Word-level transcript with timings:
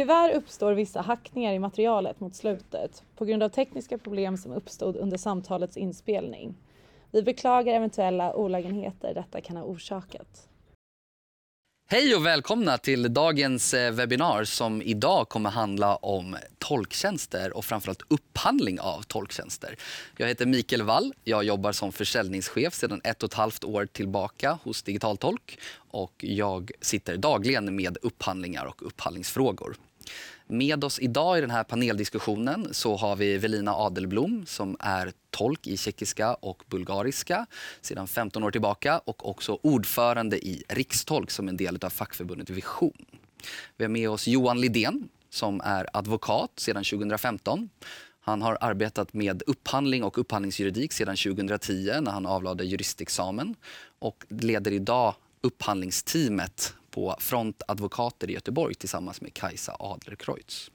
Tyvärr 0.00 0.34
uppstår 0.34 0.72
vissa 0.72 1.00
hackningar 1.00 1.52
i 1.52 1.58
materialet 1.58 2.20
mot 2.20 2.34
slutet 2.34 3.02
på 3.16 3.24
grund 3.24 3.42
av 3.42 3.48
tekniska 3.48 3.98
problem 3.98 4.36
som 4.36 4.52
uppstod 4.52 4.96
under 4.96 5.16
samtalets 5.16 5.76
inspelning. 5.76 6.54
Vi 7.10 7.22
beklagar 7.22 7.74
eventuella 7.74 8.34
olägenheter 8.34 9.14
detta 9.14 9.40
kan 9.40 9.56
ha 9.56 9.64
orsakat. 9.64 10.48
Hej 11.90 12.14
och 12.16 12.26
välkomna 12.26 12.78
till 12.78 13.14
dagens 13.14 13.74
eh, 13.74 13.92
webbinar 13.92 14.44
som 14.44 14.82
idag 14.82 15.28
kommer 15.28 15.50
handla 15.50 15.96
om 15.96 16.36
tolktjänster 16.58 17.56
och 17.56 17.64
framförallt 17.64 18.02
upphandling 18.08 18.80
av 18.80 19.02
tolktjänster. 19.02 19.76
Jag 20.16 20.28
heter 20.28 20.46
Mikael 20.46 20.82
Wall. 20.82 21.14
Jag 21.24 21.44
jobbar 21.44 21.72
som 21.72 21.92
försäljningschef 21.92 22.74
sedan 22.74 23.00
ett 23.04 23.22
och 23.22 23.28
ett 23.28 23.34
halvt 23.34 23.64
år 23.64 23.86
tillbaka 23.86 24.58
hos 24.62 24.82
Digitaltolk 24.82 25.58
och 25.74 26.12
jag 26.18 26.70
sitter 26.80 27.16
dagligen 27.16 27.76
med 27.76 27.98
upphandlingar 28.02 28.66
och 28.66 28.86
upphandlingsfrågor. 28.86 29.76
Med 30.46 30.84
oss 30.84 30.98
idag 30.98 31.38
i 31.38 31.40
den 31.40 31.50
här 31.50 31.64
paneldiskussionen 31.64 32.68
så 32.74 32.96
har 32.96 33.16
vi 33.16 33.38
Velina 33.38 33.74
Adelblom 33.74 34.46
som 34.46 34.76
är 34.80 35.12
tolk 35.30 35.66
i 35.66 35.76
tjeckiska 35.76 36.34
och 36.34 36.62
bulgariska 36.66 37.46
sedan 37.80 38.08
15 38.08 38.44
år 38.44 38.50
tillbaka 38.50 38.98
och 38.98 39.28
också 39.28 39.58
ordförande 39.62 40.46
i 40.46 40.62
Rikstolk 40.68 41.30
som 41.30 41.48
en 41.48 41.56
del 41.56 41.78
av 41.82 41.90
fackförbundet 41.90 42.50
Vision. 42.50 43.04
Vi 43.76 43.84
har 43.84 43.90
med 43.90 44.10
oss 44.10 44.28
Johan 44.28 44.60
Lidén 44.60 45.08
som 45.30 45.60
är 45.64 45.86
advokat 45.92 46.50
sedan 46.56 46.84
2015. 46.84 47.68
Han 48.20 48.42
har 48.42 48.58
arbetat 48.60 49.12
med 49.12 49.42
upphandling 49.46 50.04
och 50.04 50.18
upphandlingsjuridik 50.18 50.92
sedan 50.92 51.16
2010 51.16 52.00
när 52.00 52.10
han 52.10 52.26
avlade 52.26 52.64
juristexamen 52.64 53.54
och 53.98 54.24
leder 54.28 54.70
idag 54.70 55.14
upphandlingsteamet 55.40 56.74
på 56.90 57.16
Front 57.18 57.62
Advokater 57.68 58.30
i 58.30 58.32
Göteborg 58.32 58.74
tillsammans 58.74 59.20
med 59.20 59.34
Kajsa 59.34 59.76
Adlerkreutz. 59.78 60.70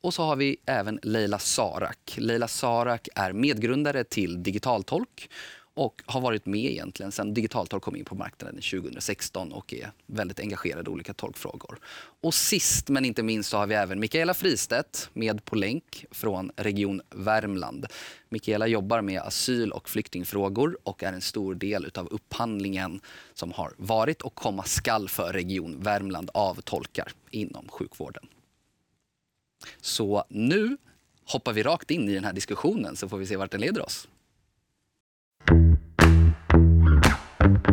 Och 0.00 0.14
så 0.14 0.22
har 0.22 0.36
vi 0.36 0.56
även 0.66 1.00
Leila 1.02 1.38
Sarak. 1.38 2.14
Leila 2.16 2.48
Sarak 2.48 3.08
är 3.14 3.32
medgrundare 3.32 4.04
till 4.04 4.42
Digitaltolk 4.42 5.30
och 5.74 6.02
har 6.06 6.20
varit 6.20 6.46
med 6.46 6.70
egentligen 6.70 7.12
sedan 7.12 7.34
Digitaltolk 7.34 7.82
kom 7.82 7.96
in 7.96 8.04
på 8.04 8.14
marknaden 8.14 8.54
2016 8.54 9.52
och 9.52 9.74
är 9.74 9.92
väldigt 10.06 10.40
engagerad 10.40 10.88
i 10.88 10.90
olika 10.90 11.14
tolkfrågor. 11.14 11.78
Och 12.20 12.34
sist 12.34 12.88
men 12.88 13.04
inte 13.04 13.22
minst 13.22 13.50
så 13.50 13.56
har 13.56 13.66
vi 13.66 13.74
även 13.74 14.00
Mikaela 14.00 14.34
Fristedt 14.34 15.10
med 15.12 15.44
på 15.44 15.56
länk 15.56 16.06
från 16.10 16.50
Region 16.56 17.02
Värmland. 17.10 17.86
Mikaela 18.28 18.66
jobbar 18.66 19.00
med 19.00 19.20
asyl 19.20 19.72
och 19.72 19.88
flyktingfrågor 19.88 20.78
och 20.82 21.02
är 21.02 21.12
en 21.12 21.20
stor 21.20 21.54
del 21.54 21.90
av 21.94 22.08
upphandlingen 22.10 23.00
som 23.34 23.52
har 23.52 23.72
varit 23.76 24.22
och 24.22 24.34
komma 24.34 24.62
skall 24.62 25.08
för 25.08 25.32
Region 25.32 25.80
Värmland 25.80 26.30
av 26.34 26.60
tolkar 26.60 27.12
inom 27.30 27.68
sjukvården. 27.68 28.26
Så 29.80 30.24
nu 30.28 30.76
hoppar 31.24 31.52
vi 31.52 31.62
rakt 31.62 31.90
in 31.90 32.08
i 32.08 32.14
den 32.14 32.24
här 32.24 32.32
diskussionen 32.32 32.96
så 32.96 33.08
får 33.08 33.18
vi 33.18 33.26
se 33.26 33.36
vart 33.36 33.50
den 33.50 33.60
leder 33.60 33.82
oss. 33.82 34.08
Hej 37.64 37.72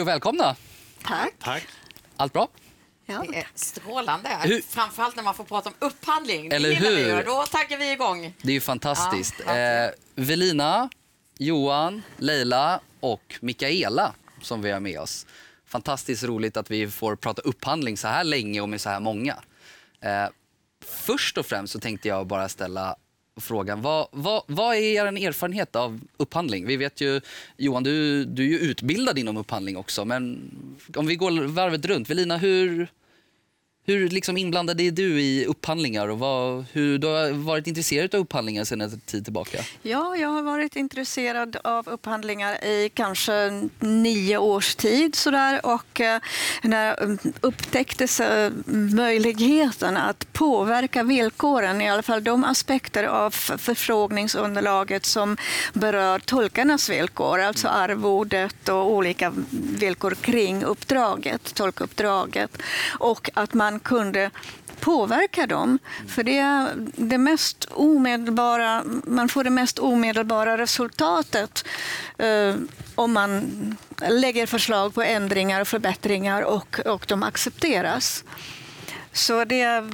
och 0.00 0.08
välkomna! 0.08 0.56
Tack. 1.02 1.34
Tack. 1.38 1.62
Allt 2.16 2.32
bra? 2.32 2.48
Ja. 3.12 3.42
Strålande. 3.54 4.28
Hur- 4.42 4.62
Framförallt 4.68 5.16
när 5.16 5.22
man 5.22 5.34
får 5.34 5.44
prata 5.44 5.68
om 5.68 5.74
upphandling. 5.78 6.48
Det 6.48 6.56
Eller 6.56 6.68
gillar 6.70 6.90
vi 6.90 7.02
hur? 7.02 7.18
och 7.18 7.24
Då 7.24 7.44
taggar 7.46 7.78
vi 7.78 7.92
igång. 7.92 8.34
Det 8.42 8.48
är 8.48 8.54
ju 8.54 8.60
fantastiskt. 8.60 9.34
Ja, 9.46 9.56
eh, 9.58 9.90
Velina, 10.14 10.88
Johan, 11.38 12.02
Leila 12.18 12.80
och 13.00 13.34
Mikaela 13.40 14.14
som 14.40 14.62
vi 14.62 14.70
har 14.70 14.80
med 14.80 14.98
oss. 15.00 15.26
Fantastiskt 15.66 16.24
roligt 16.24 16.56
att 16.56 16.70
vi 16.70 16.88
får 16.90 17.16
prata 17.16 17.42
upphandling 17.42 17.96
så 17.96 18.08
här 18.08 18.24
länge 18.24 18.60
och 18.60 18.68
med 18.68 18.80
så 18.80 18.88
här 18.90 19.00
många. 19.00 19.36
Eh, 20.00 20.26
först 20.84 21.38
och 21.38 21.46
främst 21.46 21.72
så 21.72 21.80
tänkte 21.80 22.08
jag 22.08 22.26
bara 22.26 22.48
ställa 22.48 22.96
frågan, 23.40 23.82
vad, 23.82 24.08
vad, 24.12 24.42
vad 24.46 24.76
är 24.76 24.80
er 24.80 25.26
erfarenhet 25.28 25.76
av 25.76 26.00
upphandling? 26.16 26.66
Vi 26.66 26.76
vet 26.76 27.00
ju, 27.00 27.20
Johan, 27.56 27.82
du, 27.82 28.24
du 28.24 28.42
är 28.42 28.48
ju 28.48 28.58
utbildad 28.58 29.18
inom 29.18 29.36
upphandling 29.36 29.76
också, 29.76 30.04
men 30.04 30.50
om 30.96 31.06
vi 31.06 31.16
går 31.16 31.30
varvet 31.46 31.84
runt. 31.84 32.10
Velina, 32.10 32.36
hur, 32.36 32.88
hur 33.84 34.08
liksom 34.08 34.36
inblandad 34.36 34.80
är 34.80 34.90
du 34.90 35.20
i 35.20 35.46
upphandlingar 35.46 36.08
och 36.08 36.18
vad, 36.18 36.64
hur 36.72 36.98
du 36.98 37.06
har 37.06 37.30
varit 37.30 37.66
intresserad 37.66 38.14
av 38.14 38.20
upphandlingar 38.20 38.64
sedan 38.64 38.80
en 38.80 39.00
tid 39.00 39.24
tillbaka? 39.24 39.58
ja, 39.82 40.16
jag 40.16 40.28
har 40.28 40.42
varit 40.42 40.76
intresserad 40.76 41.56
av 41.64 41.88
upphandlingar 41.88 42.64
i 42.64 42.90
kanske 42.94 43.68
nio 43.80 44.38
års 44.38 44.74
tid. 44.74 45.14
Sådär. 45.14 45.66
Och 45.66 46.00
eh, 46.00 46.20
när 46.62 46.86
jag 46.86 47.18
upptäcktes 47.40 48.20
eh, 48.20 48.52
möjligheten 48.66 49.96
att 49.96 50.32
påverka 50.32 51.02
villkoren, 51.02 51.80
i 51.80 51.90
alla 51.90 52.02
fall 52.02 52.24
de 52.24 52.44
aspekter 52.44 53.04
av 53.04 53.30
förfrågningsunderlaget 53.30 55.06
som 55.06 55.36
berör 55.72 56.18
tolkarnas 56.18 56.88
villkor, 56.88 57.40
alltså 57.40 57.68
arvodet 57.68 58.68
och 58.68 58.90
olika 58.90 59.32
villkor 59.50 60.14
kring 60.14 60.64
uppdraget, 60.64 61.54
tolkuppdraget, 61.54 62.62
och 62.98 63.30
att 63.34 63.54
man 63.54 63.71
kunde 63.80 64.30
påverka 64.80 65.46
dem. 65.46 65.78
För 66.08 66.22
det 66.22 66.38
är 66.38 66.72
det 66.96 67.18
mest 67.18 67.68
omedelbara, 67.70 68.82
man 69.06 69.28
får 69.28 69.44
det 69.44 69.50
mest 69.50 69.78
omedelbara 69.78 70.58
resultatet 70.58 71.64
eh, 72.18 72.54
om 72.94 73.12
man 73.12 73.50
lägger 74.08 74.46
förslag 74.46 74.94
på 74.94 75.02
ändringar 75.02 75.60
och 75.60 75.68
förbättringar 75.68 76.42
och, 76.42 76.80
och 76.86 77.04
de 77.08 77.22
accepteras. 77.22 78.24
Så 79.12 79.44
det, 79.44 79.90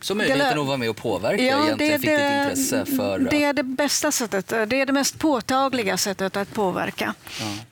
Så 0.00 0.14
möjligheten 0.14 0.58
att 0.58 0.66
vara 0.66 0.76
med 0.76 0.90
och 0.90 0.96
påverka 0.96 1.42
egentligen 1.42 2.00
fick 2.00 2.10
ditt 2.10 2.20
intresse 2.20 2.86
för... 2.96 3.18
det 3.18 3.44
är 3.44 3.52
det 3.52 3.62
bästa 3.62 4.12
sättet, 4.12 4.48
det 4.48 4.80
är 4.80 4.86
det 4.86 4.92
mest 4.92 5.18
påtagliga 5.18 5.96
sättet 5.96 6.36
att 6.36 6.54
påverka. 6.54 7.14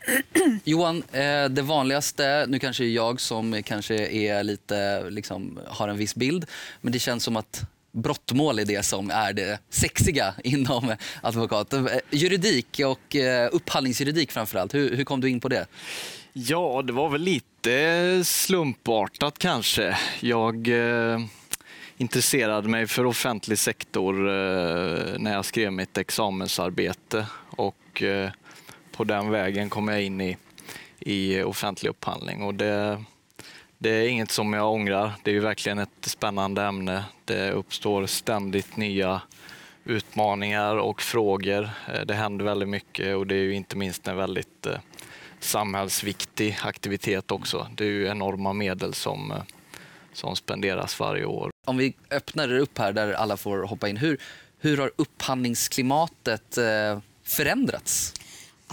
Johan, 0.65 1.03
eh, 1.13 1.45
det 1.45 1.63
vanligaste, 1.63 2.47
nu 2.49 2.59
kanske 2.59 2.83
det 2.83 2.91
jag 2.91 3.21
som 3.21 3.63
kanske 3.63 3.95
är 4.09 4.43
lite, 4.43 5.11
liksom, 5.11 5.59
har 5.67 5.89
en 5.89 5.97
viss 5.97 6.15
bild, 6.15 6.47
men 6.81 6.93
det 6.93 6.99
känns 6.99 7.25
som 7.25 7.37
att 7.37 7.63
brottmål 7.93 8.59
är 8.59 8.65
det 8.65 8.83
som 8.83 9.11
är 9.11 9.33
det 9.33 9.59
sexiga 9.71 10.35
inom 10.45 10.95
advokat. 11.23 11.73
Eh, 11.73 11.87
Juridik 12.11 12.81
och 12.87 13.17
eh, 13.17 13.49
upphandlingsjuridik 13.53 14.33
framförallt, 14.33 14.75
hur, 14.75 14.97
hur 14.97 15.05
kom 15.05 15.21
du 15.21 15.31
in 15.31 15.41
på 15.41 15.49
det? 15.49 15.67
Ja, 16.37 16.83
det 16.83 16.93
var 16.93 17.09
väl 17.09 17.21
lite 17.21 18.25
slumpartat 18.25 19.39
kanske. 19.39 19.99
Jag 20.21 20.69
eh, 20.69 21.21
intresserade 21.97 22.69
mig 22.69 22.87
för 22.87 23.07
offentlig 23.07 23.59
sektor 23.59 24.29
eh, 24.29 25.19
när 25.19 25.33
jag 25.33 25.45
skrev 25.45 25.73
mitt 25.73 25.99
examensarbete 25.99 27.27
och 27.51 28.03
eh, 28.03 28.31
på 28.93 29.05
den 29.05 29.31
vägen 29.31 29.71
kom 29.71 29.89
jag 29.89 30.03
in 30.03 30.21
i, 30.21 30.37
i 30.99 31.43
offentlig 31.43 31.91
upphandling. 31.91 32.43
Och 32.43 32.55
det, 32.55 33.05
det 33.79 33.91
är 33.91 34.09
inget 34.09 34.31
som 34.31 34.53
jag 34.53 34.73
ångrar. 34.73 35.13
Det 35.23 35.31
är 35.31 35.35
ju 35.35 35.41
verkligen 35.41 35.79
ett 35.79 36.05
spännande 36.05 36.63
ämne. 36.63 37.05
Det 37.25 37.51
uppstår 37.51 38.07
ständigt 38.07 38.77
nya 38.77 39.21
utmaningar 39.85 40.77
och 40.77 41.03
frågor. 41.03 41.71
Eh, 41.95 42.01
det 42.01 42.15
händer 42.15 42.45
väldigt 42.45 42.69
mycket 42.69 43.17
och 43.17 43.27
det 43.27 43.35
är 43.35 43.43
ju 43.43 43.55
inte 43.55 43.77
minst 43.77 44.09
en 44.09 44.17
väldigt 44.17 44.67
eh, 44.67 44.79
samhällsviktig 45.45 46.59
aktivitet 46.63 47.31
också. 47.31 47.69
Det 47.77 47.85
är 47.85 47.89
ju 47.89 48.07
enorma 48.07 48.53
medel 48.53 48.95
som, 48.95 49.31
eh, 49.31 49.43
som 50.13 50.37
spenderas 50.37 51.01
varje 51.01 51.25
år. 51.25 51.51
Om 51.67 51.77
vi 51.77 51.95
öppnar 52.11 52.49
det 52.49 52.59
upp 52.59 52.79
här 52.79 52.93
där 52.93 53.13
alla 53.13 53.37
får 53.37 53.63
hoppa 53.63 53.89
in. 53.89 53.97
Hur, 53.97 54.21
hur 54.59 54.77
har 54.77 54.91
upphandlingsklimatet 54.97 56.59
eh, 56.59 56.99
förändrats? 57.25 58.15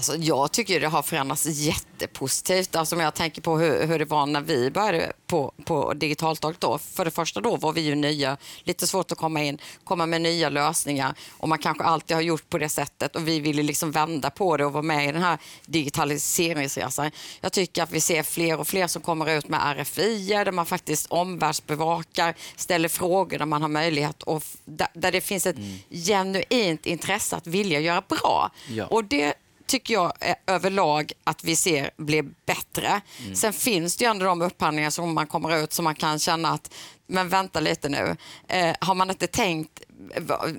Alltså, 0.02 0.16
jag 0.16 0.52
tycker 0.52 0.80
det 0.80 0.88
har 0.88 1.02
förändrats 1.02 1.46
jättepositivt. 1.46 2.76
Alltså, 2.76 2.96
om 2.96 3.02
jag 3.02 3.14
tänker 3.14 3.42
på 3.42 3.58
hur, 3.58 3.88
hur 3.88 4.00
det 4.00 4.06
var 4.06 4.26
när 4.26 4.42
vi 4.42 4.72
började 4.72 5.14
på, 5.28 5.54
på 5.66 5.94
Digitaltolk 5.94 6.60
då. 6.60 6.78
För 6.78 7.06
det 7.06 7.12
första 7.12 7.42
då 7.42 7.56
var 7.56 7.74
vi 7.74 7.82
ju 7.82 7.96
nya, 7.96 8.38
lite 8.64 8.88
svårt 8.88 9.12
att 9.12 9.18
komma 9.18 9.44
in, 9.44 9.58
komma 9.84 10.06
med 10.06 10.22
nya 10.22 10.50
lösningar 10.50 11.14
och 11.38 11.50
man 11.50 11.58
kanske 11.58 11.84
alltid 11.84 12.16
har 12.18 12.22
gjort 12.22 12.50
på 12.50 12.58
det 12.58 12.70
sättet 12.70 13.16
och 13.16 13.28
vi 13.28 13.40
ville 13.40 13.64
liksom 13.64 13.92
vända 13.92 14.30
på 14.30 14.58
det 14.58 14.66
och 14.66 14.74
vara 14.74 14.84
med 14.84 15.10
i 15.10 15.12
den 15.12 15.22
här 15.22 15.38
digitaliseringsresan. 15.66 17.12
Jag 17.42 17.52
tycker 17.52 17.84
att 17.84 17.92
vi 17.92 18.02
ser 18.02 18.24
fler 18.24 18.60
och 18.60 18.68
fler 18.68 18.88
som 18.88 19.02
kommer 19.02 19.38
ut 19.38 19.48
med 19.48 19.78
RFI 19.78 20.28
där 20.28 20.52
man 20.52 20.66
faktiskt 20.66 21.08
omvärldsbevakar, 21.10 22.36
ställer 22.56 22.90
frågor 22.90 23.38
där 23.38 23.46
man 23.46 23.62
har 23.62 23.70
möjlighet 23.70 24.24
och 24.24 24.44
där, 24.66 24.88
där 24.94 25.12
det 25.12 25.22
finns 25.22 25.46
ett 25.46 25.58
genuint 25.90 26.86
intresse 26.86 27.36
att 27.36 27.48
vilja 27.48 27.80
göra 27.80 28.04
bra. 28.10 28.52
Ja. 28.70 28.86
Och 28.86 29.06
det 29.06 29.34
tycker 29.72 29.94
jag 29.94 30.14
eh, 30.20 30.36
överlag 30.48 31.12
att 31.24 31.44
vi 31.44 31.56
ser 31.56 31.92
blir 31.98 32.26
bättre. 32.46 33.02
Sen 33.36 33.54
finns 33.54 33.98
det 33.98 34.06
ju 34.06 34.12
ändå 34.12 34.26
de 34.26 34.42
upphandlingar 34.42 34.90
som 34.90 35.14
man 35.14 35.28
kommer 35.28 35.64
ut 35.64 35.74
som 35.74 35.84
man 35.84 35.96
kan 35.96 36.20
känna 36.20 36.50
att 36.50 36.74
men 37.08 37.30
vänta 37.30 37.60
lite 37.60 37.90
nu, 37.90 38.16
eh, 38.48 38.76
har 38.80 38.96
man 38.96 39.10
inte 39.10 39.28
tänkt 39.28 39.82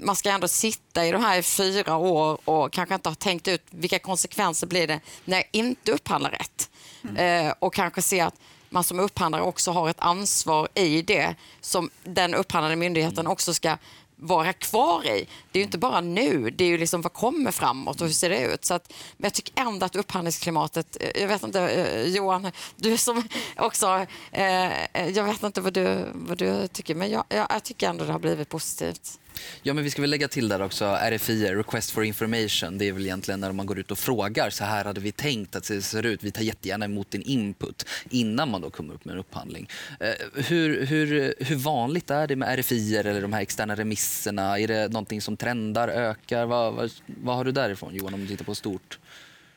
man 0.02 0.16
ska 0.16 0.30
ändå 0.30 0.48
sitta 0.48 1.06
i 1.06 1.12
de 1.12 1.24
här 1.24 1.38
i 1.38 1.42
fyra 1.42 1.96
år 1.96 2.38
och 2.44 2.72
kanske 2.72 2.94
inte 2.94 3.08
ha 3.08 3.14
tänkt 3.14 3.48
ut 3.48 3.62
vilka 3.70 3.98
konsekvenser 3.98 4.66
blir 4.66 4.86
det 4.86 5.00
när 5.24 5.36
jag 5.36 5.44
inte 5.52 5.92
upphandlar 5.92 6.30
rätt. 6.30 6.70
Eh, 7.18 7.54
och 7.58 7.74
kanske 7.74 8.02
se 8.02 8.20
att 8.20 8.34
man 8.70 8.84
som 8.84 9.00
upphandlare 9.00 9.42
också 9.42 9.70
har 9.70 9.88
ett 9.88 10.00
ansvar 10.00 10.68
i 10.74 11.02
det 11.02 11.34
som 11.60 11.90
den 12.04 12.34
upphandlande 12.34 12.76
myndigheten 12.76 13.26
också 13.26 13.54
ska 13.54 13.76
vara 14.22 14.52
kvar 14.52 15.06
i. 15.06 15.28
Det 15.52 15.58
är 15.58 15.60
ju 15.60 15.64
inte 15.64 15.78
bara 15.78 16.00
nu, 16.00 16.50
det 16.50 16.64
är 16.64 16.68
ju 16.68 16.78
liksom 16.78 17.02
vad 17.02 17.12
kommer 17.12 17.50
framåt 17.50 18.00
och 18.00 18.06
hur 18.06 18.14
ser 18.14 18.30
det 18.30 18.40
ut? 18.40 18.64
Så 18.64 18.74
att, 18.74 18.92
men 19.16 19.24
jag 19.24 19.34
tycker 19.34 19.62
ändå 19.62 19.86
att 19.86 19.96
upphandlingsklimatet, 19.96 20.96
eh, 21.00 21.22
jag 21.22 21.28
vet 21.28 21.42
inte 21.42 21.60
eh, 21.60 22.02
Johan, 22.02 22.50
du 22.76 22.96
som 22.96 23.28
också, 23.56 24.06
eh, 24.32 24.72
eh, 24.72 25.08
jag 25.08 25.24
vet 25.24 25.42
inte 25.42 25.60
vad 25.60 25.72
du, 25.72 26.06
vad 26.14 26.38
du 26.38 26.68
tycker, 26.68 26.94
men 26.94 27.10
jag, 27.10 27.24
jag, 27.28 27.46
jag 27.50 27.62
tycker 27.62 27.88
ändå 27.88 28.04
det 28.04 28.12
har 28.12 28.18
blivit 28.18 28.48
positivt. 28.48 29.18
Ja, 29.62 29.74
men 29.74 29.84
vi 29.84 29.90
ska 29.90 30.02
väl 30.02 30.10
lägga 30.10 30.28
till 30.28 30.48
där 30.48 30.62
också 30.62 30.84
RFI, 30.84 31.54
Request 31.54 31.90
for 31.90 32.04
Information. 32.04 32.78
Det 32.78 32.88
är 32.88 32.92
väl 32.92 33.02
egentligen 33.02 33.40
när 33.40 33.52
man 33.52 33.66
går 33.66 33.78
ut 33.78 33.90
och 33.90 33.98
frågar 33.98 34.50
så 34.50 34.64
här 34.64 34.84
hade 34.84 35.00
vi 35.00 35.12
tänkt 35.12 35.56
att 35.56 35.68
det 35.68 35.82
ser 35.82 36.06
ut. 36.06 36.24
Vi 36.24 36.30
tar 36.30 36.42
jättegärna 36.42 36.84
emot 36.84 37.10
din 37.10 37.22
input 37.22 37.86
innan 38.10 38.50
man 38.50 38.60
då 38.60 38.70
kommer 38.70 38.94
upp 38.94 39.04
med 39.04 39.12
en 39.12 39.18
upphandling. 39.18 39.68
Eh, 40.00 40.42
hur, 40.44 40.86
hur, 40.86 41.34
hur 41.38 41.56
vanligt 41.56 42.10
är 42.10 42.26
det 42.26 42.36
med 42.36 42.58
RFI 42.58 42.96
eller 42.96 43.22
de 43.22 43.32
här 43.32 43.40
externa 43.40 43.74
remisserna? 43.74 44.58
Är 44.58 44.68
det 44.68 44.88
någonting 44.88 45.20
som 45.20 45.36
trendar, 45.36 45.88
ökar? 45.88 46.46
Vad, 46.46 46.74
vad, 46.74 46.90
vad 47.06 47.36
har 47.36 47.44
du 47.44 47.52
därifrån 47.52 47.94
Johan 47.94 48.14
om 48.14 48.20
du 48.20 48.26
tittar 48.26 48.44
på 48.44 48.54
stort? 48.54 48.98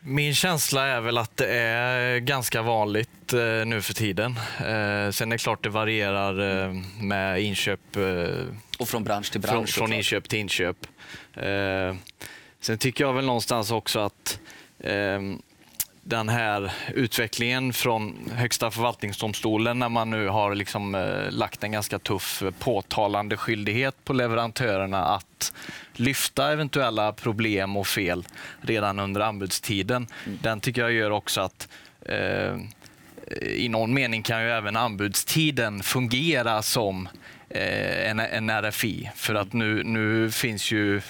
Min 0.08 0.36
känsla 0.36 0.88
är 0.88 1.02
väl 1.02 1.18
att 1.18 1.38
det 1.38 1.48
är 1.56 2.20
ganska 2.20 2.62
vanligt 2.62 3.34
eh, 3.34 3.40
nu 3.66 3.82
för 3.82 3.94
tiden. 3.94 4.32
Eh, 4.60 5.12
sen 5.12 5.32
är 5.32 5.32
det 5.32 5.38
klart 5.38 5.64
det 5.64 5.70
varierar 5.70 6.64
eh, 6.68 6.74
med 7.02 7.42
inköp. 7.42 7.96
Eh, 7.96 8.46
Och 8.80 8.88
från 8.90 9.04
bransch 9.04 9.32
till 9.32 9.42
bransch? 9.42 9.70
från, 9.70 9.88
från 9.88 9.94
inköp 9.98 10.30
till 10.30 10.40
inköp. 10.40 10.78
Eh, 11.34 11.96
sen 12.62 12.78
tycker 12.78 13.04
jag 13.04 13.14
väl 13.14 13.26
någonstans 13.26 13.72
också 13.72 14.00
att 14.00 14.40
eh, 14.80 15.20
den 16.08 16.30
här 16.30 16.72
utvecklingen 16.94 17.74
från 17.74 18.30
Högsta 18.36 18.72
förvaltningsdomstolen 18.72 19.80
när 19.80 19.90
man 19.90 20.10
nu 20.10 20.28
har 20.28 20.56
liksom, 20.56 20.96
eh, 20.96 21.32
lagt 21.32 21.64
en 21.64 21.72
ganska 21.72 22.00
tuff 22.00 22.42
eh, 22.42 22.52
påtalande 22.52 23.38
skyldighet 23.38 23.96
på 24.04 24.14
leverantörerna 24.14 25.06
att 25.06 25.54
lyfta 25.94 26.52
eventuella 26.52 27.14
problem 27.14 27.78
och 27.78 27.88
fel 27.88 28.28
redan 28.62 29.00
under 29.00 29.22
anbudstiden. 29.22 30.08
Den 30.42 30.60
tycker 30.60 30.82
jag 30.82 30.92
gör 30.92 31.12
också 31.12 31.42
att 31.42 31.68
eh, 32.02 32.56
i 33.42 33.70
någon 33.70 33.94
mening 33.94 34.24
kan 34.24 34.44
ju 34.44 34.50
även 34.50 34.76
anbudstiden 34.76 35.84
fungera 35.84 36.62
som 36.62 37.10
eh, 37.50 38.10
en, 38.10 38.20
en 38.20 38.50
RFI. 38.50 39.12
För 39.16 39.36
att 39.36 39.54
nu, 39.54 39.84
nu 39.84 40.32
finns 40.32 40.72
ju 40.72 41.02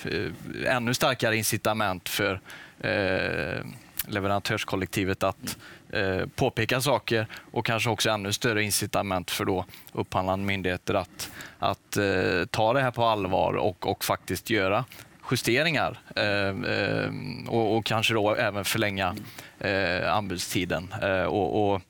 ännu 0.67 0.93
starkare 0.93 1.37
incitament 1.37 2.09
för 2.09 2.41
eh, 2.79 3.65
leverantörskollektivet 4.07 5.23
att 5.23 5.57
eh, 5.89 6.25
påpeka 6.35 6.81
saker 6.81 7.27
och 7.51 7.65
kanske 7.65 7.89
också 7.89 8.09
ännu 8.09 8.33
större 8.33 8.63
incitament 8.63 9.31
för 9.31 9.45
då 9.45 9.65
upphandlande 9.93 10.45
myndigheter 10.45 10.93
att, 10.93 11.31
att 11.59 11.97
eh, 11.97 12.45
ta 12.49 12.73
det 12.73 12.81
här 12.81 12.91
på 12.91 13.05
allvar 13.05 13.53
och, 13.53 13.87
och 13.87 14.03
faktiskt 14.03 14.49
göra 14.49 14.85
justeringar 15.31 15.99
eh, 16.15 16.71
eh, 16.71 17.09
och, 17.47 17.77
och 17.77 17.85
kanske 17.85 18.13
då 18.13 18.35
även 18.35 18.65
förlänga 18.65 19.15
eh, 19.59 20.13
anbudstiden. 20.13 20.93
Eh, 21.01 21.23
och, 21.23 21.73
och 21.73 21.81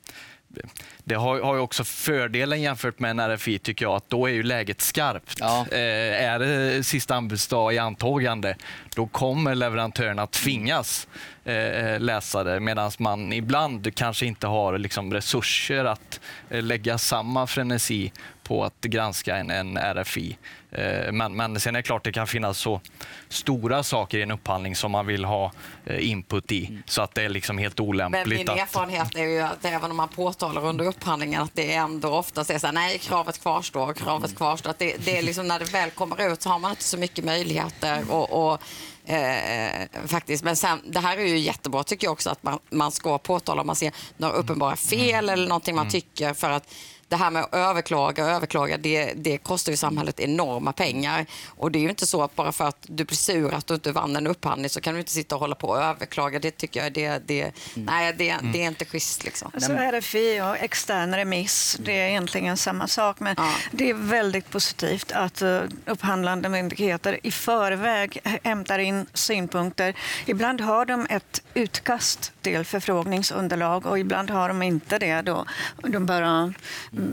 det 1.08 1.14
har, 1.14 1.40
har 1.40 1.54
ju 1.54 1.60
också 1.60 1.84
fördelen 1.84 2.62
jämfört 2.62 2.98
med 2.98 3.10
en 3.10 3.20
RFI 3.20 3.58
tycker 3.58 3.84
jag 3.84 3.94
att 3.94 4.10
då 4.10 4.26
är 4.26 4.32
ju 4.32 4.42
läget 4.42 4.80
skarpt. 4.80 5.38
Ja. 5.40 5.66
Eh, 5.70 6.24
är 6.24 6.38
det 6.38 6.84
sista 6.84 7.14
anbudsdag 7.14 7.72
i 7.72 7.78
antågande 7.78 8.56
då 8.94 9.06
kommer 9.06 9.54
leverantören 9.54 10.18
att 10.18 10.32
tvingas 10.32 11.08
eh, 11.44 12.00
läsa 12.00 12.44
det 12.44 12.60
medan 12.60 12.90
man 12.98 13.32
ibland 13.32 13.94
kanske 13.94 14.26
inte 14.26 14.46
har 14.46 14.78
liksom, 14.78 15.12
resurser 15.12 15.84
att 15.84 16.20
eh, 16.50 16.62
lägga 16.62 16.98
samma 16.98 17.46
frenesi 17.46 18.12
på 18.46 18.64
att 18.64 18.80
granska 18.80 19.36
en, 19.36 19.50
en 19.50 19.76
RFI. 19.76 20.38
Eh, 20.70 21.12
men, 21.12 21.36
men 21.36 21.60
sen 21.60 21.76
är 21.76 21.78
det 21.78 21.82
klart 21.82 22.04
det 22.04 22.12
kan 22.12 22.26
finnas 22.26 22.58
så 22.58 22.80
stora 23.28 23.82
saker 23.82 24.18
i 24.18 24.22
en 24.22 24.30
upphandling 24.30 24.76
som 24.76 24.92
man 24.92 25.06
vill 25.06 25.24
ha 25.24 25.52
eh, 25.86 26.10
input 26.10 26.52
i 26.52 26.78
så 26.86 27.02
att 27.02 27.14
det 27.14 27.22
är 27.22 27.28
liksom 27.28 27.58
helt 27.58 27.78
Men 27.78 27.88
olämpligt. 27.88 28.38
min 28.38 28.50
att, 28.50 28.58
erfarenhet 28.58 29.14
är 29.14 29.24
ju 29.24 29.40
att 29.40 29.64
även 29.64 29.90
om 29.90 29.96
man 29.96 30.08
påtalar 30.08 30.64
under 30.64 30.84
upphandlingen 30.84 31.42
att 31.42 31.54
det 31.54 31.74
ändå 31.74 32.08
oftast 32.08 32.50
är 32.50 32.58
så 32.58 32.66
här, 32.66 32.74
nej 32.74 32.98
kravet 32.98 33.42
kvarstår, 33.42 33.92
kravet 33.92 34.36
kvarstår. 34.36 34.70
Att 34.70 34.78
det, 34.78 34.96
det 35.04 35.18
är 35.18 35.22
liksom 35.22 35.48
när 35.48 35.58
det 35.58 35.72
väl 35.72 35.90
kommer 35.90 36.32
ut 36.32 36.42
så 36.42 36.48
har 36.48 36.58
man 36.58 36.70
inte 36.70 36.84
så 36.84 36.98
mycket 36.98 37.24
möjligheter 37.24 38.10
och, 38.10 38.52
och 38.52 38.60
Eh, 39.08 40.06
faktiskt. 40.06 40.44
Men 40.44 40.56
sen, 40.56 40.80
det 40.84 41.00
här 41.00 41.16
är 41.16 41.26
ju 41.26 41.38
jättebra 41.38 41.84
tycker 41.84 42.06
jag 42.06 42.12
också 42.12 42.30
att 42.30 42.42
man, 42.42 42.58
man 42.70 42.92
ska 42.92 43.18
påtala 43.18 43.60
om 43.60 43.66
man 43.66 43.76
ser 43.76 43.92
några 44.16 44.34
uppenbara 44.34 44.76
fel 44.76 45.28
eller 45.28 45.48
någonting 45.48 45.76
man 45.76 45.90
tycker 45.90 46.34
för 46.34 46.50
att 46.50 46.74
det 47.08 47.16
här 47.16 47.30
med 47.30 47.42
att 47.42 47.54
överklaga 47.54 48.24
och 48.24 48.30
överklaga, 48.30 48.76
det, 48.76 49.12
det 49.16 49.38
kostar 49.38 49.72
ju 49.72 49.76
samhället 49.76 50.20
enorma 50.20 50.72
pengar. 50.72 51.26
Och 51.46 51.70
det 51.72 51.78
är 51.78 51.80
ju 51.80 51.88
inte 51.88 52.06
så 52.06 52.22
att 52.22 52.36
bara 52.36 52.52
för 52.52 52.64
att 52.64 52.76
du 52.82 53.04
blir 53.04 53.16
sur 53.16 53.54
att 53.54 53.66
du 53.66 53.74
inte 53.74 53.92
vann 53.92 54.16
en 54.16 54.26
upphandling 54.26 54.68
så 54.70 54.80
kan 54.80 54.94
du 54.94 55.00
inte 55.00 55.12
sitta 55.12 55.34
och 55.34 55.40
hålla 55.40 55.54
på 55.54 55.68
och 55.68 55.82
överklaga. 55.82 56.38
Det 56.38 56.50
tycker 56.50 56.82
jag 56.82 56.92
det, 56.92 57.22
det, 57.26 57.52
nej, 57.74 58.14
det, 58.18 58.36
det 58.52 58.62
är 58.62 58.66
inte 58.66 58.84
schysst. 58.84 59.24
Liksom. 59.24 59.50
Alltså 59.54 59.72
RFI 59.72 60.40
och 60.40 60.56
extern 60.56 61.14
remiss, 61.14 61.76
det 61.80 61.92
är 61.92 62.08
egentligen 62.08 62.56
samma 62.56 62.88
sak. 62.88 63.20
Men 63.20 63.34
Ja. 63.38 63.52
det 63.72 63.90
är 63.90 63.94
väldigt 63.94 64.50
positivt 64.50 65.12
att 65.12 65.42
uh, 65.42 65.60
upphandlande 65.86 66.48
myndigheter 66.48 67.18
i 67.22 67.30
förväg 67.30 68.20
hämtar 68.42 68.78
in 68.78 69.06
synpunkter. 69.14 69.94
Ibland 70.26 70.60
har 70.60 70.86
de 70.86 71.06
ett 71.10 71.42
utkast 71.54 72.32
till 72.42 72.64
förfrågningsunderlag 72.64 73.86
och 73.86 73.98
ibland 73.98 74.30
har 74.30 74.48
de 74.48 74.62
inte 74.62 74.98
det. 74.98 75.22
Då. 75.22 75.44
De 75.82 76.06
bara 76.06 76.26
mm, 76.28 76.54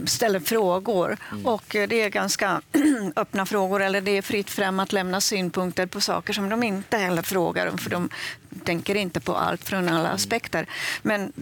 ställer 0.05 0.39
frågor. 0.39 1.17
Och 1.43 1.75
eh, 1.75 1.87
det 1.87 2.01
är 2.01 2.09
ganska 2.09 2.61
öppna 3.15 3.45
frågor 3.45 3.81
eller 3.81 4.01
det 4.01 4.17
är 4.17 4.21
fritt 4.21 4.49
fram 4.49 4.79
att 4.79 4.93
lämna 4.93 5.21
synpunkter 5.21 5.85
på 5.85 6.01
saker 6.01 6.33
som 6.33 6.49
de 6.49 6.63
inte 6.63 6.97
heller 6.97 7.21
frågar 7.21 7.67
om 7.67 7.77
för 7.77 7.89
de 7.89 8.09
tänker 8.63 8.95
inte 8.95 9.19
på 9.19 9.35
allt 9.35 9.63
från 9.63 9.89
alla 9.89 10.09
aspekter. 10.09 10.65
Men 11.01 11.33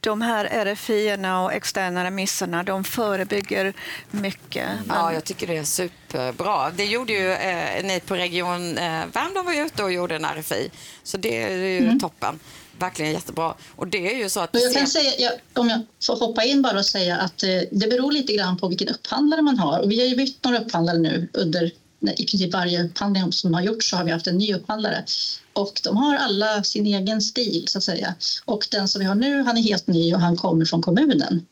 de 0.00 0.22
här 0.22 0.44
RFI-erna 0.44 1.44
och 1.44 1.52
externa 1.52 2.04
remisserna, 2.04 2.62
de 2.62 2.84
förebygger 2.84 3.72
mycket. 4.10 4.68
Ja, 4.88 5.12
jag 5.12 5.24
tycker 5.24 5.46
det 5.46 5.56
är 5.56 5.64
superbra. 5.64 6.70
Det 6.70 6.84
gjorde 6.84 7.12
ju 7.12 7.32
eh, 7.32 7.84
ni 7.84 8.00
på 8.00 8.14
Region 8.14 8.78
eh, 8.78 9.04
Värmland 9.12 9.46
var 9.46 9.66
ute 9.66 9.84
och 9.84 9.92
gjorde 9.92 10.16
en 10.16 10.24
RFI. 10.24 10.70
Så 11.02 11.16
det 11.16 11.42
är 11.42 11.56
ju 11.56 11.98
toppen. 11.98 12.38
Verkligen 12.80 13.12
jättebra. 13.12 13.54
Och 13.76 13.88
det 13.88 14.14
är 14.14 14.18
ju 14.18 14.28
så 14.28 14.40
att... 14.40 14.52
Men 14.52 14.62
jag 14.62 14.74
kan 14.74 14.86
säga, 14.86 15.10
jag, 15.18 15.32
om 15.54 15.68
jag 15.68 15.80
får 16.06 16.16
hoppa 16.16 16.44
in 16.44 16.62
bara 16.62 16.78
och 16.78 16.86
säga 16.86 17.16
att 17.16 17.42
eh, 17.42 17.60
det 17.70 17.90
beror 17.90 18.12
lite 18.12 18.32
grann 18.32 18.56
på 18.56 18.68
vilken 18.68 18.88
upphandlare 18.88 19.42
man 19.42 19.58
har. 19.58 19.78
Och 19.78 19.90
vi 19.90 20.00
har 20.00 20.06
ju 20.06 20.16
bytt 20.16 20.44
några 20.44 20.58
upphandlare 20.58 20.98
nu 20.98 21.28
under 21.32 21.72
i 22.00 22.26
princip 22.26 22.52
varje 22.52 22.84
upphandling 22.84 23.32
som 23.32 23.54
har 23.54 23.62
gjorts 23.62 23.90
så 23.90 23.96
har 23.96 24.04
vi 24.04 24.10
haft 24.10 24.26
en 24.26 24.38
ny 24.38 24.54
upphandlare. 24.54 25.04
Och 25.52 25.80
de 25.84 25.96
har 25.96 26.16
alla 26.16 26.64
sin 26.64 26.86
egen 26.86 27.20
stil 27.20 27.64
så 27.68 27.78
att 27.78 27.84
säga. 27.84 28.14
Och 28.44 28.68
den 28.70 28.88
som 28.88 28.98
vi 28.98 29.04
har 29.04 29.14
nu, 29.14 29.42
han 29.42 29.56
är 29.56 29.62
helt 29.62 29.86
ny 29.86 30.14
och 30.14 30.20
han 30.20 30.36
kommer 30.36 30.64
från 30.64 30.82
kommunen. 30.82 31.46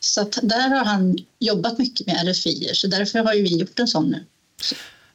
Så 0.00 0.28
där 0.42 0.68
har 0.68 0.84
han 0.84 1.18
jobbat 1.38 1.78
mycket 1.78 2.06
med 2.06 2.28
RFI, 2.28 2.70
så 2.74 2.86
därför 2.86 3.18
har 3.18 3.34
vi 3.34 3.58
gjort 3.58 3.78
en 3.78 3.88
sån 3.88 4.10
nu. 4.10 4.24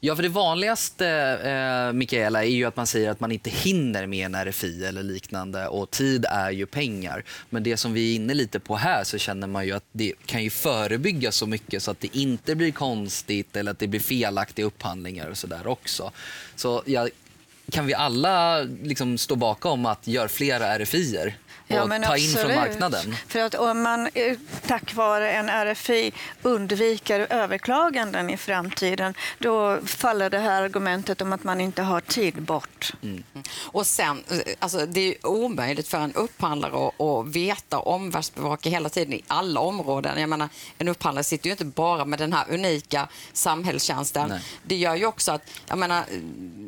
Ja, 0.02 0.16
för 0.16 0.24
det 0.24 0.30
vanligaste, 0.30 1.08
eh, 1.44 1.94
Mikaela, 1.94 2.44
är 2.44 2.50
ju 2.50 2.66
att 2.66 2.76
man 2.76 2.88
säger 2.88 3.10
att 3.10 3.20
man 3.20 3.32
inte 3.32 3.50
hinner 3.50 4.08
med 4.08 4.26
en 4.26 4.36
RFI 4.36 4.86
eller 4.86 5.04
liknande 5.04 5.68
och 5.68 5.92
tid 5.92 6.26
är 6.30 6.52
ju 6.52 6.66
pengar. 6.66 7.24
Men 7.50 7.64
det 7.64 7.78
som 7.78 7.94
vi 7.94 8.12
är 8.12 8.16
inne 8.16 8.34
lite 8.34 8.60
på 8.60 8.76
här 8.76 9.04
så 9.04 9.18
känner 9.18 9.48
man 9.48 9.66
ju 9.66 9.72
att 9.72 9.84
det 9.92 10.14
kan 10.26 10.44
ju 10.44 10.50
förebygga 10.50 11.32
så 11.32 11.48
mycket 11.48 11.84
så 11.84 11.92
att 11.92 12.00
det 12.00 12.18
inte 12.18 12.56
blir 12.56 12.72
konstigt 12.72 13.56
eller 13.56 13.72
att 13.72 13.80
det 13.80 13.88
blir 13.88 14.00
felaktiga 14.00 14.66
upphandlingar 14.66 15.30
och 15.30 15.38
sådär 15.38 15.68
också. 15.68 16.12
Så 16.56 16.84
ja, 16.86 17.08
kan 17.72 17.86
vi 17.86 17.94
alla 17.94 18.62
liksom 18.62 19.18
stå 19.18 19.36
bakom 19.36 19.86
att 19.86 20.08
göra 20.08 20.30
flera 20.30 20.80
RFIer 20.80 21.38
och 21.68 21.76
Ja, 21.76 21.88
ta 21.88 21.96
in 21.96 22.02
från 22.04 22.18
absolut. 22.18 22.56
marknaden? 22.56 23.16
För 23.28 23.40
att 23.40 23.56
om 23.56 23.82
man 23.82 24.10
eh, 24.14 24.38
tack 24.68 24.94
vare 24.96 25.32
en 25.32 25.50
RFI 25.50 26.12
undviker 26.42 27.28
överklaganden 27.30 28.30
i 28.30 28.38
framtiden 28.38 29.14
då 29.38 29.80
faller 29.86 30.30
det 30.30 30.40
här 30.40 30.62
argumentet 30.62 31.22
om 31.22 31.34
att 31.34 31.44
man 31.44 31.62
inte 31.62 31.82
har 31.82 32.02
tid 32.02 32.42
bort. 32.42 32.92
Och 33.58 33.88
sen, 33.88 34.24
eh, 34.30 34.38
alltså, 34.60 34.86
det 34.86 35.02
är 35.02 35.28
omöjligt 35.28 35.88
för 35.88 35.98
en 35.98 36.14
upphandlare 36.14 36.88
att, 36.88 37.28
veta 37.28 37.80
omvärldsbevaka 37.80 38.70
hela 38.70 38.90
tiden 38.90 39.14
i 39.14 39.24
alla 39.28 39.60
områden. 39.60 40.20
Jag 40.20 40.30
menar, 40.30 40.50
en 40.78 40.88
upphandlare 40.88 41.24
sitter 41.24 41.46
ju 41.46 41.52
inte 41.52 41.66
bara 41.66 42.06
med 42.06 42.20
den 42.20 42.34
här 42.34 42.46
unika 42.50 43.08
samhällstjänsten. 43.34 44.30
Nej. 44.30 44.42
Det 44.64 44.76
gör 44.76 44.96
ju 44.96 45.06
också 45.06 45.32
att, 45.32 45.42
jag 45.68 45.78
menar, 45.78 46.04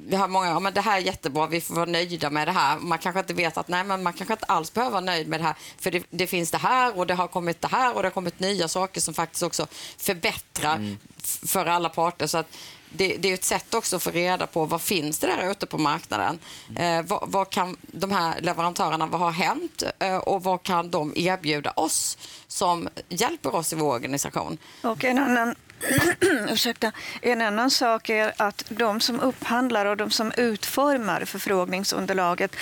vi 0.07 0.15
har 0.15 0.27
många, 0.27 0.47
ja, 0.47 0.59
men 0.59 0.73
det 0.73 0.81
här 0.81 0.97
är 0.97 1.01
jättebra, 1.01 1.47
vi 1.47 1.61
får 1.61 1.75
vara 1.75 1.85
nöjda 1.85 2.29
med 2.29 2.47
det 2.47 2.51
här. 2.51 2.79
Man 2.79 2.97
kanske 2.99 3.19
inte 3.19 3.33
vet 3.33 3.57
att 3.57 3.67
nej, 3.67 3.83
men 3.83 4.03
man 4.03 4.13
kanske 4.13 4.33
inte 4.33 4.45
alls 4.45 4.70
behöver 4.73 4.91
vara 4.91 5.01
nöjd 5.01 5.27
med 5.27 5.39
det 5.39 5.43
här, 5.43 5.55
för 5.79 5.91
det, 5.91 6.03
det 6.09 6.27
finns 6.27 6.51
det 6.51 6.57
här 6.57 6.97
och 6.97 7.07
det 7.07 7.13
har 7.13 7.27
kommit 7.27 7.61
det 7.61 7.67
här 7.67 7.95
och 7.95 8.01
det 8.01 8.05
har 8.07 8.13
kommit 8.13 8.39
nya 8.39 8.67
saker 8.67 9.01
som 9.01 9.13
faktiskt 9.13 9.43
också 9.43 9.67
förbättrar 9.97 10.97
f- 11.23 11.39
för 11.45 11.65
alla 11.65 11.89
parter. 11.89 12.27
Så 12.27 12.37
att 12.37 12.47
det, 12.93 13.17
det 13.17 13.29
är 13.29 13.33
ett 13.33 13.43
sätt 13.43 13.73
också 13.73 13.95
att 13.95 14.03
få 14.03 14.09
reda 14.11 14.47
på 14.47 14.65
vad 14.65 14.81
finns 14.81 15.19
det 15.19 15.27
där 15.27 15.51
ute 15.51 15.65
på 15.65 15.77
marknaden. 15.77 16.39
Eh, 16.75 17.01
vad, 17.01 17.23
vad 17.31 17.49
kan 17.49 17.77
de 17.81 18.11
här 18.11 18.41
leverantörerna, 18.41 19.05
vad 19.05 19.19
har 19.21 19.31
hänt 19.31 19.83
eh, 19.99 20.15
och 20.17 20.43
vad 20.43 20.63
kan 20.63 20.91
de 20.91 21.13
erbjuda 21.15 21.71
oss 21.71 22.17
som 22.47 22.89
hjälper 23.09 23.55
oss 23.55 23.73
i 23.73 23.75
vår 23.75 23.91
organisation? 23.93 24.57
Och 24.83 25.03
en 25.03 25.19
annan, 25.19 25.55
ursäkta, 26.49 26.91
en 27.21 27.41
annan 27.41 27.71
sak 27.71 28.09
är 28.09 28.33
att 28.37 28.63
de 28.69 28.99
som 28.99 29.19
upphandlar 29.19 29.85
och 29.85 29.97
de 29.97 30.11
som 30.11 30.31
utformar 30.37 31.25
förfrågningsunderlaget, 31.25 32.55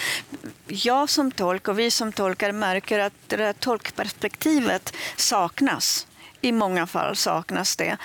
jag 0.68 1.10
som 1.10 1.32
tolk 1.32 1.68
och 1.68 1.80
vi 1.80 1.92
som 1.92 2.12
tolkar 2.12 2.52
märker 2.52 3.00
att 3.00 3.14
det 3.28 3.38
där 3.38 3.54
tolkperspektivet 3.54 4.94
saknas. 5.16 6.08
I 6.42 6.52
många 6.52 6.88
fall 6.88 7.16
saknas 7.16 7.76
det. 7.76 7.98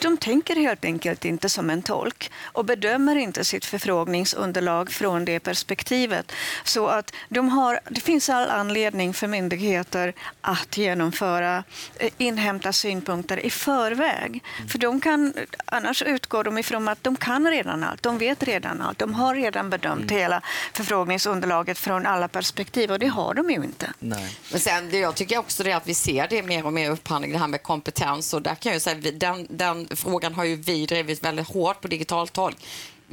De 0.00 0.16
tänker 0.16 0.56
helt 0.56 0.84
enkelt 0.84 1.24
inte 1.24 1.48
som 1.48 1.70
en 1.70 1.82
tolk 1.82 2.30
och 2.44 2.64
bedömer 2.64 3.16
inte 3.16 3.44
sitt 3.44 3.64
förfrågningsunderlag 3.64 4.92
från 4.92 5.24
det 5.24 5.40
perspektivet. 5.40 6.32
Så 6.64 6.86
att 6.86 7.14
de 7.28 7.48
har, 7.48 7.80
det 7.88 8.00
finns 8.00 8.28
all 8.28 8.50
anledning 8.50 9.14
för 9.14 9.26
myndigheter 9.26 10.12
att 10.40 10.76
genomföra, 10.76 11.64
eh, 11.98 12.12
inhämta 12.18 12.72
synpunkter 12.72 13.36
i 13.36 13.50
förväg. 13.50 14.44
För 14.68 14.78
de 14.78 15.00
kan, 15.00 15.34
annars 15.64 16.02
utgår 16.02 16.44
de 16.44 16.58
ifrån 16.58 16.88
att 16.88 17.04
de 17.04 17.16
kan 17.16 17.50
redan 17.50 17.84
allt, 17.84 18.02
de 18.02 18.18
vet 18.18 18.42
redan 18.42 18.80
allt, 18.80 18.98
de 18.98 19.14
har 19.14 19.34
redan 19.34 19.70
bedömt 19.70 20.10
hela 20.10 20.42
förfrågningsunderlaget 20.72 21.78
från 21.78 22.06
alla 22.06 22.28
perspektiv 22.28 22.92
och 22.92 22.98
det 22.98 23.06
har 23.06 23.34
de 23.34 23.50
ju 23.50 23.56
inte. 23.56 23.92
Nej. 23.98 24.38
Men 24.50 24.60
sen, 24.60 24.90
det 24.90 24.98
jag 24.98 25.14
tycker 25.14 25.38
också 25.38 25.62
det 25.62 25.70
är 25.70 25.76
att 25.76 25.86
vi 25.86 25.94
ser 25.94 26.28
det 26.28 26.42
mer 26.42 26.66
och 26.66 26.72
mer 26.72 26.86
i 26.86 26.92
upphandling, 26.92 27.32
det 27.32 27.38
här 27.38 27.48
med 27.48 27.62
kompetens. 27.72 28.34
Och 28.34 28.42
där 28.42 28.54
kan 28.54 28.72
jag 28.72 28.82
säga, 28.82 29.12
den, 29.12 29.46
den 29.50 29.88
frågan 29.90 30.34
har 30.34 30.44
ju 30.44 30.56
vi 30.56 30.86
drivit 30.86 31.24
väldigt 31.24 31.48
hårt 31.48 31.80
på 31.80 31.88
digitalt 31.88 32.36
håll. 32.36 32.54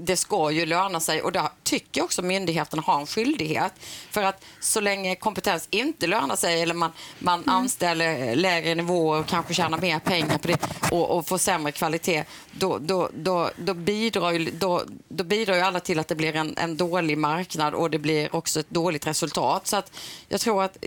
Det 0.01 0.17
ska 0.17 0.51
ju 0.51 0.65
löna 0.65 0.99
sig 0.99 1.21
och 1.21 1.31
där 1.31 1.49
tycker 1.63 2.01
jag 2.01 2.05
också 2.05 2.21
myndigheterna 2.21 2.81
har 2.81 2.99
en 2.99 3.07
skyldighet. 3.07 3.73
För 4.11 4.23
att 4.23 4.43
så 4.59 4.79
länge 4.79 5.15
kompetens 5.15 5.67
inte 5.71 6.07
lönar 6.07 6.35
sig 6.35 6.61
eller 6.61 6.73
man, 6.73 6.91
man 7.19 7.43
anställer 7.45 8.35
lägre 8.35 8.75
nivåer 8.75 9.19
och 9.19 9.27
kanske 9.27 9.53
tjänar 9.53 9.77
mer 9.77 9.99
pengar 9.99 10.37
på 10.37 10.47
det 10.47 10.57
och, 10.91 11.17
och 11.17 11.27
får 11.27 11.37
sämre 11.37 11.71
kvalitet, 11.71 12.23
då, 12.51 12.77
då, 12.77 13.09
då, 13.13 13.49
då, 13.55 13.73
bidrar 13.73 14.31
ju, 14.31 14.51
då, 14.51 14.83
då 15.09 15.23
bidrar 15.23 15.55
ju 15.55 15.61
alla 15.61 15.79
till 15.79 15.99
att 15.99 16.07
det 16.07 16.15
blir 16.15 16.35
en, 16.35 16.57
en 16.57 16.77
dålig 16.77 17.17
marknad 17.17 17.73
och 17.73 17.89
det 17.89 17.99
blir 17.99 18.35
också 18.35 18.59
ett 18.59 18.69
dåligt 18.69 19.07
resultat. 19.07 19.67
Så 19.67 19.77
att 19.77 19.91
jag 20.27 20.41
tror 20.41 20.63
att 20.63 20.77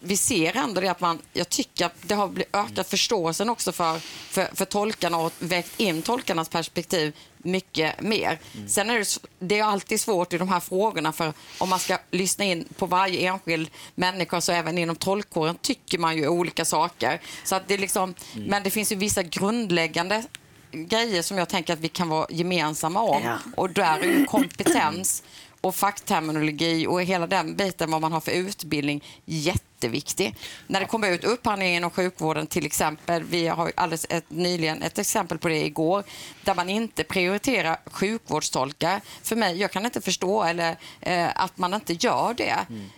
vi 0.00 0.16
ser 0.16 0.56
ändå 0.56 0.80
det 0.80 0.88
att 0.88 1.00
man, 1.00 1.18
jag 1.32 1.48
tycker 1.48 1.86
att 1.86 1.94
det 2.02 2.14
har 2.14 2.44
ökat 2.52 2.88
förståelsen 2.88 3.50
också 3.50 3.72
för, 3.72 3.98
för, 3.98 4.48
för 4.54 4.64
tolkarna 4.64 5.18
och 5.18 5.32
väckt 5.38 5.80
in 5.80 6.02
tolkarnas 6.02 6.48
perspektiv 6.48 7.12
mycket 7.42 8.00
mer. 8.00 8.38
Sen 8.68 8.90
är 8.90 8.98
det, 8.98 9.18
det 9.38 9.58
är 9.58 9.64
alltid 9.64 10.00
svårt 10.00 10.32
i 10.32 10.38
de 10.38 10.48
här 10.48 10.60
frågorna 10.60 11.12
för 11.12 11.32
om 11.58 11.68
man 11.68 11.78
ska 11.78 11.98
lyssna 12.10 12.44
in 12.44 12.64
på 12.76 12.86
varje 12.86 13.28
enskild 13.28 13.70
människa 13.94 14.40
så 14.40 14.52
även 14.52 14.78
inom 14.78 14.96
tolkkåren 14.96 15.56
tycker 15.62 15.98
man 15.98 16.16
ju 16.16 16.28
olika 16.28 16.64
saker. 16.64 17.20
Så 17.44 17.54
att 17.54 17.68
det 17.68 17.74
är 17.74 17.78
liksom, 17.78 18.14
Men 18.34 18.62
det 18.62 18.70
finns 18.70 18.92
ju 18.92 18.96
vissa 18.96 19.22
grundläggande 19.22 20.22
grejer 20.72 21.22
som 21.22 21.38
jag 21.38 21.48
tänker 21.48 21.72
att 21.72 21.80
vi 21.80 21.88
kan 21.88 22.08
vara 22.08 22.26
gemensamma 22.30 23.00
om. 23.00 23.22
Ja. 23.24 23.38
Och 23.56 23.70
där 23.70 23.98
är 23.98 24.18
ju 24.18 24.24
kompetens 24.24 25.22
och 25.62 25.74
fackterminologi 25.74 26.86
och 26.86 27.02
hela 27.02 27.26
den 27.26 27.56
biten 27.56 27.90
vad 27.90 28.00
man 28.00 28.12
har 28.12 28.20
för 28.20 28.32
utbildning 28.32 29.04
jätteviktig. 29.24 30.36
När 30.66 30.80
det 30.80 30.86
kommer 30.86 31.10
ut 31.10 31.24
upphandling 31.24 31.76
inom 31.76 31.90
sjukvården 31.90 32.46
till 32.46 32.66
exempel, 32.66 33.22
vi 33.22 33.48
har 33.48 33.72
alldeles 33.76 34.06
ett, 34.08 34.24
nyligen 34.28 34.82
ett 34.82 34.98
exempel 34.98 35.38
på 35.38 35.48
det 35.48 35.66
igår, 35.66 36.04
där 36.44 36.54
man 36.54 36.68
inte 36.68 37.04
prioriterar 37.04 37.76
sjukvårdstolkar. 37.86 39.00
För 39.22 39.36
mig, 39.36 39.60
jag 39.60 39.70
kan 39.70 39.84
inte 39.84 40.00
förstå 40.00 40.42
eller, 40.42 40.76
eh, 41.00 41.28
att 41.34 41.58
man 41.58 41.74
inte 41.74 41.92
gör 41.92 42.34
det. 42.34 42.66
Mm. 42.68 42.90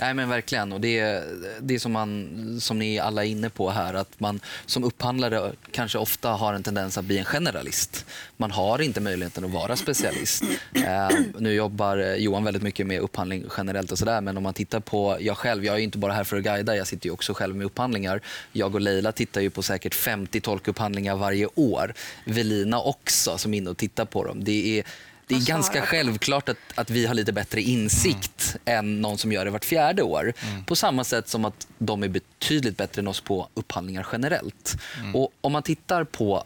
Nej 0.00 0.14
men 0.14 0.28
verkligen. 0.28 0.72
Och 0.72 0.80
det, 0.80 0.98
är- 0.98 1.24
det 1.60 1.74
är 1.74 1.78
som, 1.78 1.92
man, 1.92 2.28
som 2.60 2.78
ni 2.78 2.98
alla 2.98 3.24
är 3.24 3.28
inne 3.28 3.50
på 3.50 3.70
här, 3.70 3.94
att 3.94 4.20
man 4.20 4.40
som 4.66 4.84
upphandlare 4.84 5.52
kanske 5.70 5.98
ofta 5.98 6.28
har 6.30 6.54
en 6.54 6.62
tendens 6.62 6.98
att 6.98 7.04
bli 7.04 7.18
en 7.18 7.24
generalist. 7.24 8.06
Man 8.36 8.50
har 8.50 8.80
inte 8.82 9.00
möjligheten 9.00 9.44
att 9.44 9.50
vara 9.50 9.76
specialist. 9.76 10.42
Eh, 10.74 11.08
nu 11.38 11.52
jobbar 11.52 11.98
eh, 11.98 12.14
Johan 12.14 12.44
väldigt 12.44 12.62
mycket 12.62 12.86
med 12.86 13.00
upphandling 13.00 13.44
generellt 13.56 13.92
och 13.92 13.98
sådär, 13.98 14.20
men 14.20 14.36
om 14.36 14.42
man 14.42 14.54
tittar 14.54 14.80
på 14.80 15.16
jag 15.20 15.36
själv, 15.36 15.64
jag 15.64 15.74
är 15.74 15.78
ju 15.78 15.84
inte 15.84 15.98
bara 15.98 16.12
här 16.12 16.24
för 16.24 16.36
att 16.36 16.42
guida, 16.44 16.76
jag 16.76 16.86
sitter 16.86 17.06
ju 17.06 17.12
också 17.12 17.34
själv 17.34 17.56
med 17.56 17.66
upphandlingar. 17.66 18.20
Jag 18.52 18.74
och 18.74 18.80
Leila 18.80 19.12
tittar 19.12 19.40
ju 19.40 19.50
på 19.50 19.62
säkert 19.62 19.94
50 19.94 20.40
tolkupphandlingar 20.40 21.16
varje 21.16 21.48
år. 21.54 21.94
Velina 22.24 22.80
också, 22.80 23.38
som 23.38 23.54
är 23.54 23.58
inne 23.58 23.70
och 23.70 23.76
tittar 23.76 24.04
på 24.04 24.24
dem. 24.24 24.44
Det 24.44 24.78
är 24.78 24.84
det 25.26 25.34
är 25.34 25.46
ganska 25.46 25.82
självklart 25.82 26.48
att, 26.48 26.58
att 26.74 26.90
vi 26.90 27.06
har 27.06 27.14
lite 27.14 27.32
bättre 27.32 27.60
insikt 27.60 28.56
än 28.64 29.00
någon 29.00 29.18
som 29.18 29.32
gör 29.32 29.44
det 29.44 29.50
vart 29.50 29.64
fjärde 29.64 30.02
år. 30.02 30.32
På 30.66 30.76
samma 30.76 31.04
sätt 31.04 31.28
som 31.28 31.44
att 31.44 31.66
de 31.78 32.02
är 32.02 32.08
betydligt 32.08 32.76
bättre 32.76 33.00
än 33.00 33.08
oss 33.08 33.20
på 33.20 33.48
upphandlingar 33.54 34.06
generellt. 34.12 34.76
Och 35.14 35.32
om 35.40 35.52
man 35.52 35.62
tittar 35.62 36.04
på 36.04 36.44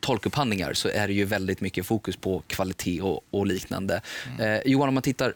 tolkupphandlingar 0.00 0.72
så 0.72 0.88
är 0.88 1.06
det 1.06 1.14
ju 1.14 1.24
väldigt 1.24 1.60
mycket 1.60 1.86
fokus 1.86 2.16
på 2.16 2.42
kvalitet 2.46 3.00
och, 3.00 3.24
och 3.30 3.46
liknande. 3.46 4.00
Eh, 4.40 4.58
Johan, 4.64 4.88
om 4.88 4.94
man 4.94 5.02
tittar 5.02 5.34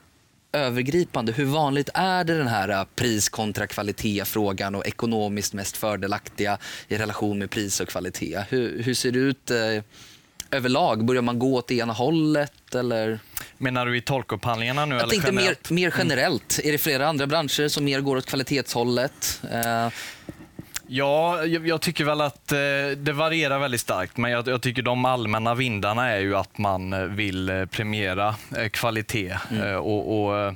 övergripande, 0.53 1.33
hur 1.33 1.45
vanligt 1.45 1.89
är 1.95 2.25
det 2.25 2.39
den 2.39 2.49
här 2.49 2.69
eh, 2.69 2.85
pris 2.97 3.29
kontra 3.29 3.67
kvalitet-frågan 3.67 4.75
och 4.75 4.87
ekonomiskt 4.87 5.55
mest 5.55 5.77
fördelaktiga 5.77 6.59
i 6.89 6.99
relation 6.99 7.39
med 7.39 7.51
pris 7.51 7.81
och 7.81 7.89
kvalitet? 7.89 8.45
Hur, 8.49 8.83
hur 8.83 8.95
ser 8.95 9.11
det 9.13 9.19
ut 9.19 9.51
eh, 9.51 9.83
överlag? 10.51 11.05
Börjar 11.05 11.23
man 11.23 11.39
gå 11.39 11.55
åt 11.55 11.69
det 11.69 11.75
ena 11.75 11.93
hållet? 11.93 12.75
Eller? 12.75 13.19
Menar 13.59 13.87
du 13.87 13.97
i 13.97 14.01
tolkupphandlingarna 14.01 14.85
nu? 14.87 14.95
Jag 14.95 15.03
eller 15.03 15.11
tänkte 15.11 15.33
mer, 15.33 15.41
generellt? 15.41 15.71
mer 15.71 15.95
generellt. 15.99 16.61
Är 16.65 16.73
det 16.73 16.79
flera 16.79 17.09
andra 17.09 17.27
branscher 17.27 17.69
som 17.69 17.85
mer 17.85 18.01
går 18.01 18.17
åt 18.17 18.27
kvalitetshållet? 18.27 19.43
Eh, 19.53 19.89
Ja, 20.91 21.45
jag, 21.45 21.69
jag 21.69 21.81
tycker 21.81 22.05
väl 22.05 22.21
att 22.21 22.53
eh, 22.53 22.59
det 22.97 23.13
varierar 23.13 23.59
väldigt 23.59 23.81
starkt, 23.81 24.17
men 24.17 24.31
jag, 24.31 24.49
jag 24.49 24.63
tycker 24.63 24.83
de 24.83 25.05
allmänna 25.05 25.55
vindarna 25.55 26.09
är 26.11 26.19
ju 26.19 26.37
att 26.37 26.59
man 26.59 26.93
eh, 26.93 27.01
vill 27.01 27.49
eh, 27.49 27.65
premiera 27.65 28.35
eh, 28.57 28.69
kvalitet. 28.69 29.37
Eh, 29.63 29.75
och, 29.75 30.25
och, 30.25 30.39
eh, 30.39 30.53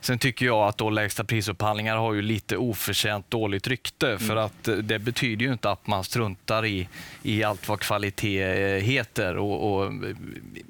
sen 0.00 0.18
tycker 0.18 0.46
jag 0.46 0.68
att 0.68 0.78
då 0.78 0.90
lägsta 0.90 1.24
prisupphandlingar 1.24 1.96
har 1.96 2.14
ju 2.14 2.22
lite 2.22 2.56
oförtjänt 2.56 3.30
dåligt 3.30 3.66
rykte, 3.66 4.18
för 4.18 4.36
att 4.36 4.68
eh, 4.68 4.74
det 4.74 4.98
betyder 4.98 5.46
ju 5.46 5.52
inte 5.52 5.70
att 5.70 5.86
man 5.86 6.04
struntar 6.04 6.66
i, 6.66 6.88
i 7.22 7.44
allt 7.44 7.68
vad 7.68 7.80
kvalitet 7.80 8.42
eh, 8.42 8.82
heter. 8.82 9.36
Och, 9.36 9.72
och, 9.72 9.86
eh, 9.86 10.16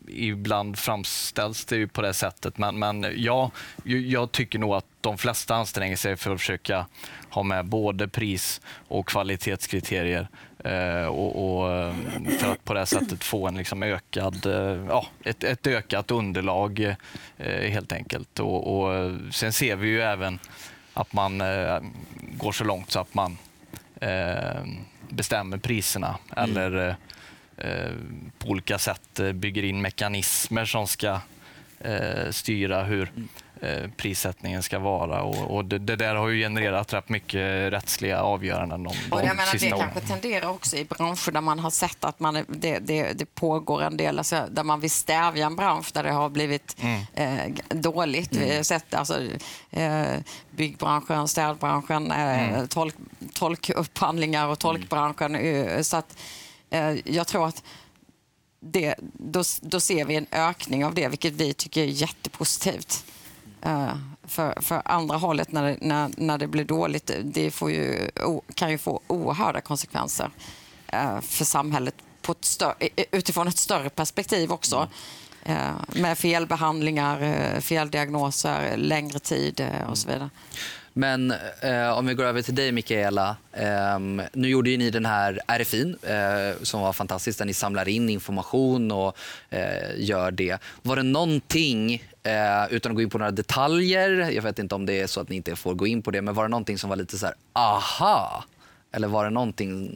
ibland 0.09 0.79
framställs 0.79 1.65
det 1.65 1.77
ju 1.77 1.89
på 1.89 2.03
det 2.03 2.15
sättet, 2.15 2.59
men, 2.59 2.79
men 2.79 3.07
ja, 3.17 3.51
jag 3.85 4.33
tycker 4.33 4.59
nog 4.59 4.75
att 4.75 4.87
de 5.01 5.19
flesta 5.19 5.55
anstränger 5.55 5.97
sig 5.97 6.17
för 6.17 6.35
att 6.35 6.41
försöka 6.41 6.87
ha 7.31 7.43
med 7.43 7.67
både 7.67 8.09
pris 8.09 8.61
och 8.89 9.09
kvalitetskriterier 9.09 10.29
och, 11.09 11.59
och, 11.61 11.73
eh, 11.73 11.95
för 12.39 12.53
att 12.53 12.65
på 12.65 12.75
det 12.75 12.87
sättet 12.87 13.25
få 13.25 13.49
en 13.49 13.57
liksom 13.57 13.83
ökad, 13.83 14.47
eh, 14.47 14.87
ja, 14.89 15.07
ett, 15.25 15.45
ett 15.45 15.67
ökat 15.67 16.11
underlag 16.11 16.95
eh, 17.37 17.71
helt 17.71 17.93
enkelt. 17.93 18.41
Och, 18.41 18.79
och, 18.79 18.95
eh, 18.95 19.13
sen 19.33 19.53
ser 19.53 19.77
vi 19.77 19.89
ju 19.89 20.01
även 20.01 20.39
att 20.95 21.13
man 21.13 21.41
eh, 21.41 21.81
går 22.21 22.53
så 22.53 22.65
långt 22.65 22.91
så 22.91 23.01
att 23.01 23.15
man 23.15 23.39
eh, 24.01 24.63
bestämmer 25.09 25.59
priserna 25.59 26.19
eller 26.37 26.89
eh, 26.89 26.95
eh, 27.69 27.93
på 28.39 28.49
olika 28.49 28.79
sätt 28.79 29.21
eh, 29.21 29.33
bygger 29.33 29.63
in 29.63 29.81
mekanismer 29.81 30.65
som 30.65 30.87
ska 30.87 31.21
eh, 31.81 32.31
styra 32.31 32.83
hur 32.83 33.03
eh, 33.03 33.23
prissättningen 33.97 34.63
ska 34.63 34.79
vara. 34.79 35.23
Och, 35.23 35.57
och 35.57 35.65
det, 35.65 35.79
det 35.79 35.97
där 35.97 36.15
har 36.15 36.29
ju 36.29 36.43
genererat 36.43 36.93
rätt 36.93 37.09
mycket 37.09 37.73
rättsliga 37.73 38.21
avgöranden 38.23 38.83
de, 38.83 38.89
Och 39.11 39.21
de 39.21 39.27
jag 39.27 39.37
menar, 39.37 39.59
det 39.61 39.73
åren. 39.73 39.81
kanske 39.93 40.01
tenderar 40.13 40.49
också 40.49 40.77
i 40.77 40.85
branscher 40.85 41.31
där 41.33 41.41
man 41.41 41.59
har 41.59 41.71
sett 41.71 42.05
att 42.05 42.21
man, 42.21 42.45
det, 42.49 42.79
det, 42.79 43.13
det 43.13 43.35
pågår 43.35 43.83
en 43.83 43.97
del, 43.97 44.19
alltså, 44.19 44.47
där 44.51 44.65
man 44.65 44.81
vill 44.81 44.91
stävja 44.91 45.47
en 45.47 45.57
bransch 45.57 45.91
där 45.95 46.03
det 46.03 46.13
har 46.13 46.29
blivit 46.29 46.77
eh, 47.15 47.47
g- 47.47 47.63
dåligt. 47.69 48.37
Vi 48.37 48.57
har 48.57 48.63
sett 48.63 48.95
alltså, 48.95 49.21
eh, 49.71 50.07
byggbranschen, 50.51 51.29
städbranschen, 51.29 52.11
eh, 52.13 52.67
tolk, 52.67 52.95
tolkupphandlingar 53.35 54.47
och 54.47 54.59
tolkbranschen. 54.59 55.35
eh, 55.35 55.81
Så 55.83 55.97
att, 55.97 56.17
eh, 56.71 56.95
jag 57.15 57.27
tror 57.27 57.47
att 57.49 57.63
det, 58.61 58.95
då, 59.13 59.43
då 59.61 59.81
ser 59.81 60.05
vi 60.05 60.15
en 60.17 60.27
ökning 60.33 60.85
av 60.85 60.95
det, 60.95 61.09
vilket 61.09 61.33
vi 61.33 61.55
tycker 61.55 61.81
är 61.83 61.87
jättepositivt. 61.87 63.05
Eh, 63.63 63.97
för, 64.25 64.61
för 64.61 64.83
andra 64.85 65.17
hållet, 65.17 65.53
när 65.53 65.63
det, 65.63 65.77
när, 65.81 66.11
när 66.17 66.39
det 66.39 66.47
blir 66.47 66.65
dåligt, 66.65 67.11
det 67.23 67.51
får 67.51 67.71
ju, 67.71 68.11
kan 68.55 68.71
ju 68.71 68.79
få 68.79 69.01
oerhörda 69.07 69.61
konsekvenser 69.61 70.31
eh, 70.87 71.21
för 71.21 71.45
samhället 71.45 71.95
ett 72.33 72.45
större, 72.45 72.89
utifrån 73.11 73.49
ett 73.49 73.59
större 73.59 73.91
perspektiv 73.91 74.53
också. 74.53 74.89
Eh, 75.43 75.73
med 75.89 76.19
felbehandlingar, 76.19 77.23
eh, 77.23 77.61
feldiagnoser, 77.61 78.77
längre 78.77 79.19
tid 79.19 79.67
och 79.89 79.99
så 79.99 80.09
vidare. 80.09 80.31
Men 80.99 81.33
eh, 81.61 81.99
om 81.99 82.07
vi 82.07 82.15
går 82.15 82.25
över 82.25 82.43
till 82.43 82.55
dig, 82.55 82.73
Mikaela. 82.73 83.37
Eh, 83.53 83.99
nu 84.33 84.49
gjorde 84.49 84.71
ju 84.71 84.77
ni 84.77 84.91
den 84.91 85.07
här 85.07 85.41
RFIn 85.47 85.97
eh, 86.03 86.63
som 86.63 86.81
var 86.81 86.93
fantastisk, 86.93 87.39
där 87.39 87.45
ni 87.45 87.55
samlar 87.55 87.89
in 87.89 88.09
information 88.09 88.93
och 88.93 89.17
eh, 89.51 89.91
gör 89.97 90.31
det. 90.31 90.59
Var 90.83 90.97
det 90.97 91.03
någonting, 91.03 91.95
eh, 92.23 92.67
utan 92.71 92.93
att 92.93 92.97
gå 92.97 93.03
in 93.03 93.11
på 93.11 93.19
några 93.19 93.31
detaljer, 93.31 94.31
jag 94.31 94.43
vet 94.43 94.59
inte 94.59 94.75
om 94.75 94.87
det 94.87 95.01
är 95.01 95.07
så 95.07 95.21
att 95.21 95.29
ni 95.29 95.37
inte 95.37 95.57
får 95.57 95.75
gå 95.75 95.87
in 95.87 96.03
på 96.03 96.11
det, 96.11 96.23
men 96.23 96.35
var 96.35 96.43
det 96.43 96.49
någonting 96.49 96.79
som 96.79 96.91
var 96.91 96.97
lite 96.97 97.19
så 97.19 97.27
här, 97.27 97.35
aha? 97.53 98.45
Eller 98.93 99.09
var 99.09 99.25
det 99.25 99.31
någonting 99.31 99.91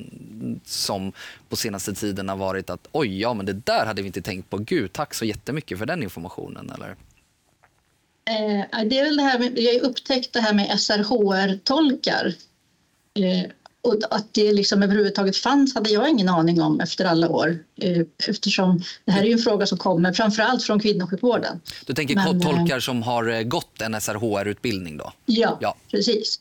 som 0.65 1.13
på 1.49 1.57
senaste 1.57 1.95
tiden 1.95 2.29
har 2.29 2.37
varit 2.37 2.71
att 2.71 2.89
oj, 2.93 3.21
ja 3.21 3.35
men 3.35 3.47
det 3.47 3.53
där 3.53 3.87
hade 3.87 4.03
vi 4.03 4.07
inte 4.07 4.23
tänkt 4.23 4.51
på. 4.51 4.59
Gud, 4.59 4.93
tack 4.93 5.15
så 5.15 5.25
jättemycket 5.25 5.79
för 5.79 5.87
den 5.87 6.03
informationen. 6.03 6.71
Eller? 6.75 6.97
Eh, 8.25 8.85
det 8.87 8.99
är 8.99 9.05
väl 9.05 9.17
det 9.17 9.23
här 9.23 9.39
med, 9.39 9.59
jag 9.59 9.73
har 9.73 9.81
upptäckt 9.91 10.33
det 10.33 10.41
här 10.41 10.55
med 10.55 10.81
SRHR-tolkar. 10.81 12.35
Eh, 13.15 13.51
och 13.85 13.97
att 14.11 14.35
det 14.35 14.53
liksom 14.53 14.83
överhuvudtaget 14.83 15.37
fanns 15.37 15.75
hade 15.75 15.91
jag 15.91 16.11
ingen 16.11 16.29
aning 16.29 16.63
om 16.63 16.81
efter 16.81 17.05
alla 17.05 17.29
år. 17.29 17.59
Eh, 17.81 18.03
eftersom 18.29 18.83
det 19.05 19.13
här 19.13 19.25
är 19.25 19.33
en 19.33 19.39
fråga 19.39 19.67
som 19.67 19.79
kommer 19.79 20.13
framförallt 20.13 20.63
från 20.63 20.81
kvinnosjukvården. 20.81 21.61
Du 21.87 21.95
tänker 21.95 22.15
Men, 22.15 22.41
eh, 22.41 22.43
tolkar 22.43 22.81
som 22.81 23.03
har 23.03 23.29
eh, 23.29 23.43
gått 23.43 23.81
en 23.81 24.01
SRHR-utbildning 24.01 24.97
då? 24.97 25.13
Ja, 25.27 25.59
Ja. 25.61 25.77
precis. 25.91 26.41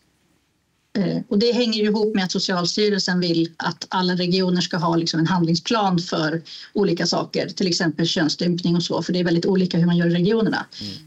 Eh, 0.98 1.18
Och 1.28 1.40
det 1.40 1.52
hänger 1.52 1.84
ihop 1.84 2.16
med 2.16 2.24
att 2.24 2.32
Socialstyrelsen 2.32 3.20
vill 3.20 3.50
att 3.58 3.86
alla 3.90 4.16
regioner 4.16 4.62
ska 4.62 4.78
ha 4.78 4.96
liksom 4.96 5.20
en 5.20 5.28
handlingsplan 5.28 6.00
för 6.00 6.42
olika 6.74 7.06
saker, 7.06 7.50
till 7.50 7.68
exempel 7.68 8.08
könsstympning 8.08 8.76
och 8.76 8.84
så, 8.84 9.02
för 9.02 9.14
det 9.14 9.20
är 9.20 9.24
väldigt 9.24 9.46
olika 9.46 9.78
hur 9.78 9.86
man 9.86 9.98
gör 9.98 10.08
i 10.08 10.14
regionerna. 10.14 10.66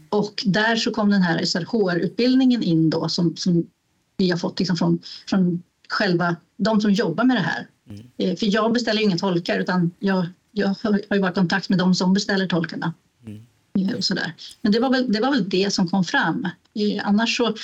Och 0.09 0.43
där 0.45 0.75
så 0.75 0.91
kom 0.91 1.09
den 1.09 1.21
här 1.21 1.45
SRHR-utbildningen 1.45 2.63
in 2.63 2.89
då 2.89 3.09
som, 3.09 3.35
som 3.37 3.65
vi 4.17 4.29
har 4.29 4.37
fått 4.37 4.59
liksom 4.59 4.77
från, 4.77 4.99
från 5.29 5.63
själva 5.89 6.35
de 6.57 6.81
som 6.81 6.91
jobbar 6.93 7.23
med 7.23 7.35
det 7.37 7.41
här. 7.41 7.67
Eh, 8.17 8.35
För 8.35 8.53
jag 8.53 8.73
beställer 8.73 8.99
ju 9.01 9.05
inga 9.05 9.17
tolkar 9.17 9.59
utan 9.59 9.91
jag, 9.99 10.25
jag 10.51 10.75
har 10.83 10.99
ju 11.15 11.19
varit 11.21 11.33
i 11.33 11.39
kontakt 11.39 11.69
med 11.69 11.79
de 11.79 11.95
som 11.95 12.13
beställer 12.13 12.47
tolkarna. 12.47 12.93
Eh, 13.79 13.95
Och 13.97 14.03
sådär. 14.03 14.33
Men 14.61 14.71
det 14.71 14.79
var, 14.79 14.89
väl, 14.89 15.11
det 15.13 15.19
var 15.19 15.31
väl 15.31 15.49
det 15.49 15.73
som 15.73 15.89
kom 15.89 16.03
fram. 16.03 16.47
Annars 17.03 17.37
så 17.37 17.55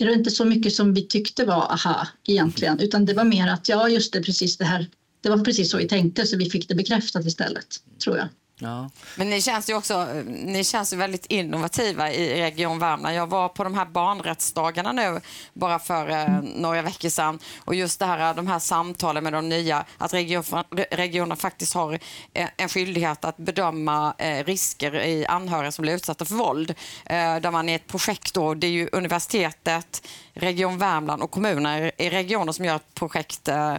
är 0.00 0.06
det 0.06 0.12
inte 0.12 0.30
så 0.30 0.44
mycket 0.44 0.74
som 0.74 0.94
vi 0.94 1.02
tyckte 1.02 1.44
var 1.44 1.72
aha 1.72 2.08
egentligen, 2.26 2.80
utan 2.80 3.04
det 3.04 3.14
var 3.14 3.24
mer 3.24 3.48
att 3.48 3.68
ja, 3.68 3.88
just 3.88 4.12
det, 4.12 4.22
precis 4.22 4.56
det 4.56 4.64
här. 4.64 4.86
Det 5.20 5.30
var 5.30 5.38
precis 5.38 5.70
så 5.70 5.76
vi 5.76 5.88
tänkte, 5.88 6.26
så 6.26 6.36
vi 6.36 6.50
fick 6.50 6.68
det 6.68 6.74
bekräftat 6.74 7.26
istället, 7.26 7.66
tror 8.04 8.16
jag. 8.16 8.28
Ja. 8.58 8.90
Men 9.16 9.30
ni 9.30 9.42
känns 9.42 9.70
ju 9.70 9.74
också 9.74 9.94
eh, 9.94 10.24
ni 10.24 10.64
känns 10.64 10.92
ju 10.92 10.96
väldigt 10.96 11.26
innovativa 11.26 12.12
i 12.12 12.40
Region 12.40 12.78
Värmland. 12.78 13.16
Jag 13.16 13.26
var 13.26 13.48
på 13.48 13.64
de 13.64 13.74
här 13.74 13.84
barnrättsdagarna 13.84 14.92
nu 14.92 15.20
bara 15.52 15.78
för 15.78 16.10
eh, 16.10 16.28
några 16.42 16.82
veckor 16.82 17.08
sedan. 17.08 17.38
Och 17.58 17.74
just 17.74 17.98
det 17.98 18.06
här, 18.06 18.30
eh, 18.30 18.36
de 18.36 18.46
här 18.46 18.58
samtalen 18.58 19.24
med 19.24 19.32
de 19.32 19.48
nya, 19.48 19.84
att 19.98 20.14
region, 20.14 20.44
regionen 20.90 21.36
faktiskt 21.36 21.74
har 21.74 21.98
eh, 22.32 22.48
en 22.56 22.68
skyldighet 22.68 23.24
att 23.24 23.36
bedöma 23.36 24.14
eh, 24.18 24.44
risker 24.44 24.94
i 24.94 25.26
anhöriga 25.26 25.72
som 25.72 25.82
blir 25.82 25.94
utsatta 25.94 26.24
för 26.24 26.34
våld. 26.34 26.70
Eh, 27.06 27.36
där 27.36 27.50
man 27.50 27.68
är 27.68 27.76
ett 27.76 27.86
projekt 27.86 28.34
då, 28.34 28.54
det 28.54 28.66
är 28.66 28.70
ju 28.70 28.88
universitetet, 28.92 30.08
Region 30.32 30.78
Värmland 30.78 31.22
och 31.22 31.30
kommuner 31.30 31.92
i 31.98 32.10
regionen 32.10 32.54
som 32.54 32.64
gör 32.64 32.76
ett 32.76 32.94
projekt 32.94 33.48
eh, 33.48 33.76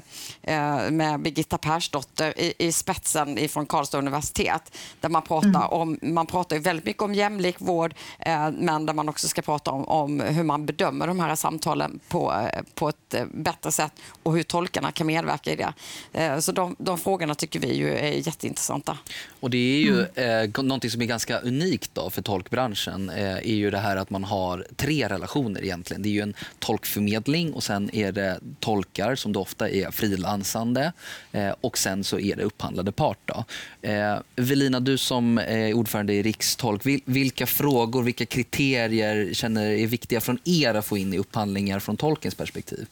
med 0.91 1.19
Birgitta 1.19 1.57
Persdotter 1.57 2.39
i, 2.39 2.53
i 2.57 2.71
spetsen 2.71 3.37
ifrån 3.37 3.65
Karlstad 3.65 3.97
universitet. 3.97 4.64
Där 4.99 5.09
man 5.09 5.21
pratar, 5.21 5.73
om, 5.73 5.99
man 6.01 6.25
pratar 6.25 6.55
ju 6.55 6.61
väldigt 6.61 6.85
mycket 6.85 7.03
om 7.03 7.13
jämlik 7.13 7.55
vård 7.59 7.93
eh, 8.19 8.51
men 8.51 8.85
där 8.85 8.93
man 8.93 9.09
också 9.09 9.27
ska 9.27 9.41
prata 9.41 9.71
om, 9.71 9.87
om 9.87 10.19
hur 10.19 10.43
man 10.43 10.65
bedömer 10.65 11.07
de 11.07 11.19
här 11.19 11.35
samtalen 11.35 11.99
på, 12.07 12.33
eh, 12.33 12.61
på 12.73 12.89
ett 12.89 13.13
eh, 13.13 13.25
bättre 13.33 13.71
sätt 13.71 13.91
och 14.23 14.35
hur 14.35 14.43
tolkarna 14.43 14.91
kan 14.91 15.07
medverka 15.07 15.51
i 15.51 15.55
det. 15.55 15.73
Eh, 16.13 16.39
så 16.39 16.51
de, 16.51 16.75
de 16.79 16.97
frågorna 16.97 17.35
tycker 17.35 17.59
vi 17.59 17.75
ju 17.75 17.97
är 17.97 18.27
jätteintressanta. 18.27 18.97
Och 19.39 19.49
det 19.49 19.57
är 19.57 19.79
ju 19.79 20.01
eh, 20.01 20.63
någonting 20.63 20.91
som 20.91 21.01
är 21.01 21.05
ganska 21.05 21.39
unikt 21.39 21.91
då 21.93 22.09
för 22.09 22.21
tolkbranschen 22.21 23.09
eh, 23.09 23.35
är 23.35 23.55
ju 23.55 23.71
det 23.71 23.77
här 23.77 23.97
att 23.97 24.09
man 24.09 24.23
har 24.23 24.65
tre 24.75 25.07
relationer 25.07 25.63
egentligen. 25.63 26.01
Det 26.01 26.09
är 26.09 26.11
ju 26.11 26.21
en 26.21 26.33
tolkförmedling 26.59 27.53
och 27.53 27.63
sen 27.63 27.95
är 27.95 28.11
det 28.11 28.39
tolkar 28.59 29.15
som 29.15 29.33
då 29.33 29.41
ofta 29.41 29.69
är 29.69 29.91
frilansande 29.91 30.93
eh, 31.31 31.53
och 31.61 31.77
sen 31.77 32.03
så 32.03 32.19
är 32.19 32.35
det 32.35 32.43
upphandlade 32.43 32.91
part. 32.91 33.19
Då. 33.25 33.45
Eh, 33.89 34.17
Velina, 34.55 34.79
du 34.79 34.97
som 34.97 35.37
är 35.37 35.73
ordförande 35.73 36.13
i 36.13 36.23
Rikstolk, 36.23 36.85
vil, 36.85 37.01
vilka 37.05 37.45
frågor, 37.45 38.03
vilka 38.03 38.25
kriterier 38.25 39.33
känner 39.33 39.65
är 39.65 39.87
viktiga 39.87 40.21
från 40.21 40.39
er 40.45 40.73
att 40.73 40.85
få 40.85 40.97
in 40.97 41.13
i 41.13 41.17
upphandlingar 41.17 41.79
från 41.79 41.97
tolkens 41.97 42.35
perspektiv? 42.35 42.87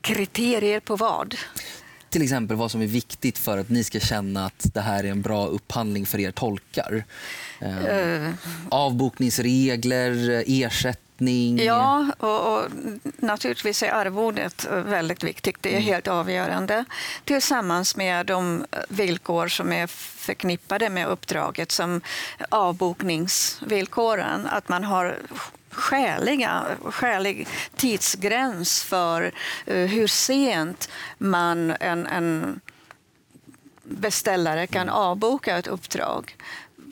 Kriterier 0.00 0.80
på 0.80 0.96
vad? 0.96 1.34
Till 2.10 2.22
exempel 2.22 2.56
vad 2.56 2.70
som 2.70 2.82
är 2.82 2.86
viktigt 2.86 3.38
för 3.38 3.58
att 3.58 3.68
ni 3.68 3.84
ska 3.84 4.00
känna 4.00 4.46
att 4.46 4.74
det 4.74 4.80
här 4.80 5.04
är 5.04 5.10
en 5.10 5.22
bra 5.22 5.46
upphandling 5.46 6.06
för 6.06 6.18
er 6.18 6.30
tolkar. 6.30 7.04
Eh, 7.60 8.30
avbokningsregler, 8.68 10.44
ersättning. 10.46 11.07
Ja, 11.64 12.06
och, 12.18 12.56
och 12.56 12.68
naturligtvis 13.16 13.82
är 13.82 13.92
arvodet 13.92 14.66
väldigt 14.70 15.24
viktigt. 15.24 15.56
Det 15.60 15.76
är 15.76 15.80
helt 15.80 16.08
avgörande. 16.08 16.84
Tillsammans 17.24 17.96
med 17.96 18.26
de 18.26 18.64
villkor 18.88 19.48
som 19.48 19.72
är 19.72 19.86
förknippade 19.86 20.90
med 20.90 21.08
uppdraget 21.08 21.72
som 21.72 22.00
avbokningsvillkoren. 22.48 24.46
Att 24.46 24.68
man 24.68 24.84
har 24.84 25.18
skäliga, 25.70 26.64
skälig 26.84 27.48
tidsgräns 27.76 28.82
för 28.82 29.32
eh, 29.66 29.76
hur 29.76 30.06
sent 30.06 30.88
man, 31.18 31.70
en, 31.80 32.06
en 32.06 32.60
beställare 33.82 34.66
kan 34.66 34.88
avboka 34.88 35.58
ett 35.58 35.66
uppdrag. 35.66 36.36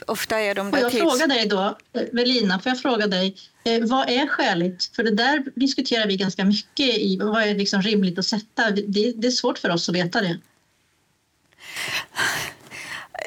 Ofta 0.06 0.40
är 0.40 0.54
de 0.54 0.70
Får 0.70 0.76
där 0.76 0.82
jag 0.82 0.92
tids... 0.92 1.02
fråga 1.02 1.26
dig 1.26 1.46
då, 1.46 1.78
Velina, 2.12 2.58
får 2.58 2.70
jag 2.70 2.82
fråga 2.82 3.06
dig, 3.06 3.36
eh, 3.66 3.84
vad 3.84 4.08
är 4.08 4.26
skäligt? 4.26 4.96
För 4.96 5.02
det 5.02 5.14
där 5.14 5.44
diskuterar 5.54 6.06
vi 6.06 6.16
ganska 6.16 6.44
mycket 6.44 6.98
i, 6.98 7.18
vad 7.22 7.42
är 7.42 7.54
liksom 7.54 7.82
rimligt 7.82 8.18
att 8.18 8.26
sätta? 8.26 8.70
Det, 8.70 9.12
det 9.12 9.26
är 9.26 9.30
svårt 9.30 9.58
för 9.58 9.70
oss 9.70 9.88
att 9.88 9.94
veta 9.94 10.20
det. 10.20 10.38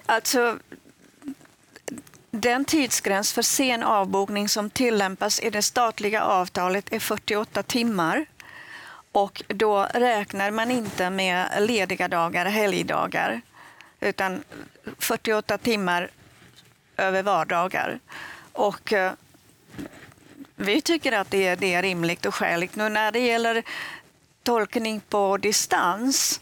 Alltså, 0.06 0.60
den 2.32 2.66
tidsgräns 2.66 3.34
för 3.34 3.42
sen 3.42 3.84
avbokning 3.84 4.50
som 4.50 4.70
tillämpas 4.70 5.40
i 5.40 5.50
det 5.50 5.62
statliga 5.62 6.24
avtalet 6.24 6.94
är 6.94 7.00
48 7.00 7.64
timmar. 7.64 8.26
Och 9.12 9.44
då 9.48 9.88
räknar 9.94 10.52
man 10.52 10.72
inte 10.72 11.10
med 11.10 11.48
lediga 11.60 12.08
dagar, 12.08 12.46
helgdagar, 12.46 13.42
utan 14.00 14.44
48 15.00 15.58
timmar 15.58 16.10
över 16.98 17.24
vardagar. 17.24 18.00
Och 18.54 18.94
eh, 18.94 19.12
vi 20.60 20.82
tycker 20.82 21.12
att 21.12 21.32
det 21.32 21.48
är, 21.48 21.56
det 21.56 21.74
är 21.74 21.82
rimligt 21.82 22.26
och 22.26 22.36
skäligt. 22.36 22.76
Nu 22.76 22.90
när 22.90 23.12
det 23.12 23.20
gäller 23.20 23.64
tolkning 24.44 25.02
på 25.10 25.38
distans 25.38 26.42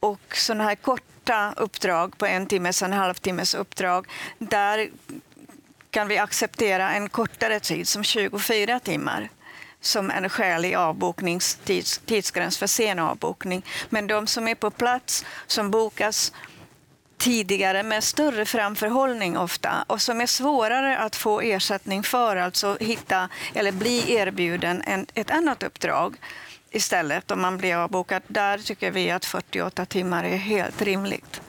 och 0.00 0.36
sådana 0.36 0.64
här 0.64 0.74
korta 0.74 1.54
uppdrag 1.56 2.18
på 2.18 2.26
en 2.26 2.46
timmes, 2.46 2.82
en 2.82 2.92
halvtimmes 2.92 3.54
uppdrag, 3.54 4.06
där 4.38 4.90
kan 5.90 6.08
vi 6.08 6.18
acceptera 6.18 6.90
en 6.92 7.08
kortare 7.08 7.60
tid 7.60 7.88
som 7.88 8.04
24 8.04 8.80
timmar 8.80 9.28
som 9.80 10.10
en 10.10 10.28
skälig 10.28 10.74
avbokningstidsgräns 10.74 12.58
för 12.58 12.66
sen 12.66 12.98
avbokning. 12.98 13.64
Men 13.88 14.06
de 14.06 14.26
som 14.26 14.48
är 14.48 14.54
på 14.54 14.70
plats, 14.70 15.24
som 15.46 15.70
bokas 15.70 16.32
tidigare 17.18 17.82
med 17.82 18.04
större 18.04 18.44
framförhållning 18.44 19.38
ofta 19.38 19.84
och 19.86 20.02
som 20.02 20.20
är 20.20 20.26
svårare 20.26 20.98
att 20.98 21.16
få 21.16 21.40
ersättning 21.40 22.02
för, 22.02 22.36
alltså 22.36 22.76
hitta 22.80 23.28
eller 23.54 23.72
bli 23.72 24.12
erbjuden 24.14 24.82
en, 24.86 25.06
ett 25.14 25.30
annat 25.30 25.62
uppdrag 25.62 26.16
istället 26.70 27.30
om 27.30 27.40
man 27.40 27.58
blir 27.58 27.76
avbokad. 27.76 28.22
Där 28.26 28.58
tycker 28.58 28.90
vi 28.90 29.10
att 29.10 29.24
48 29.24 29.86
timmar 29.86 30.24
är 30.24 30.36
helt 30.36 30.82
rimligt. 30.82 31.40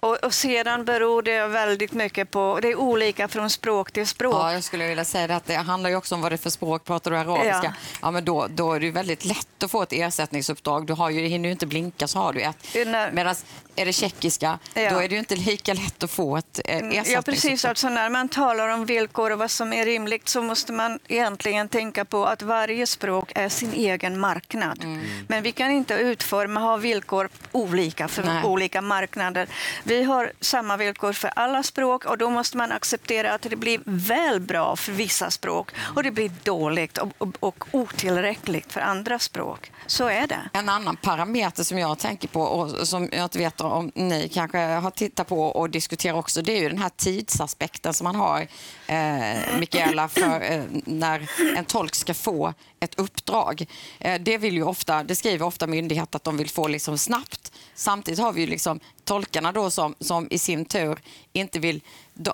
Och, 0.00 0.16
och 0.24 0.34
sedan 0.34 0.84
beror 0.84 1.22
det 1.22 1.46
väldigt 1.46 1.92
mycket 1.92 2.30
på, 2.30 2.58
det 2.62 2.68
är 2.68 2.76
olika 2.76 3.28
från 3.28 3.50
språk 3.50 3.92
till 3.92 4.06
språk. 4.06 4.34
Ja, 4.34 4.52
jag 4.52 4.64
skulle 4.64 4.88
vilja 4.88 5.04
säga 5.04 5.26
det 5.26 5.36
att 5.36 5.46
det 5.46 5.54
handlar 5.54 5.90
ju 5.90 5.96
också 5.96 6.14
om 6.14 6.20
vad 6.20 6.32
det 6.32 6.34
är 6.34 6.36
för 6.36 6.50
språk. 6.50 6.84
Pratar 6.84 7.10
du 7.10 7.16
arabiska, 7.18 7.60
ja. 7.64 7.72
Ja. 8.02 8.10
men 8.10 8.24
då, 8.24 8.46
då 8.50 8.72
är 8.72 8.80
det 8.80 8.86
ju 8.86 8.92
väldigt 8.92 9.24
lätt 9.24 9.62
att 9.62 9.70
få 9.70 9.82
ett 9.82 9.92
ersättningsuppdrag. 9.92 10.86
Du 10.86 10.92
har 10.92 11.10
ju, 11.10 11.26
hinner 11.26 11.48
ju 11.48 11.52
inte 11.52 11.66
blinka 11.66 12.08
så 12.08 12.18
har 12.18 12.32
du 12.32 12.40
ett. 12.40 12.76
Medan 13.12 13.34
är 13.76 13.86
det 13.86 13.92
tjeckiska, 13.92 14.58
Ja. 14.74 14.90
då 14.90 14.98
är 14.98 15.08
det 15.08 15.14
ju 15.14 15.18
inte 15.18 15.36
lika 15.36 15.74
lätt 15.74 16.02
att 16.02 16.10
få 16.10 16.36
ett 16.36 16.60
eh, 16.64 16.76
ersättningsuppdrag. 16.76 17.16
Ja, 17.16 17.22
precis. 17.22 17.64
Alltså, 17.64 17.88
när 17.88 18.10
man 18.10 18.28
talar 18.28 18.68
om 18.68 18.86
villkor 18.86 19.30
och 19.30 19.38
vad 19.38 19.50
som 19.50 19.72
är 19.72 19.86
rimligt 19.86 20.28
så 20.28 20.42
måste 20.42 20.72
man 20.72 20.98
egentligen 21.08 21.68
tänka 21.68 22.04
på 22.04 22.26
att 22.26 22.42
varje 22.42 22.86
språk 22.86 23.32
är 23.34 23.48
sin 23.48 23.72
egen 23.72 24.20
marknad. 24.20 24.84
Mm. 24.84 25.04
Men 25.28 25.42
vi 25.42 25.52
kan 25.52 25.70
inte 25.70 25.94
utforma, 25.94 26.60
ha 26.60 26.76
villkor 26.76 27.28
olika 27.52 28.08
för 28.08 28.22
Nej. 28.22 28.44
olika 28.44 28.82
marknader. 28.82 29.48
Vi 29.88 30.02
har 30.02 30.32
samma 30.40 30.76
villkor 30.76 31.12
för 31.12 31.30
alla 31.36 31.62
språk 31.62 32.04
och 32.04 32.18
då 32.18 32.30
måste 32.30 32.56
man 32.56 32.72
acceptera 32.72 33.34
att 33.34 33.42
det 33.42 33.56
blir 33.56 33.80
väl 33.84 34.40
bra 34.40 34.76
för 34.76 34.92
vissa 34.92 35.30
språk 35.30 35.70
och 35.96 36.02
det 36.02 36.10
blir 36.10 36.30
dåligt 36.42 36.98
och, 36.98 37.08
och, 37.18 37.36
och 37.40 37.64
otillräckligt 37.70 38.72
för 38.72 38.80
andra 38.80 39.18
språk. 39.18 39.72
Så 39.86 40.06
är 40.06 40.26
det. 40.26 40.50
En 40.52 40.68
annan 40.68 40.96
parameter 40.96 41.64
som 41.64 41.78
jag 41.78 41.98
tänker 41.98 42.28
på 42.28 42.42
och 42.42 42.88
som 42.88 43.08
jag 43.12 43.24
inte 43.24 43.38
vet 43.38 43.60
om 43.60 43.92
ni 43.94 44.28
kanske 44.28 44.58
har 44.58 44.90
tittat 44.90 45.28
på 45.28 45.42
och 45.42 45.70
diskuterat 45.70 46.16
också, 46.16 46.42
det 46.42 46.52
är 46.52 46.60
ju 46.60 46.68
den 46.68 46.78
här 46.78 46.90
tidsaspekten 46.96 47.94
som 47.94 48.04
man 48.04 48.14
har, 48.14 48.46
eh, 48.88 49.58
Mikaela, 49.58 50.08
för 50.08 50.52
eh, 50.52 50.64
när 50.84 51.30
en 51.56 51.64
tolk 51.64 51.94
ska 51.94 52.14
få 52.14 52.54
ett 52.80 52.94
uppdrag. 52.94 53.66
Eh, 53.98 54.20
det, 54.20 54.38
vill 54.38 54.54
ju 54.54 54.62
ofta, 54.62 55.04
det 55.04 55.14
skriver 55.14 55.46
ofta 55.46 55.66
myndigheter 55.66 56.16
att 56.16 56.24
de 56.24 56.36
vill 56.36 56.50
få 56.50 56.68
liksom 56.68 56.98
snabbt. 56.98 57.52
Samtidigt 57.74 58.20
har 58.20 58.32
vi 58.32 58.40
ju 58.40 58.46
liksom 58.46 58.80
tolkarna 59.04 59.52
då 59.52 59.70
som, 59.70 59.94
som 60.00 60.28
i 60.30 60.38
sin 60.38 60.64
tur 60.64 60.98
inte 61.32 61.58
vill... 61.58 61.80
De, 62.14 62.32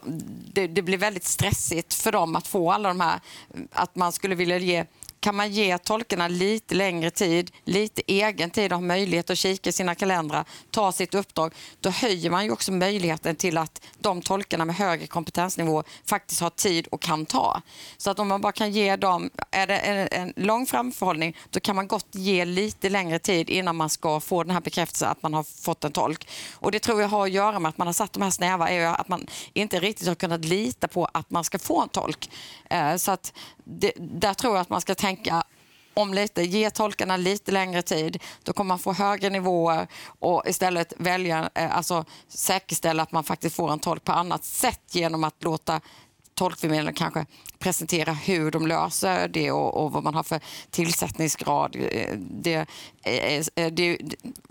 det, 0.52 0.66
det 0.66 0.82
blir 0.82 0.98
väldigt 0.98 1.24
stressigt 1.24 1.94
för 1.94 2.12
dem 2.12 2.36
att 2.36 2.46
få 2.46 2.72
alla 2.72 2.88
de 2.88 3.00
här... 3.00 3.20
Att 3.72 3.94
man 3.96 4.12
skulle 4.12 4.34
vilja 4.34 4.58
ge 4.58 4.84
kan 5.24 5.36
man 5.36 5.50
ge 5.50 5.78
tolkarna 5.78 6.28
lite 6.28 6.74
längre 6.74 7.10
tid, 7.10 7.50
lite 7.64 8.02
egen 8.06 8.50
tid 8.50 8.72
och 8.72 8.78
ha 8.78 8.86
möjlighet 8.86 9.30
att 9.30 9.38
kika 9.38 9.70
i 9.70 9.72
sina 9.72 9.94
kalendrar, 9.94 10.44
ta 10.70 10.92
sitt 10.92 11.14
uppdrag, 11.14 11.54
då 11.80 11.90
höjer 11.90 12.30
man 12.30 12.44
ju 12.44 12.50
också 12.50 12.72
möjligheten 12.72 13.36
till 13.36 13.58
att 13.58 13.82
de 13.98 14.22
tolkarna 14.22 14.64
med 14.64 14.76
högre 14.76 15.06
kompetensnivå 15.06 15.82
faktiskt 16.06 16.40
har 16.40 16.50
tid 16.50 16.86
och 16.86 17.02
kan 17.02 17.26
ta. 17.26 17.62
Så 17.96 18.10
att 18.10 18.18
om 18.18 18.28
man 18.28 18.40
bara 18.40 18.52
kan 18.52 18.72
ge 18.72 18.96
dem, 18.96 19.30
är 19.50 19.66
det 19.66 19.78
en, 19.78 20.32
lång 20.36 20.66
framförhållning, 20.66 21.36
då 21.50 21.60
kan 21.60 21.76
man 21.76 21.88
gott 21.88 22.08
ge 22.10 22.44
lite 22.44 22.88
längre 22.88 23.18
tid 23.18 23.50
innan 23.50 23.76
man 23.76 23.90
ska 23.90 24.20
få 24.20 24.42
den 24.42 24.50
här 24.50 24.60
bekräftelsen 24.60 25.08
att 25.08 25.22
man 25.22 25.34
har 25.34 25.42
fått 25.62 25.84
en 25.84 25.92
tolk. 25.92 26.28
Och 26.52 26.72
det 26.72 26.78
tror 26.78 27.00
jag 27.00 27.08
har 27.08 27.24
att 27.24 27.32
göra 27.32 27.58
med 27.58 27.68
att 27.68 27.78
man 27.78 27.86
har 27.86 27.92
satt 27.92 28.12
de 28.12 28.22
här 28.22 28.30
snäva, 28.30 28.70
är 28.70 28.86
att 28.86 29.08
man 29.08 29.26
inte 29.52 29.80
riktigt 29.80 30.08
har 30.08 30.14
kunnat 30.14 30.44
lita 30.44 30.88
på 30.88 31.04
att 31.04 31.30
man 31.30 31.44
ska 31.44 31.58
få 31.58 31.82
en 31.82 31.88
tolk. 31.88 32.30
Eh, 32.70 32.96
så 32.96 33.10
att 33.10 33.32
det, 33.64 33.92
där 33.98 34.34
tror 34.34 34.54
jag 34.54 34.60
att 34.60 34.70
man 34.70 34.80
ska 34.80 34.94
tänka 34.94 35.42
om 35.94 36.14
lite, 36.14 36.42
ge 36.42 36.70
tolkarna 36.70 37.16
lite 37.16 37.52
längre 37.52 37.82
tid. 37.82 38.22
Då 38.42 38.52
kommer 38.52 38.68
man 38.68 38.78
få 38.78 38.92
högre 38.92 39.30
nivåer 39.30 39.86
och 40.18 40.42
istället 40.46 40.92
välja, 40.98 41.50
eh, 41.54 41.76
alltså 41.76 42.04
säkerställa 42.28 43.02
att 43.02 43.12
man 43.12 43.24
faktiskt 43.24 43.56
får 43.56 43.72
en 43.72 43.78
tolk 43.78 44.04
på 44.04 44.12
annat 44.12 44.44
sätt 44.44 44.80
genom 44.90 45.24
att 45.24 45.42
låta 45.42 45.80
tolkförmedlaren 46.34 46.94
kanske 46.94 47.26
presentera 47.58 48.12
hur 48.12 48.50
de 48.50 48.66
löser 48.66 49.28
det 49.28 49.50
och, 49.50 49.84
och 49.84 49.92
vad 49.92 50.04
man 50.04 50.14
har 50.14 50.22
för 50.22 50.40
tillsättningsgrad. 50.70 51.76
Eh, 51.76 52.16
Det, 52.18 52.66
är- 53.02 53.70
det, 53.70 53.98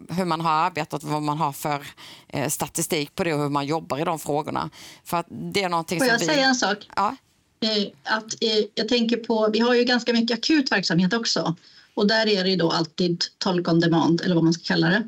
hur 0.09 0.25
man 0.25 0.41
har 0.41 0.51
arbetat 0.51 1.03
vad 1.03 1.21
man 1.21 1.37
har 1.37 1.51
för 1.51 1.87
eh, 2.27 2.49
statistik 2.49 3.15
på 3.15 3.23
det 3.23 3.33
och 3.33 3.39
hur 3.41 3.49
man 3.49 3.65
jobbar 3.65 3.99
i 3.99 4.03
de 4.03 4.19
frågorna. 4.19 4.69
För 5.03 5.17
att 5.17 5.25
det 5.29 5.63
är 5.63 5.69
någonting 5.69 5.99
Får 5.99 6.05
som 6.05 6.11
jag 6.13 6.19
vi... 6.19 6.25
säga 6.25 6.45
en 6.47 6.55
sak? 6.55 6.77
Ja. 6.95 7.15
Eh, 7.63 7.87
att, 8.03 8.33
eh, 8.43 8.65
jag 8.75 8.87
tänker 8.87 9.17
på, 9.17 9.49
vi 9.53 9.59
har 9.59 9.75
ju 9.75 9.83
ganska 9.83 10.13
mycket 10.13 10.37
akut 10.37 10.71
verksamhet 10.71 11.13
också. 11.13 11.55
Och 11.93 12.07
där 12.07 12.27
är 12.27 12.43
det 12.43 12.49
ju 12.49 12.55
då 12.55 12.71
alltid 12.71 13.23
tolk 13.37 13.67
on 13.67 13.79
demand, 13.79 14.21
eller 14.21 14.35
vad 14.35 14.43
man 14.43 14.53
ska 14.53 14.63
kalla 14.63 14.89
det. 14.89 15.03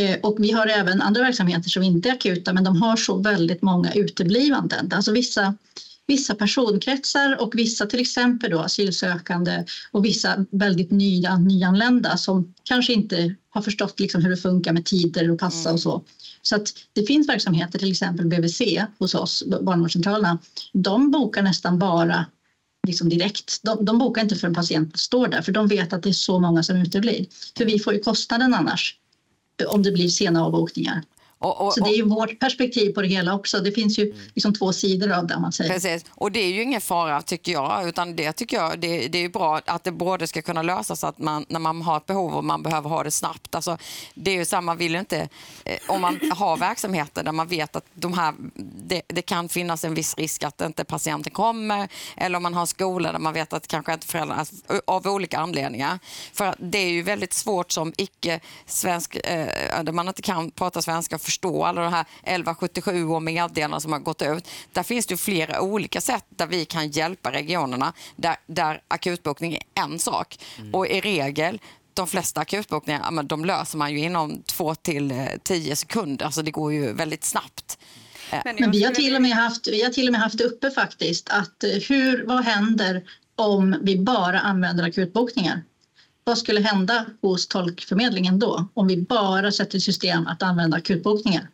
Eh, 0.00 0.20
och 0.22 0.36
vi 0.38 0.50
har 0.50 0.66
även 0.66 1.02
andra 1.02 1.22
verksamheter 1.22 1.70
som 1.70 1.82
inte 1.82 2.08
är 2.08 2.12
akuta, 2.12 2.52
men 2.52 2.64
de 2.64 2.82
har 2.82 2.96
så 2.96 3.16
väldigt 3.16 3.62
många 3.62 3.92
uteblivanden. 3.92 4.92
Alltså 4.92 5.12
vissa, 5.12 5.54
vissa 6.06 6.34
personkretsar 6.34 7.42
och 7.42 7.54
vissa 7.54 7.86
till 7.86 8.00
exempel 8.00 8.50
då 8.50 8.58
asylsökande 8.60 9.64
och 9.90 10.04
vissa 10.04 10.44
väldigt 10.50 10.90
nya 10.90 11.38
nyanlända 11.38 12.16
som 12.16 12.54
kanske 12.62 12.92
inte 12.92 13.34
har 13.50 13.62
förstått 13.62 14.00
liksom 14.00 14.22
hur 14.22 14.30
det 14.30 14.36
funkar 14.36 14.72
med 14.72 14.84
tider 14.84 15.30
och 15.30 15.38
passa 15.38 15.72
och 15.72 15.80
så. 15.80 16.04
Så 16.48 16.56
att 16.56 16.72
det 16.92 17.02
finns 17.02 17.28
verksamheter, 17.28 17.78
till 17.78 17.90
exempel 17.90 18.26
BVC 18.26 18.62
hos 18.98 19.14
oss, 19.14 19.44
barnavårdscentralerna, 19.60 20.38
de 20.72 21.10
bokar 21.10 21.42
nästan 21.42 21.78
bara 21.78 22.26
liksom 22.86 23.08
direkt. 23.08 23.60
De, 23.62 23.84
de 23.84 23.98
bokar 23.98 24.22
inte 24.22 24.36
förrän 24.36 24.54
patienten 24.54 24.98
står 24.98 25.28
där, 25.28 25.42
för 25.42 25.52
de 25.52 25.66
vet 25.66 25.92
att 25.92 26.02
det 26.02 26.08
är 26.08 26.12
så 26.12 26.38
många 26.40 26.62
som 26.62 26.76
uteblir. 26.76 27.26
För 27.58 27.64
vi 27.64 27.78
får 27.78 27.94
ju 27.94 28.00
kostnaden 28.00 28.54
annars 28.54 28.96
om 29.66 29.82
det 29.82 29.92
blir 29.92 30.08
sena 30.08 30.44
avbokningar. 30.44 31.02
Och, 31.38 31.66
och, 31.66 31.74
Så 31.74 31.84
det 31.84 31.90
är 31.90 31.96
ju 31.96 32.04
vårt 32.04 32.40
perspektiv 32.40 32.92
på 32.92 33.02
det 33.02 33.08
hela 33.08 33.34
också. 33.34 33.60
Det 33.60 33.72
finns 33.72 33.98
ju 33.98 34.14
liksom 34.34 34.54
två 34.54 34.72
sidor 34.72 35.12
av 35.12 35.26
det 35.26 35.38
man 35.40 35.52
säger. 35.52 35.70
Precis, 35.70 36.04
och 36.10 36.32
det 36.32 36.40
är 36.40 36.48
ju 36.48 36.62
ingen 36.62 36.80
fara 36.80 37.22
tycker 37.22 37.52
jag, 37.52 37.88
utan 37.88 38.16
det 38.16 38.32
tycker 38.32 38.56
jag 38.56 38.80
det, 38.80 39.08
det 39.08 39.18
är 39.18 39.22
ju 39.22 39.28
bra 39.28 39.60
att 39.66 39.84
det 39.84 39.92
både 39.92 40.26
ska 40.26 40.42
kunna 40.42 40.62
lösas 40.62 41.04
att 41.04 41.18
man, 41.18 41.44
när 41.48 41.60
man 41.60 41.82
har 41.82 41.96
ett 41.96 42.06
behov 42.06 42.34
och 42.34 42.44
man 42.44 42.62
behöver 42.62 42.88
ha 42.90 43.02
det 43.02 43.10
snabbt. 43.10 43.54
Alltså, 43.54 43.78
det 44.14 44.30
är 44.30 44.54
ju 44.54 44.60
man 44.60 44.76
vill 44.76 44.92
ju 44.92 44.98
inte, 44.98 45.28
eh, 45.64 45.78
om 45.86 46.00
man 46.00 46.20
har 46.34 46.56
verksamheter 46.56 47.24
där 47.24 47.32
man 47.32 47.48
vet 47.48 47.76
att 47.76 47.84
de 47.94 48.12
här, 48.12 48.34
det, 48.86 49.02
det 49.06 49.22
kan 49.22 49.48
finnas 49.48 49.84
en 49.84 49.94
viss 49.94 50.14
risk 50.18 50.44
att 50.44 50.60
inte 50.60 50.84
patienten 50.84 51.32
kommer, 51.32 51.88
eller 52.16 52.36
om 52.36 52.42
man 52.42 52.54
har 52.54 52.60
en 52.60 52.66
skola 52.66 53.12
där 53.12 53.18
man 53.18 53.34
vet 53.34 53.52
att 53.52 53.66
kanske 53.66 53.92
inte 53.92 54.06
föräldrarna, 54.06 54.44
av 54.84 55.06
olika 55.06 55.38
anledningar. 55.38 55.98
För 56.32 56.54
det 56.58 56.78
är 56.78 56.90
ju 56.90 57.02
väldigt 57.02 57.32
svårt 57.32 57.72
som 57.72 57.92
icke-svensk, 57.96 59.16
eh, 59.16 59.82
där 59.82 59.92
man 59.92 60.08
inte 60.08 60.22
kan 60.22 60.50
prata 60.50 60.82
svenska 60.82 61.18
förstå 61.28 61.64
alla 61.64 61.82
de 61.82 61.92
här 61.92 62.04
1177 62.22 63.04
och 63.08 63.22
meddelanden 63.22 63.80
som 63.80 63.92
har 63.92 63.98
gått 63.98 64.22
ut. 64.22 64.48
Där 64.72 64.82
finns 64.82 65.06
det 65.06 65.12
ju 65.12 65.18
flera 65.18 65.60
olika 65.60 66.00
sätt 66.00 66.24
där 66.28 66.46
vi 66.46 66.64
kan 66.64 66.88
hjälpa 66.88 67.32
regionerna 67.32 67.92
där, 68.16 68.36
där 68.46 68.80
akutbokning 68.88 69.54
är 69.54 69.62
en 69.74 69.98
sak. 69.98 70.38
Och 70.72 70.86
i 70.86 71.00
regel 71.00 71.60
de 71.94 72.06
flesta 72.06 72.40
akutbokningar 72.40 73.22
de 73.22 73.44
löser 73.44 73.78
man 73.78 73.92
ju 73.92 73.98
inom 73.98 74.42
två 74.42 74.74
till 74.74 75.10
eh, 75.10 75.26
tio 75.42 75.76
sekunder. 75.76 76.24
Alltså 76.24 76.42
det 76.42 76.50
går 76.50 76.72
ju 76.72 76.92
väldigt 76.92 77.24
snabbt. 77.24 77.78
Men 78.44 78.70
vi 78.70 78.84
har, 78.84 78.92
till 78.92 79.16
och 79.16 79.22
med 79.22 79.30
haft, 79.30 79.68
vi 79.68 79.82
har 79.82 79.90
till 79.90 80.08
och 80.08 80.12
med 80.12 80.20
haft 80.20 80.40
uppe 80.40 80.70
faktiskt 80.70 81.28
att 81.28 81.64
eh, 81.64 81.70
hur, 81.70 82.26
vad 82.26 82.44
händer 82.44 83.02
om 83.36 83.76
vi 83.82 83.98
bara 83.98 84.40
använder 84.40 84.84
akutbokningar? 84.84 85.62
Vad 86.28 86.38
skulle 86.38 86.60
hända 86.60 87.06
hos 87.22 87.48
tolkförmedlingen 87.48 88.38
då 88.38 88.68
om 88.74 88.86
vi 88.86 88.96
bara 89.02 89.52
sätter 89.52 89.78
i 89.78 89.80
system 89.80 90.26
att 90.26 90.42
använda 90.42 90.76
akutbokningar? 90.76 91.48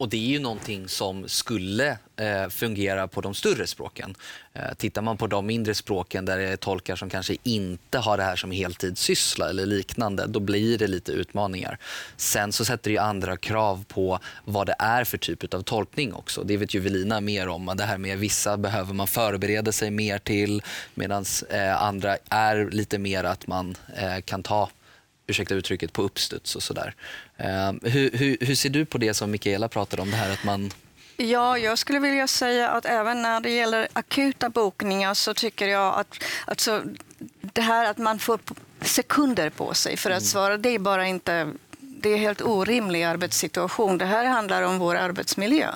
Och 0.00 0.08
det 0.08 0.16
är 0.16 0.28
ju 0.28 0.38
någonting 0.38 0.88
som 0.88 1.28
skulle 1.28 1.98
eh, 2.16 2.48
fungera 2.48 3.08
på 3.08 3.20
de 3.20 3.34
större 3.34 3.66
språken. 3.66 4.14
Eh, 4.52 4.74
tittar 4.76 5.02
man 5.02 5.16
på 5.16 5.26
de 5.26 5.46
mindre 5.46 5.74
språken 5.74 6.24
där 6.24 6.38
det 6.38 6.48
är 6.48 6.56
tolkar 6.56 6.96
som 6.96 7.10
kanske 7.10 7.36
inte 7.42 7.98
har 7.98 8.16
det 8.16 8.22
här 8.22 8.36
som 8.36 8.50
heltidssyssla 8.50 9.50
eller 9.50 9.66
liknande, 9.66 10.26
då 10.26 10.40
blir 10.40 10.78
det 10.78 10.86
lite 10.86 11.12
utmaningar. 11.12 11.78
Sen 12.16 12.52
så 12.52 12.64
sätter 12.64 12.90
det 12.90 12.92
ju 12.92 12.98
andra 12.98 13.36
krav 13.36 13.84
på 13.88 14.18
vad 14.44 14.66
det 14.66 14.74
är 14.78 15.04
för 15.04 15.18
typ 15.18 15.54
av 15.54 15.62
tolkning 15.62 16.14
också. 16.14 16.42
Det 16.42 16.56
vet 16.56 16.74
ju 16.74 16.80
Velina 16.80 17.20
mer 17.20 17.48
om. 17.48 17.74
Det 17.76 17.84
här 17.84 17.98
med 17.98 18.18
vissa 18.18 18.56
behöver 18.56 18.94
man 18.94 19.06
förbereda 19.06 19.72
sig 19.72 19.90
mer 19.90 20.18
till 20.18 20.62
medan 20.94 21.24
eh, 21.50 21.82
andra 21.82 22.16
är 22.28 22.70
lite 22.70 22.98
mer 22.98 23.24
att 23.24 23.46
man 23.46 23.76
eh, 23.96 24.20
kan 24.20 24.42
ta 24.42 24.70
ursäkta 25.30 25.54
uttrycket, 25.54 25.92
på 25.92 26.02
uppstuds 26.02 26.56
och 26.56 26.62
sådär. 26.62 26.94
Eh, 27.36 27.72
hur, 27.82 28.10
hur, 28.12 28.36
hur 28.40 28.54
ser 28.54 28.70
du 28.70 28.84
på 28.84 28.98
det 28.98 29.14
som 29.14 29.30
Mikaela 29.30 29.68
pratade 29.68 30.02
om, 30.02 30.10
det 30.10 30.16
här 30.16 30.32
att 30.32 30.44
man 30.44 30.70
Ja, 31.16 31.58
jag 31.58 31.78
skulle 31.78 31.98
vilja 31.98 32.26
säga 32.26 32.68
att 32.68 32.86
även 32.86 33.22
när 33.22 33.40
det 33.40 33.50
gäller 33.50 33.88
akuta 33.92 34.48
bokningar 34.48 35.14
så 35.14 35.34
tycker 35.34 35.68
jag 35.68 35.98
att 36.00 36.24
alltså, 36.44 36.82
det 37.40 37.60
här 37.60 37.90
att 37.90 37.98
man 37.98 38.18
får 38.18 38.38
sekunder 38.80 39.50
på 39.50 39.74
sig 39.74 39.96
för 39.96 40.10
att 40.10 40.22
svara, 40.22 40.56
det 40.56 40.68
är 40.68 40.78
bara 40.78 41.06
inte 41.06 41.52
det 42.00 42.08
är 42.08 42.16
helt 42.16 42.42
orimlig 42.42 43.02
arbetssituation. 43.02 43.98
Det 43.98 44.04
här 44.04 44.24
handlar 44.24 44.62
om 44.62 44.78
vår 44.78 44.94
arbetsmiljö. 44.94 45.70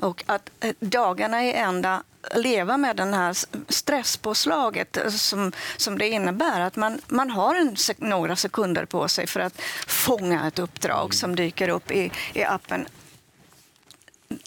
Och 0.00 0.24
att 0.26 0.50
eh, 0.60 0.74
dagarna 0.80 1.42
är 1.42 1.52
ända 1.52 2.02
leva 2.34 2.76
med 2.76 2.96
den 2.96 3.14
här 3.14 3.36
stresspåslaget 3.72 4.96
eh, 4.96 5.08
som, 5.08 5.52
som 5.76 5.98
det 5.98 6.08
innebär. 6.08 6.60
Att 6.60 6.76
man, 6.76 7.00
man 7.06 7.30
har 7.30 7.54
en 7.54 7.76
några 7.98 8.36
sekunder 8.36 8.84
på 8.84 9.08
sig 9.08 9.26
för 9.26 9.40
att 9.40 9.60
fånga 9.86 10.46
ett 10.46 10.58
uppdrag 10.58 11.14
som 11.14 11.36
dyker 11.36 11.68
upp 11.68 11.90
i, 11.90 12.10
i 12.32 12.44
appen 12.44 12.86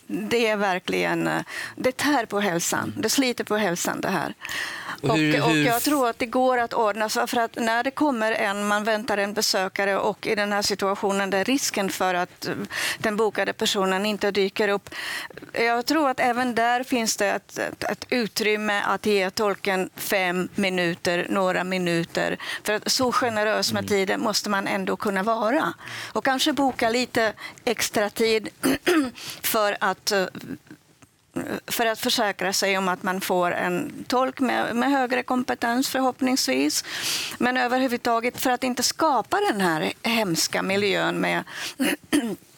det 0.08 0.48
är 0.48 0.58
verkligen, 0.58 1.28
eh, 1.28 1.42
det 1.76 1.98
tär 1.98 2.26
på 2.26 2.40
hälsan. 2.40 2.94
Det 2.98 3.10
sliter 3.10 3.44
på 3.44 3.56
hälsan 3.56 4.02
det 4.02 4.10
här. 4.10 4.34
Och 5.02 5.18
hur- 5.18 5.44
och, 5.44 5.58
jag 5.58 5.82
tror 5.82 6.10
att 6.10 6.20
det 6.20 6.26
går 6.26 6.58
att 6.58 6.74
ordna. 6.74 7.10
För 7.10 7.38
att 7.38 7.56
när 7.56 7.84
det 7.84 7.92
kommer 7.92 8.32
en, 8.32 8.68
man 8.68 8.84
väntar 8.84 9.18
en 9.18 9.34
besökare 9.34 9.98
och 9.98 10.28
i 10.28 10.36
den 10.36 10.52
här 10.52 10.62
situationen 10.62 11.30
där 11.30 11.44
risken 11.44 11.90
för 11.90 12.14
att 12.14 12.48
eh, 12.48 12.54
den 12.98 13.16
bokade 13.18 13.54
personen 13.54 14.06
inte 14.06 14.32
dyker 14.32 14.68
upp. 14.68 14.90
Jag 15.54 15.86
tror 15.86 16.10
att 16.10 16.20
även 16.20 16.56
där 16.56 16.84
finns 16.84 17.18
det 17.18 17.32
ett, 17.32 17.58
ett, 17.58 17.84
ett 17.84 18.06
utrymme 18.10 18.82
att 18.82 19.06
ge 19.06 19.30
tolken 19.30 19.90
fem 19.96 20.50
minuter, 20.56 21.28
några 21.30 21.64
minuter. 21.64 22.38
För 22.64 22.74
att 22.74 22.92
så 22.92 23.12
generös 23.12 23.74
med 23.74 23.88
tiden 23.88 24.22
måste 24.22 24.50
man 24.50 24.68
ändå 24.68 24.96
kunna 24.96 25.24
vara. 25.24 25.74
Och 26.14 26.26
kanske 26.26 26.54
boka 26.54 26.90
lite 26.90 27.34
extra 27.66 28.10
tid 28.10 28.50
för 29.44 29.78
att 29.80 30.12
eh, 30.12 30.26
för 31.68 31.86
att 31.86 32.00
försäkra 32.00 32.54
sig 32.54 32.78
om 32.78 32.88
att 32.88 33.04
man 33.04 33.22
får 33.22 33.52
en 33.52 34.06
tolk 34.08 34.40
med, 34.40 34.76
med 34.76 34.92
högre 34.92 35.24
kompetens 35.24 35.90
förhoppningsvis. 35.90 36.84
Men 37.38 37.58
överhuvudtaget 37.58 38.42
för 38.42 38.52
att 38.52 38.64
inte 38.64 38.84
skapa 38.84 39.38
den 39.52 39.62
här 39.62 39.94
hemska 40.04 40.62
miljön 40.62 41.16
med 41.16 41.44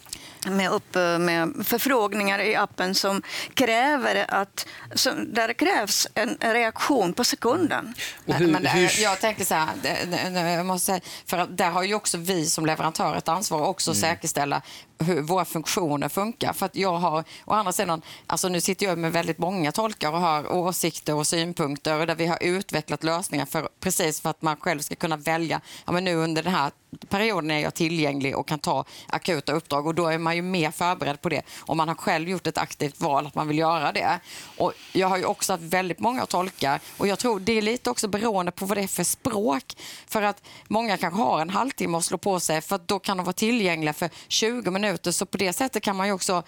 med, 0.49 0.71
upp, 0.71 0.95
med 1.19 1.53
förfrågningar 1.63 2.39
i 2.39 2.55
appen 2.55 2.95
som 2.95 3.21
kräver 3.53 4.25
att, 4.27 4.67
som, 4.93 5.33
där 5.33 5.47
det 5.47 5.53
krävs 5.53 6.07
en 6.13 6.37
reaktion 6.39 7.13
på 7.13 7.23
sekunden. 7.23 7.93
Hur, 8.25 8.47
men, 8.47 8.65
hur, 8.65 9.01
jag 9.01 9.19
tänker 9.19 9.45
så 9.45 9.55
här, 9.55 10.57
jag 10.57 10.65
måste 10.65 10.85
säga, 10.85 11.01
för 11.25 11.47
där 11.49 11.69
har 11.69 11.83
ju 11.83 11.95
också 11.95 12.17
vi 12.17 12.45
som 12.45 12.65
leverantör 12.65 13.15
ett 13.15 13.29
ansvar 13.29 13.61
också 13.61 13.91
att 13.91 13.97
säkerställa 13.97 14.61
hur 15.03 15.21
våra 15.21 15.45
funktioner 15.45 16.09
funkar. 16.09 16.53
För 16.53 16.65
att 16.65 16.75
jag 16.75 16.97
har, 16.97 17.23
å 17.45 17.53
andra 17.53 17.71
sidan, 17.71 18.01
alltså 18.27 18.49
nu 18.49 18.61
sitter 18.61 18.85
jag 18.85 18.97
med 18.97 19.11
väldigt 19.11 19.37
många 19.37 19.71
tolkar 19.71 20.11
och 20.11 20.19
har 20.19 20.51
åsikter 20.53 21.15
och 21.15 21.27
synpunkter 21.27 21.99
och 21.99 22.07
där 22.07 22.15
vi 22.15 22.25
har 22.25 22.37
utvecklat 22.41 23.03
lösningar 23.03 23.45
för 23.45 23.69
precis 23.79 24.21
för 24.21 24.29
att 24.29 24.41
man 24.41 24.57
själv 24.57 24.79
ska 24.79 24.95
kunna 24.95 25.17
välja, 25.17 25.61
ja 25.85 25.91
men 25.91 26.03
nu 26.03 26.15
under 26.15 26.43
den 26.43 26.53
här 26.53 26.71
perioden 27.09 27.51
är 27.51 27.59
jag 27.59 27.73
tillgänglig 27.73 28.37
och 28.37 28.47
kan 28.47 28.59
ta 28.59 28.85
akuta 29.07 29.53
uppdrag 29.53 29.87
och 29.87 29.95
då 29.95 30.07
är 30.07 30.17
man 30.17 30.35
ju 30.35 30.41
mer 30.41 30.71
förberedd 30.71 31.21
på 31.21 31.29
det 31.29 31.41
om 31.59 31.77
man 31.77 31.87
har 31.87 31.95
själv 31.95 32.29
gjort 32.29 32.47
ett 32.47 32.57
aktivt 32.57 33.01
val 33.01 33.27
att 33.27 33.35
man 33.35 33.47
vill 33.47 33.57
göra 33.57 33.91
det. 33.91 34.19
Och 34.57 34.73
jag 34.91 35.07
har 35.07 35.17
ju 35.17 35.25
också 35.25 35.53
haft 35.53 35.63
väldigt 35.63 35.99
många 35.99 36.25
tolkar 36.25 36.79
och 36.97 37.07
jag 37.07 37.19
tror 37.19 37.39
det 37.39 37.57
är 37.57 37.61
lite 37.61 37.89
också 37.89 38.07
beroende 38.07 38.51
på 38.51 38.65
vad 38.65 38.77
det 38.77 38.81
är 38.83 38.87
för 38.87 39.03
språk. 39.03 39.63
För 40.07 40.21
att 40.21 40.43
många 40.67 40.97
kanske 40.97 41.21
har 41.21 41.41
en 41.41 41.49
halvtimme 41.49 41.97
att 41.97 42.05
slå 42.05 42.17
på 42.17 42.39
sig 42.39 42.61
för 42.61 42.75
att 42.75 42.87
då 42.87 42.99
kan 42.99 43.17
de 43.17 43.23
vara 43.23 43.33
tillgängliga 43.33 43.93
för 43.93 44.09
20 44.27 44.71
minuter 44.71 44.90
så 45.11 45.25
på 45.25 45.37
det 45.37 45.53
sättet 45.53 45.83
kan 45.83 45.95
man 45.95 46.07
ju 46.07 46.13
också 46.13 46.43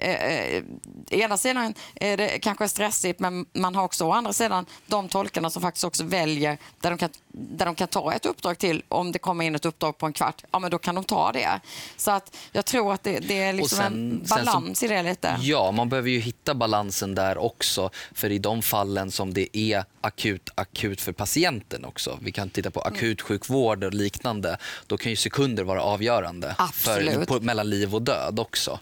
Eh, 0.00 0.14
eh, 0.14 0.62
ena 1.10 1.36
sidan 1.36 1.74
är 1.94 2.16
det 2.16 2.38
kanske 2.38 2.68
stressigt 2.68 3.20
men 3.20 3.46
man 3.52 3.74
har 3.74 3.84
också 3.84 4.04
å 4.04 4.12
andra 4.12 4.32
sidan 4.32 4.66
de 4.86 5.08
tolkarna 5.08 5.50
som 5.50 5.62
faktiskt 5.62 5.84
också 5.84 6.04
väljer 6.04 6.58
där 6.80 6.90
de 6.90 6.98
kan, 6.98 7.10
där 7.32 7.66
de 7.66 7.74
kan 7.74 7.88
ta 7.88 8.12
ett 8.12 8.26
uppdrag 8.26 8.58
till. 8.58 8.82
Om 8.88 9.12
det 9.12 9.18
kommer 9.18 9.44
in 9.44 9.54
ett 9.54 9.64
uppdrag 9.64 9.98
på 9.98 10.06
en 10.06 10.12
kvart, 10.12 10.42
ja 10.50 10.58
men 10.58 10.70
då 10.70 10.78
kan 10.78 10.94
de 10.94 11.04
ta 11.04 11.32
det. 11.32 11.60
Så 11.96 12.10
att 12.10 12.36
jag 12.52 12.64
tror 12.64 12.92
att 12.92 13.02
det, 13.02 13.18
det 13.18 13.38
är 13.42 13.52
liksom 13.52 13.78
sen- 13.78 13.86
en 13.86 14.26
sen 14.26 14.38
så- 14.38 14.44
balans 14.44 14.82
i 14.82 14.88
det 14.88 15.02
lite. 15.02 15.36
Ja, 15.40 15.72
man 15.72 15.88
behöver 15.88 16.10
ju 16.10 16.18
hitta 16.18 16.54
balansen 16.54 17.14
där 17.14 17.38
också. 17.38 17.90
För 18.14 18.30
i 18.32 18.38
de 18.38 18.62
fallen 18.62 19.10
som 19.10 19.34
det 19.34 19.56
är 19.58 19.84
akut, 20.00 20.50
akut 20.54 21.00
för 21.00 21.12
patienten 21.12 21.84
också. 21.84 22.18
Vi 22.22 22.32
kan 22.32 22.50
titta 22.50 22.70
på 22.70 22.80
Mm. 22.84 22.92
akutsjukvård 22.96 23.84
och 23.84 23.94
liknande. 23.94 24.56
Då 24.86 24.96
kan 24.96 25.10
ju 25.12 25.16
sekunder 25.16 25.64
vara 25.64 25.82
avgörande 25.82 26.56
för, 26.72 27.24
på, 27.24 27.40
mellan 27.40 27.70
liv 27.70 27.94
och 27.94 28.02
död 28.02 28.38
också. 28.40 28.78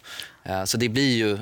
Eh, 0.49 0.65
Så 0.65 0.77
det 0.77 0.89
blir 0.89 1.17
ju 1.17 1.33
eh, 1.33 1.37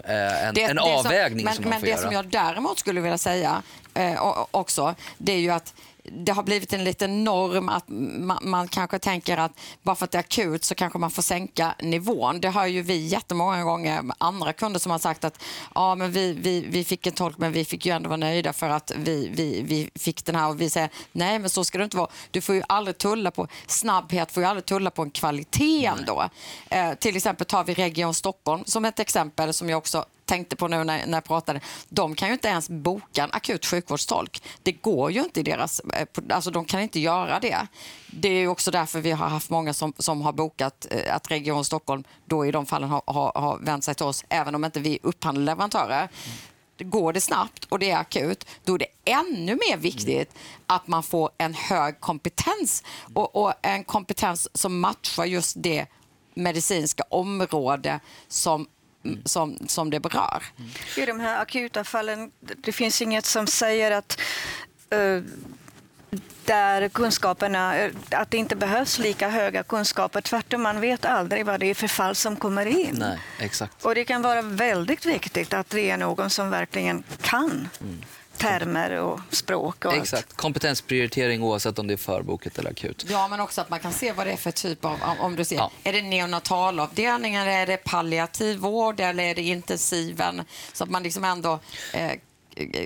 en, 0.48 0.54
Det- 0.54 0.62
en 0.62 0.76
det 0.76 0.82
som- 0.82 0.92
avvägning 0.92 1.44
men, 1.44 1.54
som 1.54 1.64
man 1.64 1.70
men 1.70 1.80
får 1.80 1.86
det 1.86 1.90
göra. 1.90 2.00
som 2.02 2.12
jag 2.12 2.26
däremot 2.28 2.78
skulle 2.78 3.00
vilja 3.00 3.18
säga 3.18 3.62
eh, 3.94 4.22
också, 4.50 4.94
det 5.18 5.32
är 5.32 5.38
ju 5.38 5.50
att 5.50 5.74
det 6.12 6.32
har 6.32 6.42
blivit 6.42 6.72
en 6.72 6.84
liten 6.84 7.24
norm 7.24 7.68
att 7.68 7.84
man, 7.88 8.38
man 8.42 8.68
kanske 8.68 8.98
tänker 8.98 9.36
att 9.36 9.52
bara 9.82 9.96
för 9.96 10.04
att 10.04 10.10
det 10.10 10.18
är 10.18 10.20
akut 10.20 10.64
så 10.64 10.74
kanske 10.74 10.98
man 10.98 11.10
får 11.10 11.22
sänka 11.22 11.74
nivån. 11.82 12.40
Det 12.40 12.48
har 12.48 12.66
ju 12.66 12.82
vi 12.82 13.06
jättemånga 13.06 13.64
gånger 13.64 14.04
andra 14.18 14.52
kunder 14.52 14.80
som 14.80 14.92
har 14.92 14.98
sagt 14.98 15.24
att 15.24 15.42
ja, 15.74 15.94
men 15.94 16.12
vi, 16.12 16.32
vi, 16.32 16.66
vi 16.68 16.84
fick 16.84 17.06
en 17.06 17.12
tolk 17.12 17.38
men 17.38 17.52
vi 17.52 17.64
fick 17.64 17.86
ju 17.86 17.92
ändå 17.92 18.08
vara 18.08 18.16
nöjda 18.16 18.52
för 18.52 18.68
att 18.68 18.92
vi, 18.96 19.30
vi, 19.34 19.62
vi 19.62 19.90
fick 20.00 20.24
den 20.24 20.34
här 20.34 20.48
och 20.48 20.60
vi 20.60 20.70
säger 20.70 20.90
nej 21.12 21.38
men 21.38 21.50
så 21.50 21.64
ska 21.64 21.78
det 21.78 21.84
inte 21.84 21.96
vara. 21.96 22.10
Du 22.30 22.40
får 22.40 22.54
ju 22.54 22.62
aldrig 22.68 22.98
tulla 22.98 23.30
på 23.30 23.48
snabbhet, 23.66 24.32
får 24.32 24.42
ju 24.42 24.48
aldrig 24.48 24.64
tulla 24.64 24.90
på 24.90 25.02
en 25.02 25.10
kvalitet 25.10 25.86
ändå. 25.86 26.28
Eh, 26.70 26.94
till 26.94 27.16
exempel 27.16 27.46
tar 27.46 27.64
vi 27.64 27.74
Region 27.74 28.14
Stockholm 28.14 28.64
som 28.66 28.84
ett 28.84 29.00
exempel 29.00 29.54
som 29.54 29.70
jag 29.70 29.78
också 29.78 30.04
tänkte 30.24 30.56
på 30.56 30.68
nu 30.68 30.84
när, 30.84 31.06
när 31.06 31.16
jag 31.16 31.24
pratade. 31.24 31.60
De 31.88 32.14
kan 32.14 32.28
ju 32.28 32.34
inte 32.34 32.48
ens 32.48 32.68
boka 32.68 33.24
en 33.24 33.32
akut 33.32 33.66
sjukvårdstolk. 33.66 34.42
Det 34.62 34.72
går 34.72 35.10
ju 35.10 35.20
inte 35.20 35.40
i 35.40 35.42
deras... 35.42 35.80
Eh, 35.80 36.06
alltså 36.30 36.50
de 36.50 36.64
kan 36.64 36.80
inte 36.80 37.00
göra 37.00 37.40
det. 37.40 37.66
Det 38.06 38.28
är 38.28 38.40
ju 38.40 38.48
också 38.48 38.70
därför 38.70 39.00
vi 39.00 39.10
har 39.10 39.28
haft 39.28 39.50
många 39.50 39.74
som, 39.74 39.92
som 39.98 40.22
har 40.22 40.32
bokat 40.32 40.86
eh, 40.90 41.14
att 41.14 41.30
Region 41.30 41.64
Stockholm 41.64 42.04
då 42.24 42.46
i 42.46 42.50
de 42.50 42.66
fallen 42.66 42.88
har, 42.88 43.02
har, 43.06 43.32
har 43.34 43.58
vänt 43.58 43.84
sig 43.84 43.94
till 43.94 44.06
oss, 44.06 44.24
även 44.28 44.54
om 44.54 44.64
inte 44.64 44.80
vi 44.80 44.98
upphandlar 45.02 45.42
leverantörer. 45.42 46.08
Går 46.78 47.12
det 47.12 47.20
snabbt 47.20 47.64
och 47.64 47.78
det 47.78 47.90
är 47.90 47.98
akut, 47.98 48.46
då 48.64 48.74
är 48.74 48.78
det 48.78 49.12
ännu 49.12 49.58
mer 49.68 49.76
viktigt 49.76 50.34
att 50.66 50.86
man 50.86 51.02
får 51.02 51.30
en 51.38 51.54
hög 51.54 52.00
kompetens 52.00 52.82
och, 53.14 53.36
och 53.36 53.52
en 53.62 53.84
kompetens 53.84 54.48
som 54.54 54.80
matchar 54.80 55.24
just 55.24 55.62
det 55.62 55.86
medicinska 56.34 57.04
område 57.08 58.00
som, 58.28 58.66
som, 59.24 59.58
som 59.68 59.90
det 59.90 60.00
berör. 60.00 60.42
I 60.96 61.06
de 61.06 61.20
här 61.20 61.42
akuta 61.42 61.84
fallen, 61.84 62.30
det 62.40 62.72
finns 62.72 63.02
inget 63.02 63.26
som 63.26 63.46
säger 63.46 63.90
att 63.90 64.20
eh, 64.90 65.22
där 66.44 66.88
kunskaperna, 66.88 67.78
eh, 67.78 67.92
att 68.10 68.30
det 68.30 68.36
inte 68.36 68.56
behövs 68.56 68.98
lika 68.98 69.28
höga 69.28 69.62
kunskaper. 69.62 70.20
Tvärtom, 70.20 70.62
man 70.62 70.80
vet 70.80 71.04
aldrig 71.04 71.46
vad 71.46 71.60
det 71.60 71.66
är 71.66 71.74
för 71.74 71.88
fall 71.88 72.14
som 72.14 72.36
kommer 72.36 72.66
in. 72.66 72.96
Nej, 72.98 73.18
exakt. 73.38 73.84
Och 73.84 73.94
det 73.94 74.04
kan 74.04 74.22
vara 74.22 74.42
väldigt 74.42 75.06
viktigt 75.06 75.54
att 75.54 75.70
det 75.70 75.90
är 75.90 75.96
någon 75.96 76.30
som 76.30 76.50
verkligen 76.50 77.02
kan 77.20 77.68
termer 78.48 78.90
och 78.90 79.20
språk. 79.30 79.84
Och 79.84 79.92
allt. 79.92 80.02
Exakt. 80.02 80.36
Kompetensprioritering 80.36 81.42
oavsett 81.42 81.78
om 81.78 81.86
det 81.86 81.92
är 81.94 81.96
förbokat 81.98 82.58
eller 82.58 82.70
akut. 82.70 83.06
Ja, 83.08 83.28
men 83.28 83.40
också 83.40 83.60
att 83.60 83.70
man 83.70 83.80
kan 83.80 83.92
se 83.92 84.12
vad 84.12 84.26
det 84.26 84.32
är 84.32 84.36
för 84.36 84.50
typ 84.50 84.84
av... 84.84 84.98
Om 85.20 85.36
du 85.36 85.44
ser, 85.44 85.56
Ja. 85.56 85.70
Är 85.84 85.92
det 85.92 86.02
neonatalavdelningen, 86.02 87.48
är 87.48 87.66
det 87.66 87.76
palliativ 87.76 88.58
vård 88.58 89.00
eller 89.00 89.24
är 89.24 89.34
det 89.34 89.42
intensiven? 89.42 90.42
Så 90.72 90.84
att 90.84 90.90
man 90.90 91.02
liksom 91.02 91.24
ändå 91.24 91.58
eh, 91.92 92.12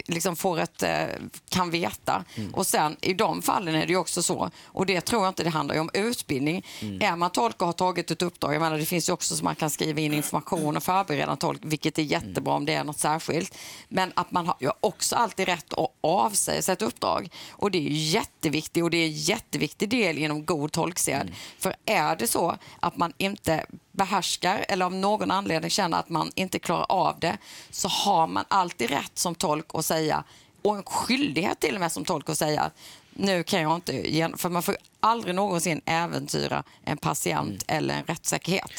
liksom 0.06 0.36
får 0.36 0.60
ett, 0.60 0.82
eh, 0.82 1.06
kan 1.48 1.70
veta. 1.70 2.24
Och 2.52 2.66
sen 2.66 2.96
i 3.00 3.14
de 3.14 3.42
fallen 3.42 3.74
är 3.74 3.86
det 3.86 3.92
ju 3.92 3.96
också 3.96 4.22
så, 4.22 4.50
och 4.64 4.86
det 4.86 5.00
tror 5.00 5.22
jag 5.22 5.30
inte 5.30 5.44
det 5.44 5.50
handlar 5.50 5.80
om 5.80 5.90
utbildning. 5.94 6.64
Är 7.00 7.16
man 7.16 7.30
tolk 7.30 7.60
och 7.60 7.66
har 7.66 7.72
tagit 7.72 8.10
ett 8.10 8.22
uppdrag, 8.22 8.54
jag 8.54 8.60
menar, 8.60 8.78
det 8.78 8.86
finns 8.86 9.08
ju 9.08 9.12
också 9.12 9.36
så 9.36 9.44
man 9.44 9.54
kan 9.54 9.70
skriva 9.70 10.00
in 10.00 10.14
information 10.14 10.76
och 10.76 10.82
förbereda 10.82 11.36
tolk, 11.36 11.60
vilket 11.64 11.98
är 11.98 12.02
jättebra 12.02 12.54
om 12.54 12.64
det 12.64 12.74
är 12.74 12.84
något 12.84 12.98
särskilt. 12.98 13.58
Men 13.88 14.12
att 14.14 14.30
man 14.30 14.46
har 14.46 14.56
ju 14.60 14.70
också 14.80 15.16
alltid 15.16 15.46
rätt 15.46 15.72
att 15.74 15.90
avsäga 16.00 16.62
sig 16.62 16.72
ett 16.72 16.82
uppdrag. 16.82 17.28
Och 17.50 17.70
det 17.70 17.78
är 17.78 17.82
ju 17.82 17.94
jätteviktigt 17.94 18.84
och 18.84 18.90
det 18.90 18.96
är 18.96 19.06
en 19.06 19.12
jätteviktig 19.12 19.88
del 19.88 20.18
inom 20.18 20.44
god 20.44 20.72
tolksed. 20.72 21.34
För 21.58 21.74
är 21.84 22.16
det 22.16 22.26
så 22.26 22.56
att 22.80 22.96
man 22.96 23.12
inte 23.18 23.66
behärskar 23.98 24.64
eller 24.68 24.86
av 24.86 24.94
någon 24.94 25.30
anledning 25.30 25.70
känner 25.70 25.98
att 25.98 26.08
man 26.08 26.30
inte 26.34 26.58
klarar 26.58 26.86
av 26.88 27.20
det 27.20 27.38
så 27.70 27.88
har 27.88 28.26
man 28.26 28.44
alltid 28.48 28.90
rätt 28.90 29.18
som 29.18 29.34
tolk 29.34 29.66
att 29.74 29.84
säga 29.84 30.24
och 30.62 30.76
en 30.76 30.82
skyldighet 30.82 31.60
till 31.60 31.74
och 31.74 31.80
med 31.80 31.92
som 31.92 32.04
tolk 32.04 32.28
att 32.28 32.38
säga 32.38 32.70
nu 33.10 33.42
kan 33.42 33.62
jag 33.62 33.74
inte, 33.74 33.92
gen-" 33.92 34.36
för 34.36 34.48
man 34.48 34.62
får 34.62 34.76
aldrig 35.00 35.34
någonsin 35.34 35.80
äventyra 35.84 36.62
en 36.84 36.96
patient 36.96 37.64
eller 37.66 37.94
en 37.94 38.04
rättssäkerhet. 38.04 38.70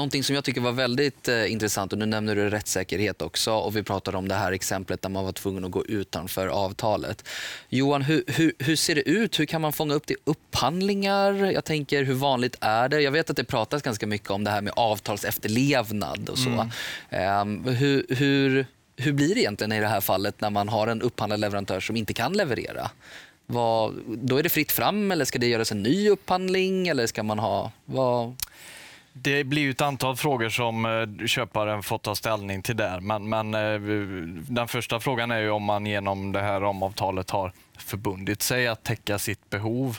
Någonting 0.00 0.24
som 0.24 0.34
jag 0.34 0.44
tycker 0.44 0.60
var 0.60 0.72
väldigt 0.72 1.28
eh, 1.28 1.52
intressant, 1.52 1.92
och 1.92 1.98
nu 1.98 2.06
nämner 2.06 2.36
du 2.36 2.50
rättssäkerhet 2.50 3.22
också, 3.22 3.52
och 3.52 3.76
vi 3.76 3.82
pratade 3.82 4.16
om 4.16 4.28
det 4.28 4.34
här 4.34 4.52
exemplet 4.52 5.02
där 5.02 5.08
man 5.08 5.24
var 5.24 5.32
tvungen 5.32 5.64
att 5.64 5.70
gå 5.70 5.86
utanför 5.86 6.46
avtalet. 6.46 7.24
Johan, 7.68 8.02
hur, 8.02 8.24
hur, 8.26 8.52
hur 8.58 8.76
ser 8.76 8.94
det 8.94 9.08
ut? 9.08 9.40
Hur 9.40 9.44
kan 9.44 9.60
man 9.60 9.72
fånga 9.72 9.94
upp 9.94 10.06
det 10.06 10.14
i 10.14 10.16
upphandlingar? 10.24 11.52
Jag 11.52 11.64
tänker, 11.64 12.04
hur 12.04 12.14
vanligt 12.14 12.56
är 12.60 12.88
det? 12.88 13.00
Jag 13.00 13.10
vet 13.10 13.30
att 13.30 13.36
det 13.36 13.44
pratas 13.44 13.82
ganska 13.82 14.06
mycket 14.06 14.30
om 14.30 14.44
det 14.44 14.50
här 14.50 14.60
med 14.60 14.72
avtalsefterlevnad 14.76 16.28
och 16.28 16.38
så. 16.38 16.70
Ehm, 17.10 17.64
hur, 17.64 18.06
hur, 18.08 18.66
hur 18.96 19.12
blir 19.12 19.34
det 19.34 19.40
egentligen 19.40 19.72
i 19.72 19.80
det 19.80 19.88
här 19.88 20.00
fallet 20.00 20.40
när 20.40 20.50
man 20.50 20.68
har 20.68 20.86
en 20.86 21.02
upphandlad 21.02 21.40
leverantör 21.40 21.80
som 21.80 21.96
inte 21.96 22.12
kan 22.12 22.32
leverera? 22.32 22.90
Vad, 23.46 23.94
då 24.06 24.36
är 24.36 24.42
det 24.42 24.48
fritt 24.48 24.72
fram 24.72 25.12
eller 25.12 25.24
ska 25.24 25.38
det 25.38 25.46
göras 25.46 25.72
en 25.72 25.82
ny 25.82 26.08
upphandling? 26.08 26.88
Eller 26.88 27.06
ska 27.06 27.22
man 27.22 27.38
ha... 27.38 27.72
Vad, 27.84 28.36
det 29.12 29.44
blir 29.44 29.62
ju 29.62 29.70
ett 29.70 29.80
antal 29.80 30.16
frågor 30.16 30.48
som 30.48 30.84
eh, 30.84 31.26
köparen 31.26 31.82
får 31.82 31.98
ta 31.98 32.14
ställning 32.14 32.62
till 32.62 32.76
där. 32.76 33.00
Men, 33.00 33.28
men 33.28 33.54
eh, 33.54 33.80
den 34.52 34.68
första 34.68 35.00
frågan 35.00 35.30
är 35.30 35.38
ju 35.38 35.50
om 35.50 35.62
man 35.62 35.86
genom 35.86 36.32
det 36.32 36.40
här 36.40 36.60
ramavtalet 36.60 37.30
har 37.30 37.52
förbundit 37.78 38.42
sig 38.42 38.68
att 38.68 38.84
täcka 38.84 39.18
sitt 39.18 39.50
behov 39.50 39.98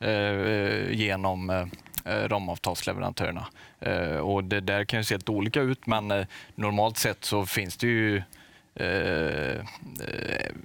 eh, 0.00 0.10
eh, 0.10 0.90
genom 0.90 1.50
eh, 1.50 1.66
eh, 2.04 2.28
ramavtalsleverantörerna. 2.28 3.46
Eh, 3.80 4.16
och 4.16 4.44
det 4.44 4.60
där 4.60 4.84
kan 4.84 5.00
ju 5.00 5.04
se 5.04 5.14
helt 5.14 5.28
olika 5.28 5.60
ut, 5.60 5.86
men 5.86 6.10
eh, 6.10 6.26
normalt 6.54 6.98
sett 6.98 7.24
så 7.24 7.46
finns 7.46 7.76
det 7.76 7.86
ju 7.86 8.22
eh, 8.74 9.64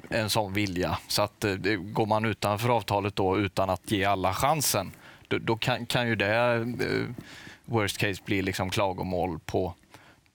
en 0.10 0.30
sån 0.30 0.54
vilja. 0.54 0.98
Så 1.08 1.22
att 1.22 1.44
eh, 1.44 1.56
går 1.76 2.06
man 2.06 2.26
utanför 2.26 2.70
avtalet 2.70 3.16
då 3.16 3.38
utan 3.38 3.70
att 3.70 3.92
ge 3.92 4.06
alla 4.06 4.34
chansen, 4.34 4.92
då, 5.28 5.38
då 5.38 5.58
kan, 5.58 5.86
kan 5.86 6.08
ju 6.08 6.16
det 6.16 6.36
eh, 6.36 6.66
worst 7.70 7.98
case 7.98 8.22
bli 8.26 8.42
liksom 8.42 8.70
klagomål 8.70 9.40
på 9.40 9.74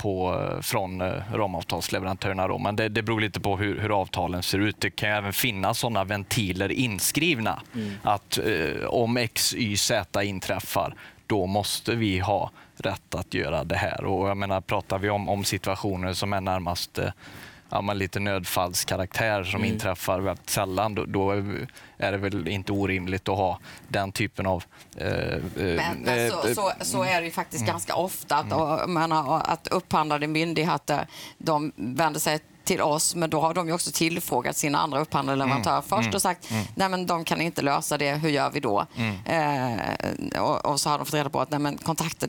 på, 0.05 0.40
eh, 0.40 0.61
från 0.61 1.01
eh, 1.01 1.12
ramavtalsleverantörerna. 1.33 2.49
Då. 2.49 2.59
Men 2.59 2.77
det, 2.77 2.88
det 2.88 3.03
beror 3.03 3.20
lite 3.20 3.40
på 3.40 3.57
hur, 3.57 3.81
hur, 3.81 4.01
avtalen 4.01 4.42
ser 4.42 4.59
ut. 4.59 4.81
Det 4.81 4.90
kan 4.90 5.11
även 5.11 5.33
finnas 5.33 5.79
sådana 5.79 6.05
ventiler 6.05 6.73
inskrivna. 6.73 7.62
Mm. 7.75 7.92
Att 8.03 8.38
eh, 8.38 8.87
om 8.87 9.16
X, 9.16 9.55
Y, 9.55 9.77
Z 9.77 10.23
inträffar, 10.23 10.94
då 11.27 11.47
måste 11.47 11.94
vi 11.94 12.18
ha 12.18 12.51
rätt 12.77 13.14
att 13.14 13.35
göra 13.35 13.64
det 13.64 13.77
här. 13.77 14.05
Och 14.05 14.29
jag 14.29 14.37
menar, 14.37 14.61
pratar 14.61 14.99
vi 14.99 15.11
om, 15.11 15.29
om 15.29 15.44
situationer 15.44 16.12
som 16.12 16.33
är 16.33 16.40
närmast 16.40 16.99
eh, 16.99 17.11
ja, 17.75 17.81
men 17.81 17.99
lite 17.99 18.21
nödfallskaraktär 18.21 19.45
som 19.45 19.61
mm. 19.61 19.73
inträffar 19.73 20.21
väldigt 20.21 20.51
sällan, 20.51 20.95
då, 20.95 21.05
då, 21.05 21.31
är 21.99 22.13
det 22.13 22.19
väl 22.19 22.49
inte 22.49 22.73
orimligt 22.73 23.29
att 23.29 23.37
ha 23.37 23.59
den 23.89 24.13
typen 24.13 24.47
av... 24.47 24.65
Eh, 24.97 25.09
eh 25.09 25.41
men, 25.57 25.99
men 26.05 26.31
så, 26.31 26.49
eh, 26.49 26.55
så, 26.55 26.73
så, 26.81 27.03
är 27.03 27.21
det 27.21 27.25
ju 27.25 27.31
faktiskt 27.31 27.63
mm. 27.63 27.73
ganska 27.73 27.95
ofta 27.95 28.37
att, 28.37 28.53
och, 28.53 28.91
menar, 28.91 29.43
att 29.45 29.69
upphandlande 29.69 30.27
myndigheter 30.27 31.07
de 31.39 31.73
vänder 31.77 32.21
sig 32.21 32.41
till 32.64 32.83
oss, 32.83 33.14
men 33.14 33.31
då 33.31 33.40
har 33.40 33.55
de 33.55 33.66
ju 33.66 33.74
också 33.74 33.90
tillfrågat 33.90 34.57
sina 34.57 34.79
andra 34.79 35.00
upphandlande 35.00 35.44
mm. 35.44 35.48
leverantörer 35.48 35.96
mm. 35.98 36.05
först 36.05 36.14
och 36.14 36.22
sagt 36.22 36.50
mm. 36.50 36.64
nej 36.74 36.88
men 36.88 37.07
de 37.07 37.24
kan 37.24 37.40
inte 37.40 37.62
lösa 37.62 37.98
det, 37.98 38.14
hur 38.14 38.29
gör 38.29 38.50
vi 38.50 38.61
då? 38.61 38.87
Mm. 38.96 39.16
Eh, 39.24 40.40
och, 40.42 40.66
och, 40.66 40.81
så 40.81 40.90
har 40.90 40.98
de 40.98 41.07
fått 41.07 41.14
reda 41.14 41.31
på 41.31 41.40
att 41.40 41.50
nej 41.50 41.61
men 41.61 41.79
kontakta, 41.79 42.27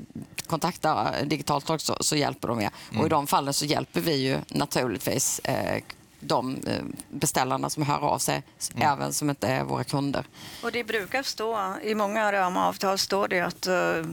kontakta 0.47 1.11
digitalt 1.23 1.65
tolk 1.65 1.81
så, 1.81 1.97
så, 1.99 2.15
hjälper 2.15 2.47
de 2.47 2.61
er. 2.61 2.69
Och 2.89 2.93
i 2.93 2.97
mm. 2.97 3.09
de 3.09 3.27
fallen 3.27 3.53
så 3.53 3.65
hjälper 3.65 4.01
vi 4.01 4.15
ju 4.15 4.37
naturligtvis 4.47 5.39
eh, 5.39 5.83
de 6.19 6.55
eh, 6.67 6.83
beställarna 7.09 7.69
som 7.69 7.83
hör 7.83 7.99
av 7.99 8.17
sig, 8.17 8.43
mm. 8.75 8.91
även 8.91 9.13
som 9.13 9.29
inte 9.29 9.47
är 9.47 9.63
våra 9.63 9.83
kunder. 9.83 10.25
Och 10.63 10.71
Det 10.71 10.83
brukar 10.83 11.23
stå, 11.23 11.75
i 11.83 11.95
många 11.95 12.31
ramavtal 12.31 12.97
står 12.97 13.27
det 13.27 13.39
att 13.39 13.67
uh, 13.67 14.05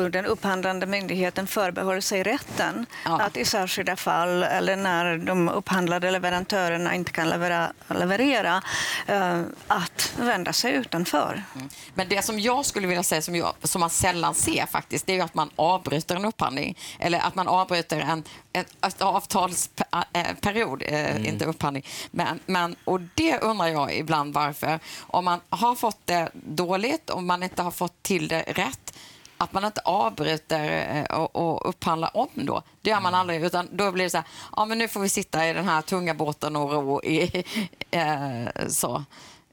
den 0.00 0.26
upphandlande 0.26 0.86
myndigheten 0.86 1.46
förbehåller 1.46 2.00
sig 2.00 2.22
rätten 2.22 2.86
ja. 3.04 3.20
att 3.20 3.36
i 3.36 3.44
särskilda 3.44 3.96
fall 3.96 4.42
eller 4.42 4.76
när 4.76 5.18
de 5.18 5.48
upphandlade 5.48 6.10
leverantörerna 6.10 6.94
inte 6.94 7.12
kan 7.12 7.28
leverera, 7.28 7.72
leverera 7.88 8.62
uh, 9.10 9.42
att 9.66 10.12
vända 10.18 10.52
sig 10.52 10.72
utanför. 10.72 11.42
Mm. 11.54 11.68
Men 11.94 12.08
det 12.08 12.22
som 12.22 12.40
jag 12.40 12.66
skulle 12.66 12.86
vilja 12.86 13.02
säga 13.02 13.22
som, 13.22 13.36
jag, 13.36 13.54
som 13.62 13.80
man 13.80 13.90
sällan 13.90 14.34
ser 14.34 14.66
faktiskt, 14.66 15.06
det 15.06 15.18
är 15.18 15.24
att 15.24 15.34
man 15.34 15.50
avbryter 15.56 16.16
en 16.16 16.24
upphandling 16.24 16.78
eller 16.98 17.18
att 17.18 17.34
man 17.34 17.48
avbryter 17.48 18.00
en, 18.00 18.24
en, 18.52 18.64
en 18.80 18.92
avtalsperiod, 18.98 20.82
uh, 20.82 20.88
mm. 20.92 21.26
inte 21.26 21.44
upphandling. 21.44 21.86
Men, 22.10 22.40
men, 22.46 22.76
och 22.84 23.00
det 23.00 23.38
undrar 23.38 23.66
jag 23.66 23.94
ibland 23.94 24.34
varför. 24.34 24.80
Om 25.00 25.24
man 25.24 25.40
har 25.50 25.74
fått 25.74 26.00
det 26.04 26.30
dåligt, 26.32 27.10
och 27.10 27.22
man 27.22 27.42
inte 27.42 27.62
har 27.62 27.70
fått 27.70 28.02
till 28.02 28.28
det 28.28 28.42
rätt, 28.42 28.92
att 29.38 29.52
man 29.52 29.64
inte 29.64 29.80
avbryter 29.80 30.96
eh, 30.96 31.18
och, 31.18 31.36
och 31.36 31.68
upphandlar 31.68 32.16
om 32.16 32.28
då. 32.34 32.62
Det 32.82 32.90
gör 32.90 33.00
man 33.00 33.14
mm. 33.14 33.20
aldrig. 33.20 33.44
Utan 33.44 33.68
då 33.72 33.92
blir 33.92 34.04
det 34.04 34.10
så 34.10 34.16
här, 34.16 34.26
ja 34.56 34.64
men 34.64 34.78
nu 34.78 34.88
får 34.88 35.00
vi 35.00 35.08
sitta 35.08 35.48
i 35.48 35.52
den 35.52 35.68
här 35.68 35.82
tunga 35.82 36.14
båten 36.14 36.56
och 36.56 36.72
ro 36.72 37.02
i, 37.04 37.44
eh, 37.90 38.66
så. 38.68 39.04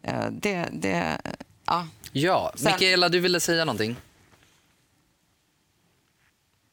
Eh, 0.02 0.26
det, 0.32 0.69
det, 0.72 1.17
ja. 1.65 1.88
Ja, 2.12 2.52
Sen, 2.56 2.72
Mikaela, 2.72 3.10
du 3.10 3.19
ville 3.19 3.39
säga 3.39 3.65
någonting? 3.65 3.96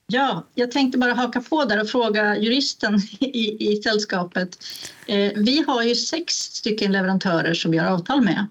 Ja, 0.07 0.47
jag 0.55 0.71
tänkte 0.71 0.99
bara 0.99 1.15
haka 1.15 1.41
på 1.41 1.65
där 1.65 1.81
och 1.81 1.89
fråga 1.89 2.37
juristen 2.39 2.95
i, 3.21 3.73
i 3.73 3.83
sällskapet. 3.83 4.59
Eh, 5.07 5.33
vi 5.37 5.65
har 5.67 5.83
ju 5.83 5.95
sex 5.95 6.35
stycken 6.35 6.93
leverantörer 6.93 7.55
som 7.55 7.71
vi 7.71 7.79
har 7.79 7.87
avtal 7.87 8.21
med 8.21 8.47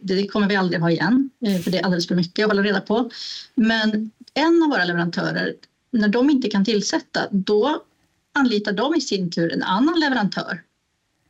det 0.00 0.26
kommer 0.26 0.48
vi 0.48 0.56
aldrig 0.56 0.80
ha 0.80 0.90
igen, 0.90 1.30
eh, 1.46 1.58
för 1.58 1.70
det 1.70 1.78
är 1.78 1.84
alldeles 1.84 2.08
för 2.08 2.14
mycket 2.14 2.44
att 2.44 2.50
hålla 2.50 2.62
reda 2.62 2.80
på. 2.80 3.10
Men 3.54 4.10
en 4.34 4.62
av 4.62 4.68
våra 4.68 4.84
leverantörer, 4.84 5.54
när 5.90 6.08
de 6.08 6.30
inte 6.30 6.48
kan 6.48 6.64
tillsätta, 6.64 7.20
då 7.30 7.82
anlitar 8.32 8.72
de 8.72 8.94
i 8.94 9.00
sin 9.00 9.30
tur 9.30 9.52
en 9.52 9.62
annan 9.62 10.00
leverantör 10.00 10.62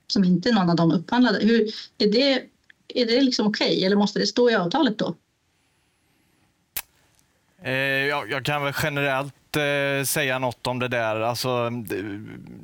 som 0.06 0.24
inte 0.24 0.48
är 0.48 0.52
någon 0.52 0.70
av 0.70 0.76
dem 0.76 0.92
upphandlade. 0.92 1.38
Hur, 1.38 1.60
är 1.98 2.12
det, 2.12 2.42
är 2.88 3.06
det 3.06 3.22
liksom 3.22 3.46
okej 3.46 3.66
okay, 3.66 3.84
eller 3.84 3.96
måste 3.96 4.18
det 4.18 4.26
stå 4.26 4.50
i 4.50 4.54
avtalet 4.54 4.98
då? 4.98 5.14
Eh, 7.62 7.72
jag, 7.72 8.30
jag 8.30 8.44
kan 8.44 8.64
väl 8.64 8.74
generellt 8.82 9.56
eh, 9.56 10.04
säga 10.06 10.38
något 10.38 10.66
om 10.66 10.78
det 10.78 10.88
där. 10.88 11.20
Alltså, 11.20 11.70
det, 11.70 12.02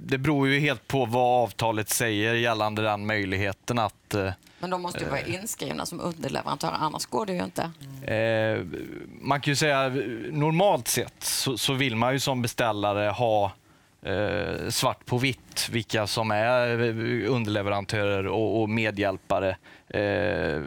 det 0.07 0.19
beror 0.19 0.49
ju 0.49 0.59
helt 0.59 0.89
på 0.89 1.05
vad 1.07 1.43
avtalet 1.43 1.89
säger 1.89 2.35
gällande 2.35 2.83
den 2.83 3.07
möjligheten 3.07 3.79
att 3.79 4.15
men 4.63 4.71
de 4.71 4.83
måste 4.83 4.99
ju 4.99 5.11
vara 5.11 5.21
eh. 5.21 5.35
inskrivna 5.35 5.87
som 5.87 6.01
underleverantörer, 6.01 6.77
annars 6.81 7.07
går 7.07 7.27
det 7.27 7.33
ju 7.33 7.45
inte. 7.45 7.63
Eh, 8.13 8.65
man 9.21 9.41
kan 9.41 9.51
ju 9.51 9.57
säga 9.57 9.89
normalt 10.31 10.89
sett 10.89 11.23
så, 11.23 11.59
så 11.59 11.73
vill 11.73 11.97
man 11.97 12.13
ju 12.13 12.21
som 12.21 12.43
beställare 12.43 13.11
ha 13.11 13.53
eh, 14.03 14.69
svart 14.69 15.07
på 15.07 15.19
vitt 15.19 15.69
vilka 15.71 16.07
som 16.07 16.31
är 16.31 16.69
underleverantörer 17.27 18.27
och, 18.27 18.63
och 18.63 18.69
medhjälpare 18.69 19.57
eh, 19.89 20.63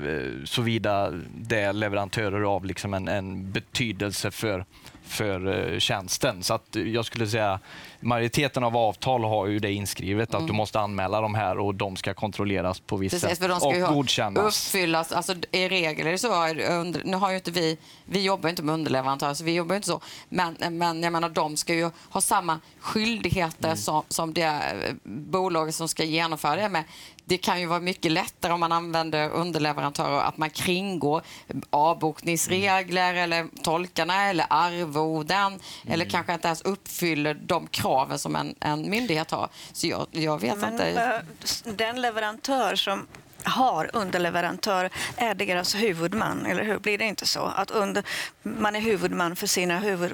såvida 0.45 1.11
det 1.35 1.59
är 1.59 1.73
leverantörer 1.73 2.41
av 2.41 2.65
liksom 2.65 2.93
en, 2.93 3.07
en 3.07 3.51
betydelse 3.51 4.31
för 4.31 4.65
för 5.07 5.73
eh, 5.73 5.79
tjänsten. 5.79 6.43
Så 6.43 6.53
att 6.53 6.75
jag 6.75 7.05
skulle 7.05 7.27
säga 7.27 7.59
majoriteten 7.99 8.63
av 8.63 8.77
avtal 8.77 9.23
har 9.23 9.47
ju 9.47 9.59
det 9.59 9.71
inskrivet 9.71 10.29
mm. 10.29 10.37
att 10.37 10.47
du 10.47 10.51
mm. 10.51 10.57
måste 10.57 10.79
anmäla 10.79 11.21
de 11.21 11.35
här 11.35 11.57
och 11.59 11.75
de 11.75 11.95
ska 11.95 12.13
kontrolleras 12.13 12.79
på 12.79 12.97
visst 12.97 13.19
sätt 13.19 13.39
de 13.39 13.59
ska 13.59 13.87
och 13.87 13.93
godkännas. 13.93 14.67
Uppfyllas, 14.67 15.11
alltså, 15.11 15.35
I 15.51 15.69
regel 15.69 16.07
är 16.07 16.11
det 16.11 16.17
så, 16.17 16.47
under, 16.73 17.01
nu 17.03 17.17
har 17.17 17.29
ju 17.29 17.35
inte 17.35 17.51
vi, 17.51 17.77
vi 18.05 18.23
jobbar 18.23 18.49
inte 18.49 18.63
med 18.63 18.73
underleverantörer 18.73 19.33
så 19.33 19.43
vi 19.43 19.53
jobbar 19.53 19.75
inte 19.75 19.87
så, 19.87 20.01
men, 20.29 20.57
men 20.69 21.03
jag 21.03 21.13
menar 21.13 21.29
de 21.29 21.57
ska 21.57 21.73
ju 21.73 21.91
ha 22.09 22.21
samma 22.21 22.59
skyldigheter 22.79 23.67
mm. 23.67 23.77
som, 23.77 24.03
som 24.09 24.33
det 24.33 24.41
eh, 24.43 24.93
bolaget 25.03 25.75
som 25.75 25.87
ska 25.87 26.03
genomföra 26.03 26.55
det 26.55 26.69
med 26.69 26.83
det 27.25 27.37
kan 27.37 27.59
ju 27.59 27.65
vara 27.65 27.79
mycket 27.79 28.11
lättare 28.11 28.53
om 28.53 28.59
man 28.59 28.71
använder 28.71 29.29
underleverantörer 29.29 30.23
att 30.23 30.37
man 30.37 30.49
kringgår 30.49 31.21
avbokningsregler 31.69 33.09
mm. 33.09 33.23
eller 33.23 33.47
tolkarna 33.63 34.29
eller 34.29 34.45
arvoden 34.49 35.47
mm. 35.47 35.61
eller 35.87 36.05
kanske 36.05 36.33
inte 36.33 36.47
ens 36.47 36.61
uppfyller 36.61 37.33
de 37.33 37.67
kraven 37.67 38.19
som 38.19 38.35
en, 38.35 38.55
en 38.59 38.89
myndighet 38.89 39.31
har. 39.31 39.49
Så 39.73 39.87
jag, 39.87 40.07
jag 40.11 40.41
vet 40.41 40.57
Men, 40.57 40.73
inte. 40.73 40.89
Eh, 40.89 41.73
den 41.73 42.01
leverantör 42.01 42.75
som 42.75 43.07
har 43.43 43.89
underleverantör 43.93 44.89
är 45.15 45.35
deras 45.35 45.75
huvudman, 45.75 46.45
eller 46.45 46.63
hur? 46.63 46.79
Blir 46.79 46.97
det 46.97 47.05
inte 47.05 47.25
så? 47.25 47.39
Att 47.39 47.71
under, 47.71 48.03
man 48.43 48.75
är 48.75 48.79
huvudman 48.81 49.35
för 49.35 49.47
sina 49.47 49.79
huvud... 49.79 50.13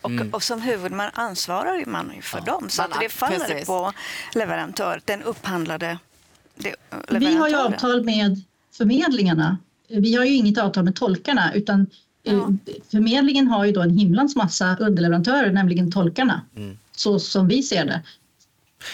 Och, 0.00 0.10
mm. 0.10 0.34
och 0.34 0.42
som 0.42 0.60
huvudman 0.60 1.10
ansvarar 1.14 1.84
man 1.86 2.12
för 2.22 2.38
ja. 2.38 2.44
dem. 2.44 2.68
Så 2.68 2.82
att 2.82 3.00
det 3.00 3.08
faller 3.08 3.38
precis. 3.38 3.66
på 3.66 3.92
leverantör, 4.34 5.00
den 5.04 5.22
upphandlade 5.22 5.98
vi 7.08 7.34
har 7.34 7.48
ju 7.48 7.56
avtal 7.56 8.04
med 8.04 8.42
förmedlingarna. 8.72 9.58
Vi 9.88 10.14
har 10.14 10.24
ju 10.24 10.34
inget 10.34 10.58
avtal 10.58 10.84
med 10.84 10.96
tolkarna 10.96 11.54
utan 11.54 11.86
eh, 12.24 12.34
ja. 12.34 12.52
förmedlingen 12.90 13.48
har 13.48 13.64
ju 13.64 13.72
då 13.72 13.80
en 13.80 13.98
himlans 13.98 14.36
massa 14.36 14.76
underleverantörer, 14.80 15.52
nämligen 15.52 15.92
tolkarna. 15.92 16.42
Mm. 16.56 16.78
Så 16.96 17.18
som 17.18 17.48
vi 17.48 17.62
ser 17.62 17.84
det. 17.84 18.02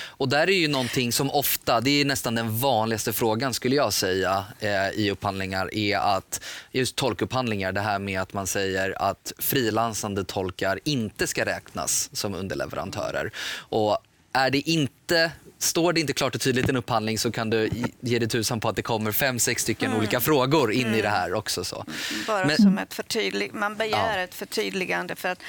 Och 0.07 0.29
där 0.29 0.51
är 0.51 0.57
ju 0.59 0.69
någonting 0.69 1.13
som 1.13 1.31
ofta, 1.31 1.81
det 1.81 1.91
är 2.01 2.05
nästan 2.05 2.35
den 2.35 2.59
vanligaste 2.59 3.13
frågan 3.13 3.55
skulle 3.55 3.77
jag 3.77 3.93
säga 3.93 4.45
eh, 4.61 4.89
i 5.01 5.11
upphandlingar, 5.11 5.75
är 5.75 5.99
att 5.99 6.45
just 6.73 6.97
tolkupphandlingar, 6.97 7.73
det 7.73 7.81
här 7.81 7.99
med 7.99 8.21
att 8.21 8.33
man 8.33 8.47
säger 8.47 9.03
att 9.03 9.33
frilansande 9.39 10.25
tolkar 10.25 10.81
inte 10.85 11.27
ska 11.27 11.45
räknas 11.45 12.11
som 12.13 12.35
underleverantörer. 12.35 13.31
Och 13.57 13.99
är 14.33 14.51
det 14.51 14.71
inte 14.71 15.33
Står 15.59 15.93
det 15.93 16.01
inte 16.01 16.13
klart 16.13 16.35
och 16.35 16.41
tydligt 16.41 16.67
i 16.67 16.71
en 16.71 16.77
upphandling 16.77 17.19
så 17.19 17.31
kan 17.31 17.51
du 17.51 17.71
ge 18.01 18.19
dig 18.19 18.29
tusan 18.29 18.61
på 18.61 18.69
att 18.69 18.77
det 18.77 18.83
kommer 18.83 19.13
fem, 19.13 19.39
sex 19.39 19.63
stycken 19.63 19.87
mm. 19.87 19.99
olika 19.99 20.21
frågor 20.21 20.73
in 20.73 20.87
mm. 20.87 20.99
i 20.99 21.03
det 21.03 21.09
här 21.09 21.35
också. 21.35 21.65
Så. 21.65 21.85
Bara 22.27 22.47
Men, 22.47 22.57
som 22.57 22.79
ett 22.79 22.95
förtydlig 22.95 23.55
man 23.55 23.77
begär 23.77 24.19
ja. 24.19 24.25
ett 24.25 24.35
förtydligande 24.35 25.17
för 25.17 25.29
att 25.29 25.43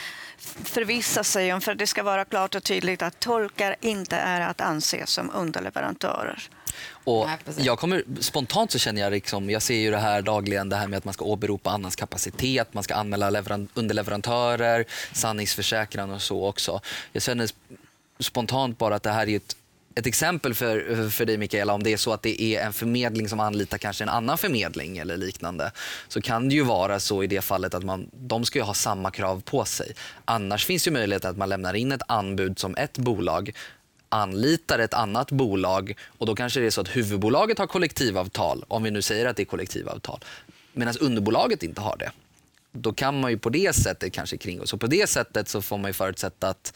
förvissa 0.63 1.24
sig 1.24 1.54
om, 1.54 1.62
för 1.62 1.76
det 1.76 1.88
ska 1.88 2.04
vara 2.04 2.26
klart 2.26 2.56
och 2.56 2.63
tydligt 2.63 3.02
att 3.02 3.20
tolkar 3.20 3.76
inte 3.82 4.15
är 4.15 4.41
att 4.41 4.62
anse 4.62 5.06
som 5.06 5.32
underleverantörer. 5.34 6.50
Och 6.89 7.30
jag 7.58 7.80
kommer, 7.80 8.04
spontant 8.20 8.72
så 8.72 8.80
känner 8.80 9.02
jag, 9.02 9.12
liksom, 9.12 9.50
jag 9.50 9.62
ser 9.62 9.76
ju 9.76 9.91
det 9.91 9.98
här 9.98 10.22
dagligen, 10.22 10.70
det 10.70 10.76
här 10.76 10.88
med 10.88 10.98
att 10.98 11.06
man 11.06 11.14
ska 11.14 11.26
åberopa 11.26 11.70
annans 11.70 11.95
kapacitet, 11.95 12.74
man 12.74 12.84
ska 12.84 12.95
anmäla 12.95 13.43
underleverantörer, 13.74 14.86
sanningsförsäkran 15.14 16.12
och 16.12 16.22
så 16.22 16.45
också. 16.45 16.82
Jag 17.12 17.24
känner 17.24 17.49
spontant 18.20 18.78
bara 18.78 18.95
att 18.95 19.03
det 19.03 19.12
här 19.12 19.30
är 19.30 19.36
ett 19.36 19.56
ett 19.96 20.08
exempel 20.08 20.54
för, 20.54 21.10
för 21.10 21.26
dig 21.26 21.38
Mikaela, 21.38 21.74
om 21.74 21.84
det 21.84 21.93
är 21.93 21.98
så 21.98 22.14
att 22.14 22.22
det 22.22 22.41
är 22.41 22.66
en 22.66 22.74
förmedling 22.74 23.30
som 23.30 23.39
anlitar 23.39 23.78
kanske 23.78 24.04
en 24.04 24.10
annan 24.10 24.38
förmedling 24.38 24.98
eller 24.98 25.18
liknande, 25.18 25.72
så 26.08 26.22
kan 26.22 26.50
det 26.50 26.56
ju 26.56 26.64
vara 26.64 27.00
så 27.00 27.24
i 27.24 27.28
det 27.28 27.41
fallet 27.41 27.74
att 27.74 27.84
man, 27.84 28.10
de 28.14 28.46
ska 28.46 28.60
ju 28.60 28.64
ha 28.64 28.74
samma 28.74 29.12
krav 29.12 29.41
på 29.41 29.66
sig. 29.66 29.93
Annars 30.26 30.66
finns 30.66 30.88
ju 30.88 30.91
möjlighet 30.91 31.26
att 31.26 31.38
man 31.38 31.50
lämnar 31.50 31.74
in 31.74 31.91
ett 31.91 32.02
anbud 32.08 32.60
som 32.60 32.76
ett 32.76 32.98
bolag 32.98 33.52
anlitar 34.10 34.80
ett 34.80 34.93
annat 34.93 35.32
bolag 35.32 35.98
och 36.18 36.26
då 36.26 36.36
kanske 36.36 36.60
det 36.60 36.66
är 36.66 36.72
så 36.72 36.82
att 36.82 36.96
huvudbolaget 36.96 37.58
har 37.58 37.68
kollektivavtal, 37.68 38.66
om 38.68 38.84
vi 38.84 38.91
nu 38.91 39.02
säger 39.02 39.26
att 39.26 39.38
det 39.38 39.43
är 39.43 39.46
kollektivavtal, 39.46 40.24
medan 40.74 40.98
underbolaget 40.98 41.64
inte 41.64 41.82
har 41.82 41.98
det. 41.98 42.12
Då 42.72 42.93
kan 42.93 43.20
man 43.20 43.32
ju 43.32 43.38
på 43.38 43.50
det 43.50 43.76
sättet 43.76 44.14
kanske 44.14 44.38
kringgå. 44.38 44.66
Så 44.66 44.78
på 44.78 44.88
det 44.88 45.10
sättet 45.10 45.50
så 45.50 45.62
får 45.62 45.78
man 45.78 45.89
ju 45.89 45.93
förutsätta 45.93 46.50
att 46.50 46.74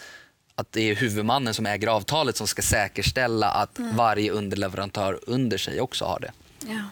att 0.60 0.72
det 0.72 0.82
är 0.82 0.96
huvudmannen 0.96 1.54
som 1.54 1.66
äger 1.66 1.88
avtalet 1.88 2.38
som 2.38 2.48
ska 2.48 2.62
säkerställa 2.62 3.52
att 3.52 3.80
varje 3.80 4.32
underleverantör 4.32 5.20
under 5.28 5.58
sig 5.58 5.82
också 5.82 6.06
har 6.06 6.20
det. 6.20 6.32
Ja. 6.68 6.84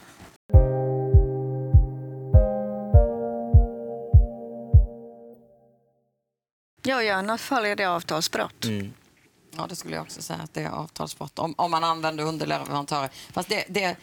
Ja, 6.84 7.04
i 7.04 7.10
annat 7.10 7.42
fall 7.42 7.66
är 7.66 7.76
det 7.76 7.86
avtalsbrott. 7.86 8.66
Mm. 8.66 8.94
Ja, 9.58 9.66
det 9.70 9.76
skulle 9.76 9.96
jag 9.96 10.02
också 10.02 10.22
säga 10.22 10.40
att 10.40 10.54
det 10.54 10.62
är 10.62 10.70
avtalsbrott 10.70 11.40
om, 11.40 11.54
om 11.58 11.72
man 11.72 11.84
använder 11.84 12.24
underleverantörer. 12.24 13.10
Fast 13.32 13.50
det, 13.50 13.66
det, 13.68 13.96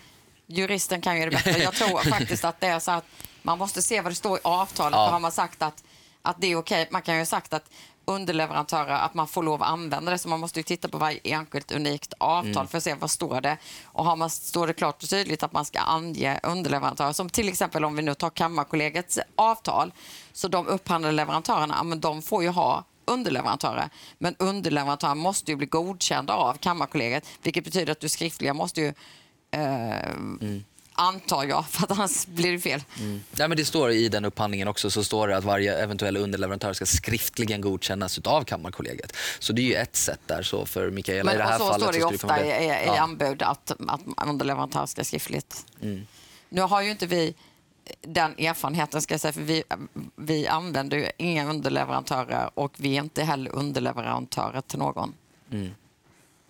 juristen 0.47 1.01
kan 1.01 1.21
ju 1.21 1.25
det 1.25 1.31
bättre. 1.31 1.63
Jag 1.63 1.75
tror 1.75 1.99
faktiskt 2.11 2.45
att 2.45 2.61
det 2.61 2.67
är 2.67 2.79
så 2.79 2.91
att 2.91 3.05
man 3.43 3.59
måste 3.59 3.83
se 3.83 4.01
vad 4.01 4.13
det 4.13 4.17
står 4.17 4.39
i 4.39 4.41
avtalet. 4.45 4.97
Ja. 4.97 5.07
För 5.07 5.13
har 5.13 5.21
man 5.21 5.33
sagt 5.33 5.63
att, 5.63 5.85
att 6.23 6.37
det 6.41 6.47
är 6.47 6.57
okej, 6.57 6.89
man 6.91 7.03
kan 7.03 7.15
ju 7.15 7.21
ha 7.21 7.27
sagt 7.27 7.53
att 7.53 7.71
underleverantörer, 8.05 8.95
att 8.95 9.15
man 9.15 9.29
får 9.29 9.43
lov 9.43 9.63
att 9.63 9.69
använda 9.69 10.11
det. 10.11 10.19
Så 10.19 10.29
man 10.29 10.41
måste 10.41 10.59
ju 10.59 10.63
titta 10.65 10.89
på 10.89 10.99
varje 10.99 11.21
enskilt 11.25 11.73
unikt 11.73 12.15
avtal 12.19 12.67
för 12.67 12.79
att 12.79 12.85
se 12.85 12.95
vad 12.95 13.11
står 13.11 13.41
det. 13.41 13.57
Och 13.85 14.05
har 14.05 14.17
man, 14.17 14.31
står 14.31 14.67
det 14.67 14.73
klart 14.73 15.03
och 15.03 15.09
tydligt 15.09 15.43
att 15.43 15.53
man 15.53 15.65
ska 15.65 15.79
ange 15.79 16.41
underleverantörer, 16.43 17.13
som 17.13 17.31
till 17.31 17.49
exempel 17.49 17.85
om 17.85 17.97
vi 17.97 18.03
nu 18.03 18.15
tar 18.15 18.31
Kammarkollegiets 18.31 19.19
avtal, 19.37 19.93
så 20.33 20.49
de 20.49 20.67
upphandlade 20.67 21.15
leverantörerna, 21.15 21.83
men 21.83 22.01
de 22.01 22.23
får 22.23 22.43
ju 22.43 22.49
ha 22.49 22.85
underleverantörer. 23.05 23.89
Men 24.19 24.37
underleverantörer 24.39 25.15
måste 25.15 25.51
ju 25.51 25.57
bli 25.57 25.67
godkända 25.67 26.35
av 26.35 26.55
Kammarkollegiet, 26.55 27.27
vilket 27.43 27.65
betyder 27.65 27.93
att 27.93 28.01
du 28.01 28.09
skriftliga 28.09 28.55
måste 28.55 28.81
ju 28.81 28.95
eh, 29.51 30.11
antar 30.95 31.45
jag, 31.45 31.67
för 31.69 31.85
att 31.85 31.91
annars 31.91 32.27
blir 32.27 32.53
det 32.53 32.59
fel. 32.59 32.83
Ja, 33.37 33.49
men 33.49 33.57
det 33.57 33.65
står 33.65 33.91
i 33.91 34.09
den 34.09 34.25
upphandlingen 34.25 34.69
också 34.69 34.91
så 34.91 35.05
står 35.05 35.29
det 35.29 35.37
att 35.37 35.45
varje 35.45 35.79
eventuell 35.79 36.17
underleverantör 36.17 36.73
ska 36.73 36.87
skriftligen 36.87 37.61
godkännas 37.61 38.19
av 38.19 38.45
Kammarkollegiet. 38.45 39.17
Så 39.39 39.53
det 39.53 39.63
är 39.63 39.67
ju 39.67 39.75
ett 39.75 39.97
sätt 39.97 40.21
där 40.27 40.43
så 40.43 40.67
för 40.67 40.91
Mikaela 40.91 41.21
i 41.21 41.25
Men 41.25 41.37
det 41.39 41.45
och 41.45 41.51
här 41.51 41.59
så 41.59 41.65
fallet. 41.65 41.83
står 41.83 41.93
det 41.93 41.99
ju 41.99 42.05
ofta 42.05 42.45
i, 42.45 42.65
i, 42.65 42.69
i 42.71 42.83
Ja. 42.87 43.01
anbud 43.01 43.43
att, 43.43 43.71
att 43.89 44.01
underleverantör 44.27 44.87
ska 44.87 45.05
skriftligt. 45.05 45.67
Mm. 45.83 46.07
Nu 46.49 46.61
har 46.61 46.83
ju 46.83 46.91
inte 46.91 47.07
vi 47.07 47.35
den 48.03 48.35
erfarenheten, 48.39 49.03
ska 49.03 49.15
jag 49.15 49.21
säga, 49.21 49.33
för 49.33 49.41
vi, 49.41 49.63
vi 50.17 50.47
använder 50.47 50.97
ju 50.97 51.11
inga 51.17 51.51
underleverantörer 51.51 52.51
och 52.55 52.73
vi 52.77 52.97
är 52.97 53.03
inte 53.03 53.23
heller 53.25 53.51
underleverantörer 53.51 54.61
till 54.61 54.79
någon. 54.79 55.15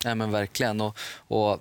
Nej, 0.05 0.14
men 0.14 0.30
verkligen. 0.30 0.80
Och, 0.80 0.99
och 1.28 1.61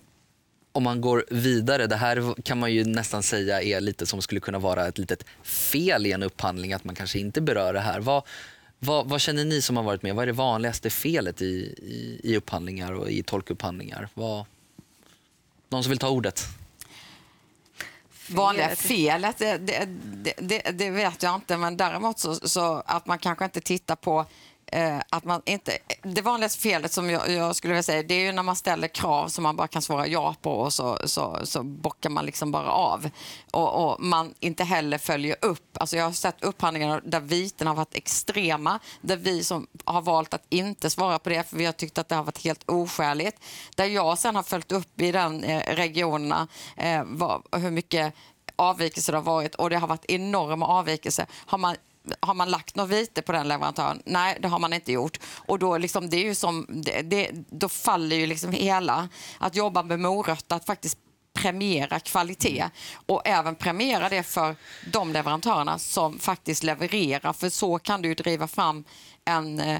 om 0.73 0.83
man 0.83 1.01
går 1.01 1.25
vidare, 1.29 1.87
det 1.87 1.95
här 1.95 2.41
kan 2.43 2.59
man 2.59 2.73
ju 2.73 2.85
nästan 2.85 3.23
säga 3.23 3.61
är 3.61 3.81
lite 3.81 4.05
som 4.05 4.21
skulle 4.21 4.39
kunna 4.39 4.59
vara 4.59 4.87
ett 4.87 4.97
litet 4.97 5.25
fel 5.43 6.05
i 6.05 6.11
en 6.11 6.23
upphandling, 6.23 6.73
att 6.73 6.83
man 6.83 6.95
kanske 6.95 7.19
inte 7.19 7.41
berör 7.41 7.73
det 7.73 7.79
här. 7.79 7.99
Vad, 7.99 8.23
vad, 8.79 9.09
vad 9.09 9.21
känner 9.21 9.45
ni 9.45 9.61
som 9.61 9.77
har 9.77 9.83
varit 9.83 10.03
med? 10.03 10.15
Vad 10.15 10.23
är 10.23 10.27
det 10.27 10.33
vanligaste 10.33 10.89
felet 10.89 11.41
i, 11.41 11.45
i, 11.45 12.19
i 12.23 12.37
upphandlingar 12.37 12.93
och 12.93 13.09
i 13.09 13.23
tolkupphandlingar? 13.23 14.09
Vad, 14.13 14.45
någon 15.69 15.83
som 15.83 15.89
vill 15.89 15.99
ta 15.99 16.09
ordet? 16.09 16.43
Vanliga 18.29 18.69
felet, 18.75 19.37
det, 19.37 19.57
det, 19.57 19.87
det, 20.37 20.71
det, 20.71 20.89
vet 20.89 21.23
jag 21.23 21.35
inte, 21.35 21.57
men 21.57 21.77
däremot 21.77 22.19
så, 22.19 22.35
så 22.35 22.83
att 22.85 23.05
man 23.05 23.19
kanske 23.19 23.45
inte 23.45 23.61
tittar 23.61 23.95
på 23.95 24.25
eh, 24.73 24.99
att 25.09 25.23
man 25.23 25.41
inte... 25.45 25.77
Det 26.03 26.21
vanligaste 26.21 26.61
felet 26.61 26.91
som 26.91 27.09
jag, 27.09 27.29
jag 27.29 27.55
skulle 27.55 27.73
vilja 27.73 27.83
säga, 27.83 28.03
det 28.03 28.13
är 28.13 28.25
ju 28.25 28.31
när 28.31 28.43
man 28.43 28.55
ställer 28.55 28.87
krav 28.87 29.27
som 29.27 29.43
man 29.43 29.55
bara 29.55 29.67
kan 29.67 29.81
svara 29.81 30.07
ja 30.07 30.35
på 30.41 30.51
och 30.51 30.73
så, 30.73 30.97
så, 31.05 31.39
så 31.43 31.63
bockar 31.63 32.09
man 32.09 32.25
liksom 32.25 32.51
bara 32.51 32.71
av. 32.71 33.09
Och, 33.51 33.85
och 33.85 34.01
man 34.01 34.33
inte 34.39 34.63
heller 34.63 34.97
följer 34.97 35.35
upp. 35.41 35.77
Alltså 35.77 35.97
jag 35.97 36.05
har 36.05 36.11
sett 36.11 36.43
upphandlingar 36.43 37.01
där 37.05 37.19
viten 37.19 37.67
har 37.67 37.75
varit 37.75 37.95
extrema, 37.95 38.79
där 39.01 39.17
vi 39.17 39.43
som 39.43 39.67
har 39.85 40.01
valt 40.01 40.33
att 40.33 40.45
inte 40.49 40.89
svara 40.89 41.19
på 41.19 41.29
det, 41.29 41.49
för 41.49 41.57
vi 41.57 41.65
har 41.65 41.73
tyckt 41.73 41.97
att 41.97 42.09
det 42.09 42.15
har 42.15 42.23
varit 42.23 42.43
helt 42.43 42.69
oskäligt. 42.69 43.43
Där 43.75 43.85
jag 43.85 44.17
sen 44.17 44.35
har 44.35 44.43
följt 44.43 44.71
upp 44.71 45.01
i 45.01 45.11
den 45.11 45.43
eh, 45.43 45.75
regionerna 45.75 46.47
eh, 46.77 47.03
vad, 47.05 47.41
hur 47.51 47.71
mycket 47.71 48.13
avvikelser 48.55 49.13
det 49.13 49.17
har 49.17 49.23
varit 49.23 49.55
och 49.55 49.69
det 49.69 49.77
har 49.77 49.87
varit 49.87 50.05
enorma 50.05 50.67
avvikelser. 50.67 51.25
Har 51.45 51.57
man 51.57 51.75
har 52.19 52.33
man 52.33 52.51
lagt 52.51 52.75
något 52.75 52.89
vite 52.89 53.21
på 53.21 53.31
den 53.31 53.47
leverantören? 53.47 54.01
Nej, 54.05 54.37
det 54.41 54.47
har 54.47 54.59
man 54.59 54.73
inte 54.73 54.91
gjort. 54.91 55.19
Och 55.45 55.59
då, 55.59 55.77
liksom, 55.77 56.09
det 56.09 56.17
är 56.17 56.23
ju 56.23 56.35
som, 56.35 56.67
det, 56.69 57.01
det, 57.01 57.31
då 57.33 57.69
faller 57.69 58.15
ju 58.15 58.27
liksom 58.27 58.51
hela... 58.51 59.09
Att 59.37 59.55
jobba 59.55 59.83
med 59.83 59.99
morötter, 59.99 60.55
att 60.55 60.65
faktiskt 60.65 60.97
premiera 61.33 61.99
kvalitet 61.99 62.69
och 63.05 63.21
även 63.25 63.55
premiera 63.55 64.09
det 64.09 64.23
för 64.23 64.55
de 64.91 65.13
leverantörerna 65.13 65.79
som 65.79 66.19
faktiskt 66.19 66.63
levererar. 66.63 67.33
För 67.33 67.49
så 67.49 67.79
kan 67.79 68.01
du 68.01 68.13
driva 68.13 68.47
fram 68.47 68.83
en 69.25 69.59
eh, 69.59 69.79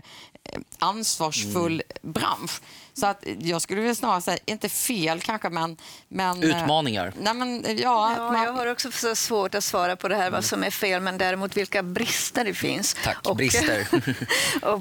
ansvarsfull 0.80 1.82
bransch. 2.02 2.62
Så 2.94 3.06
att 3.06 3.24
jag 3.40 3.62
skulle 3.62 3.82
vilja 3.82 3.96
snarare 3.96 4.22
säga, 4.22 4.38
inte 4.46 4.70
fel 4.70 5.22
kanske, 5.22 5.50
men... 5.50 5.78
men 6.08 6.44
eh, 6.44 6.50
Utmaningar. 6.62 7.14
Nej, 7.22 7.34
men, 7.34 7.64
ja, 7.78 8.14
Ja, 8.18 8.32
man- 8.32 8.44
jag 8.44 8.54
har 8.54 8.68
också 8.68 8.92
så 8.92 9.16
svårt 9.16 9.56
att 9.56 9.64
svara 9.64 9.96
på 9.96 10.08
det 10.08 10.16
här 10.16 10.32
vad 10.32 10.46
som 10.46 10.64
är 10.64 10.70
fel, 10.70 11.02
men 11.02 11.18
däremot 11.18 11.58
vilka 11.58 11.84
brister 11.84 12.46
det 12.46 12.54
finns. 12.54 12.96
Tack, 13.04 13.36
brister. 13.36 13.88
och 14.62 14.80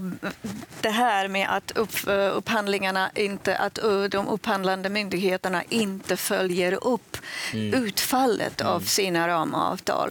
det 0.80 0.90
här 0.90 1.28
med 1.28 1.48
att 1.56 1.70
upp, 1.70 2.08
eh, 2.08 2.36
upphandlingarna 2.36 3.10
inte, 3.14 3.56
att 3.56 3.78
eh, 3.78 4.02
de 4.02 4.28
upphandlande 4.28 4.88
myndigheterna 4.88 5.62
inte 5.68 6.16
följer 6.16 6.86
upp 6.86 7.16
utfallet 7.52 8.60
av 8.60 8.80
sina 8.80 9.28
ramavtal 9.28 10.10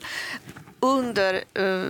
under, 0.84 1.34
eh, 1.54 1.86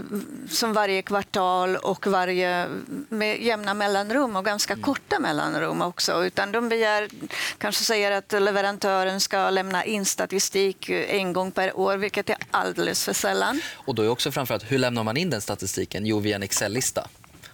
som 0.49 0.73
varje 0.73 1.01
kvartal 1.01 1.75
och 1.75 2.07
varje, 2.07 2.67
med 3.09 3.41
jämna 3.41 3.73
mellanrum 3.73 4.35
och 4.35 4.45
ganska 4.45 4.75
korta 4.75 5.19
mellanrum 5.19 5.81
också. 5.81 6.25
Utan 6.25 6.51
de 6.51 6.69
begär, 6.69 7.09
kanske 7.57 7.83
säger 7.83 8.11
att 8.11 8.31
leverantören 8.31 9.19
ska 9.19 9.49
lämna 9.49 9.85
in 9.85 10.05
statistik 10.05 10.89
eh, 10.89 11.15
en 11.15 11.33
gång 11.33 11.51
per 11.51 11.77
år, 11.79 11.97
vilket 11.97 12.29
är 12.29 12.37
alldeles 12.51 13.05
för 13.05 13.13
sällan. 13.13 13.61
Och 13.73 13.95
då 13.95 14.01
är 14.03 14.09
också 14.09 14.31
framförallt, 14.31 14.71
hur 14.71 14.77
lämnar 14.77 15.03
man 15.03 15.17
in 15.17 15.29
den 15.29 15.41
statistiken? 15.41 16.05
Jo, 16.05 16.19
via 16.19 16.35
en 16.35 16.43
Excel-lista. 16.43 17.07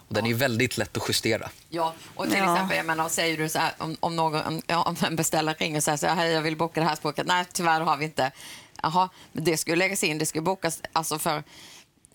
Och 0.10 0.14
den 0.14 0.26
är 0.26 0.34
väldigt 0.34 0.78
lätt 0.78 0.98
att 0.98 1.04
justera. 1.10 1.50
Ja, 1.70 1.94
och 2.16 2.26
till 2.30 2.38
Ja. 2.38 2.54
exempel, 2.54 2.78
jag 2.78 2.86
menar, 2.86 3.10
säger 3.10 3.38
du 3.38 3.50
så 3.50 3.60
här, 3.60 3.72
om, 3.78 3.98
om, 4.00 4.16
någon, 4.16 4.62
om 4.68 4.96
en 5.08 5.16
beställare 5.16 5.56
ringer 5.60 5.78
och 5.78 5.84
säger 5.84 5.98
så 5.98 6.08
här, 6.08 6.16
hej 6.16 6.32
jag 6.32 6.42
vill 6.42 6.58
boka 6.58 6.80
det 6.80 6.86
här 6.88 6.96
språket. 6.96 7.28
Nej, 7.28 7.46
tyvärr 7.54 7.82
har 7.82 7.98
vi 7.98 8.06
inte. 8.06 8.32
Jaha, 8.84 9.10
men 9.32 9.44
det 9.44 9.58
ju 9.72 9.76
läggas 9.78 10.04
in, 10.04 10.18
det 10.18 10.26
ska 10.26 10.42
bokas, 10.42 10.82
alltså 10.94 11.20
för 11.20 11.44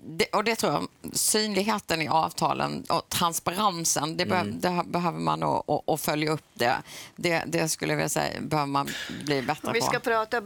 det, 0.06 0.24
och 0.26 0.44
det 0.44 0.56
tror 0.56 0.72
jag, 0.72 0.88
synligheten 1.16 2.02
i 2.02 2.08
avtalen 2.08 2.84
och 2.88 3.08
transparensen, 3.08 4.16
det, 4.16 4.26
be, 4.26 4.42
det 4.44 4.82
behöver 4.86 5.18
man 5.18 5.42
att- 5.42 5.88
att 5.88 6.00
följa 6.00 6.30
upp 6.30 6.44
det. 6.54 6.74
det. 7.16 7.42
Det 7.46 7.68
skulle 7.68 7.92
jag 7.92 7.96
vilja 7.96 8.08
säga, 8.08 8.40
behöver 8.40 8.66
man 8.66 8.88
bli 9.24 9.42
bättre 9.42 9.66
Om 9.68 9.72
vi 9.74 9.80
på. 9.80 9.86
ska 9.86 9.98
prata 9.98 10.40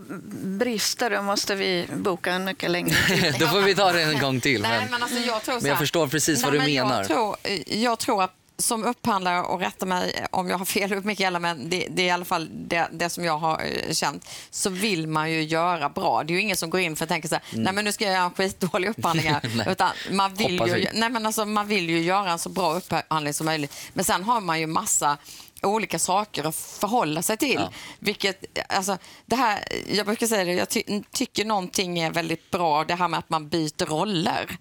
brister, 0.45 1.11
då 1.11 1.23
måste 1.23 1.55
vi 1.55 1.87
boka 1.97 2.33
en 2.33 2.45
mycket 2.45 2.71
längre 2.71 2.97
tid. 3.07 3.37
Då 3.41 3.47
får 3.47 3.61
vi 3.61 3.75
ta 3.75 3.93
det 3.93 4.03
en 4.03 4.19
gång 4.21 4.41
till. 4.41 4.63
Nej, 4.63 4.81
men- 4.81 4.91
men 4.91 5.03
alltså 5.03 5.19
jag 5.19 5.43
tror 5.43 5.55
så 5.55 5.63
men 5.63 5.69
jag 5.69 5.75
här- 5.75 5.81
förstår 5.83 6.07
precis 6.07 6.43
vad 6.43 6.53
Nej, 6.53 6.61
du 6.61 6.67
men 6.79 6.89
menar. 6.89 6.99
Jag 7.01 7.09
tror, 7.09 7.37
jag 7.67 7.99
tror 7.99 8.23
att 8.23 8.33
som 8.59 8.85
upphandlare, 8.85 9.43
och 9.43 9.61
rätta 9.61 9.87
mig 9.87 10.27
om 10.31 10.49
jag 10.51 10.59
har 10.59 10.65
fel 10.65 11.01
Mikaela, 11.05 11.39
men 11.39 11.71
det, 11.71 11.87
det 11.91 12.03
är 12.03 12.07
i 12.07 12.11
alla 12.11 12.25
fall 12.25 12.49
det, 12.53 12.89
det 12.93 13.11
som 13.11 13.25
jag 13.25 13.39
har 13.39 13.63
eh, 13.65 13.93
känt, 13.93 14.29
så 14.51 14.71
vill 14.71 15.07
man 15.07 15.31
ju 15.31 15.43
göra 15.43 15.89
bra. 15.89 16.23
Det 16.25 16.33
är 16.33 16.35
ju 16.35 16.41
ingen 16.41 16.57
som 16.57 16.71
går 16.71 16.81
in 16.81 16.97
för 16.97 17.05
att 17.05 17.09
tänka 17.09 17.29
så 17.29 17.35
här, 17.35 17.45
nej 17.53 17.73
men 17.73 17.85
nu 17.85 17.93
ska 17.93 18.05
jag 18.05 18.15
göra 18.15 18.25
en 18.25 18.31
skitdålig 18.31 18.89
upphandling 18.89 19.33
här. 19.33 19.41
Mm. 19.57 19.69
Utan 19.69 19.91
man 20.11 20.35
vill, 20.35 20.61
Hoppas 20.61 20.77
ju, 20.77 20.87
nej 20.95 21.11
men 21.11 21.27
alltså, 21.27 21.45
man 21.45 21.67
vill 21.67 21.91
ju 21.91 22.01
göra 22.01 22.31
en 22.33 22.39
så 22.39 22.49
bra 22.49 22.75
upphandling 22.75 23.35
som 23.35 23.47
möjligt. 23.47 23.77
Men 23.93 24.05
sen 24.05 24.25
har 24.25 24.41
man 24.41 24.61
ju 24.61 24.67
massa 24.67 25.19
olika 25.63 25.99
saker 25.99 26.45
att 26.45 26.57
förhålla 26.57 27.23
sig 27.23 27.37
till. 27.37 27.55
Ja. 27.55 27.71
Vilket, 27.99 28.45
alltså, 28.69 28.99
det 29.27 29.37
här, 29.37 29.65
jag 29.91 30.07
brukar 30.07 30.27
säga 30.27 30.45
det, 30.45 30.53
jag 30.53 30.69
ty- 30.69 31.03
tycker 31.13 31.45
någonting 31.45 31.99
är 31.99 32.11
väldigt 32.11 32.51
bra, 32.51 32.85
det 32.85 32.95
här 32.95 33.09
med 33.09 33.19
att 33.19 33.31
man 33.31 33.49
byter 33.49 33.87
roller. 33.87 34.57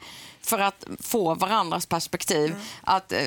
För 0.45 0.59
att 0.59 0.85
få 0.99 1.35
varandras 1.35 1.85
perspektiv. 1.85 2.55
Att 2.83 3.11
eh, 3.11 3.19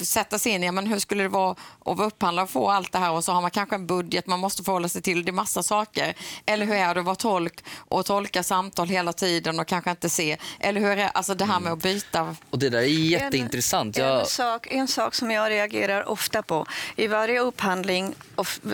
sätta 0.00 0.38
sig 0.38 0.52
in 0.52 0.62
i 0.62 0.66
ja, 0.66 0.72
men 0.72 0.86
hur 0.86 0.98
skulle 0.98 1.22
det 1.22 1.28
vara 1.28 1.50
att 1.84 1.96
vara 1.96 2.06
upphandlare 2.06 2.44
och 2.44 2.50
få 2.50 2.70
allt 2.70 2.92
det 2.92 2.98
här 2.98 3.10
och 3.12 3.24
så 3.24 3.32
har 3.32 3.42
man 3.42 3.50
kanske 3.50 3.74
en 3.76 3.86
budget 3.86 4.26
man 4.26 4.40
måste 4.40 4.62
förhålla 4.62 4.88
sig 4.88 5.02
till. 5.02 5.24
Det 5.24 5.30
är 5.30 5.32
massa 5.32 5.62
saker. 5.62 6.14
Eller 6.46 6.66
hur 6.66 6.74
är 6.74 6.94
det 6.94 7.00
att 7.00 7.06
vara 7.06 7.16
tolk 7.16 7.64
och 7.88 8.06
tolka 8.06 8.42
samtal 8.42 8.88
hela 8.88 9.12
tiden 9.12 9.60
och 9.60 9.66
kanske 9.66 9.90
inte 9.90 10.08
se. 10.08 10.36
Eller 10.60 10.80
hur 10.80 10.90
är 10.90 10.96
det, 10.96 11.08
alltså 11.08 11.34
det 11.34 11.44
här 11.44 11.60
med 11.60 11.72
att 11.72 11.82
byta. 11.82 12.36
Och 12.50 12.58
det 12.58 12.68
där 12.68 12.78
är 12.78 12.86
jätteintressant. 12.86 13.98
En, 13.98 14.04
Jag, 14.04 14.20
en, 14.20 14.26
sak, 14.26 14.66
en 14.70 14.88
sak 14.88 15.14
som 15.14 15.30
jag 15.30 15.50
reagerar 15.50 16.08
ofta 16.08 16.42
på. 16.42 16.66
I 16.96 17.06
varje 17.06 17.40
upphandling 17.40 18.14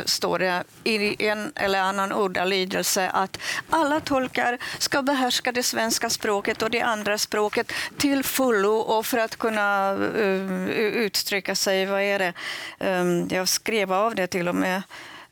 står 0.04 0.38
det 0.38 0.64
i 0.84 1.26
en 1.26 1.52
eller 1.54 1.80
annan 1.80 2.12
ordalydelse 2.12 3.10
att 3.10 3.38
alla 3.70 4.00
tolkar 4.00 4.58
ska 4.78 5.02
behärska 5.02 5.52
det 5.52 5.62
svenska 5.62 6.10
språket 6.10 6.62
och 6.62 6.70
det 6.70 6.80
andra 6.80 7.18
språket 7.18 7.69
till 7.96 8.24
fullo 8.24 8.72
och 8.72 9.06
för 9.06 9.18
att 9.18 9.36
kunna 9.36 9.90
eh, 10.16 10.70
uttrycka 11.04 11.54
sig, 11.54 11.86
vad 11.86 12.00
är 12.02 12.18
det? 12.18 12.32
Um, 12.78 13.28
jag 13.30 13.48
skrev 13.48 13.92
av 13.92 14.14
det 14.14 14.26
till 14.26 14.48
och 14.48 14.54
med. 14.54 14.82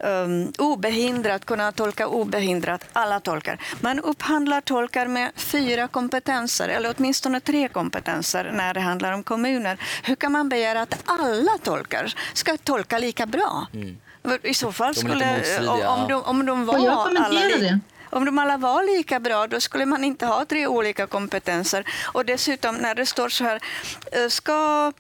Um, 0.01 0.53
obehindrat, 0.59 1.45
kunna 1.45 1.73
tolka 1.73 2.09
obehindrat, 2.09 2.85
alla 2.93 3.21
tolkar. 3.21 3.61
Man 3.81 4.01
upphandlar 4.01 4.61
tolkar 4.61 5.07
med 5.07 5.31
fyra 5.37 5.89
kompetenser, 5.89 6.69
eller 6.69 6.95
åtminstone 6.99 7.41
tre 7.41 7.69
kompetenser 7.69 8.51
när 8.55 8.75
det 8.75 8.81
handlar 8.81 9.13
om 9.13 9.23
kommuner. 9.23 9.79
Hur 10.03 10.15
kan 10.15 10.33
man 10.33 10.49
begära 10.49 10.83
att 10.83 11.03
alla 11.05 11.59
tolkar 11.63 12.15
ska 12.35 12.57
tolka 12.57 12.99
lika 12.99 13.27
bra? 13.27 13.67
I 14.43 14.55
så 14.55 14.73
fall 14.73 14.95
Mm. 14.97 15.43
Skulle, 15.45 15.87
om, 15.89 16.09
de, 16.09 16.23
om 16.23 16.47
de 16.47 16.67
var 16.67 16.75
Får 16.75 16.87
jag 16.87 16.95
alla 16.95 17.05
kommentera 17.05 17.59
det? 17.59 17.81
Om 18.11 18.25
de 18.25 18.39
alla 18.39 18.57
var 18.57 18.97
lika 18.97 19.21
bra, 19.21 19.47
då 19.47 19.61
skulle 19.61 19.87
man 19.87 20.05
inte 20.05 20.27
ha 20.27 20.45
tre 20.45 20.67
olika 20.67 21.07
kompetenser. 21.07 21.85
Och 22.13 22.25
dessutom, 22.25 22.77
när 22.77 22.95
det 22.95 23.07
står 23.07 23.29
så 23.29 23.45
här, 23.45 23.61
eh, 24.13 24.29
ska 24.29 24.93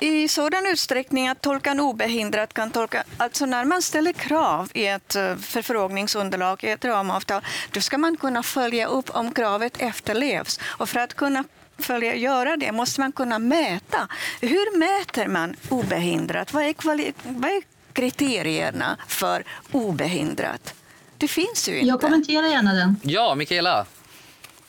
i 0.00 0.28
sådan 0.28 0.66
utsträckning 0.66 1.28
att 1.28 1.40
tolkan 1.40 1.80
obehindrat 1.80 2.54
kan 2.54 2.70
tolka... 2.70 3.04
Alltså 3.16 3.46
när 3.46 3.64
man 3.64 3.82
ställer 3.82 4.12
krav 4.12 4.70
i 4.74 4.86
ett 4.86 5.16
eh, 5.16 5.36
förfrågningsunderlag, 5.36 6.64
i 6.64 6.70
ett 6.70 6.84
ramavtal, 6.84 7.42
då 7.70 7.80
ska 7.80 7.98
man 7.98 8.16
kunna 8.16 8.42
följa 8.42 8.86
upp 8.86 9.10
om 9.10 9.34
kravet 9.34 9.72
efterlevs. 9.78 10.60
Och 10.62 10.88
för 10.88 11.00
att 11.00 11.14
kunna 11.14 11.44
följa, 11.78 12.14
göra 12.14 12.56
det 12.56 12.72
måste 12.72 13.00
man 13.00 13.12
kunna 13.12 13.38
mäta. 13.38 14.08
Hur 14.40 14.78
mäter 14.78 15.26
man 15.28 15.56
obehindrat? 15.68 16.52
Vad 16.52 16.64
är, 16.64 16.72
kvali, 16.72 17.12
vad 17.22 17.50
är 17.50 17.62
kriterierna 17.92 18.96
för 19.06 19.44
obehindrat? 19.72 20.74
Det 21.18 21.28
finns 21.28 21.68
ju 21.68 21.78
inte. 21.78 21.88
Jag 21.88 22.00
kommenterar 22.00 22.46
gärna 22.46 22.74
den. 22.74 22.96
ja, 23.02 23.34
Mikaela. 23.34 23.86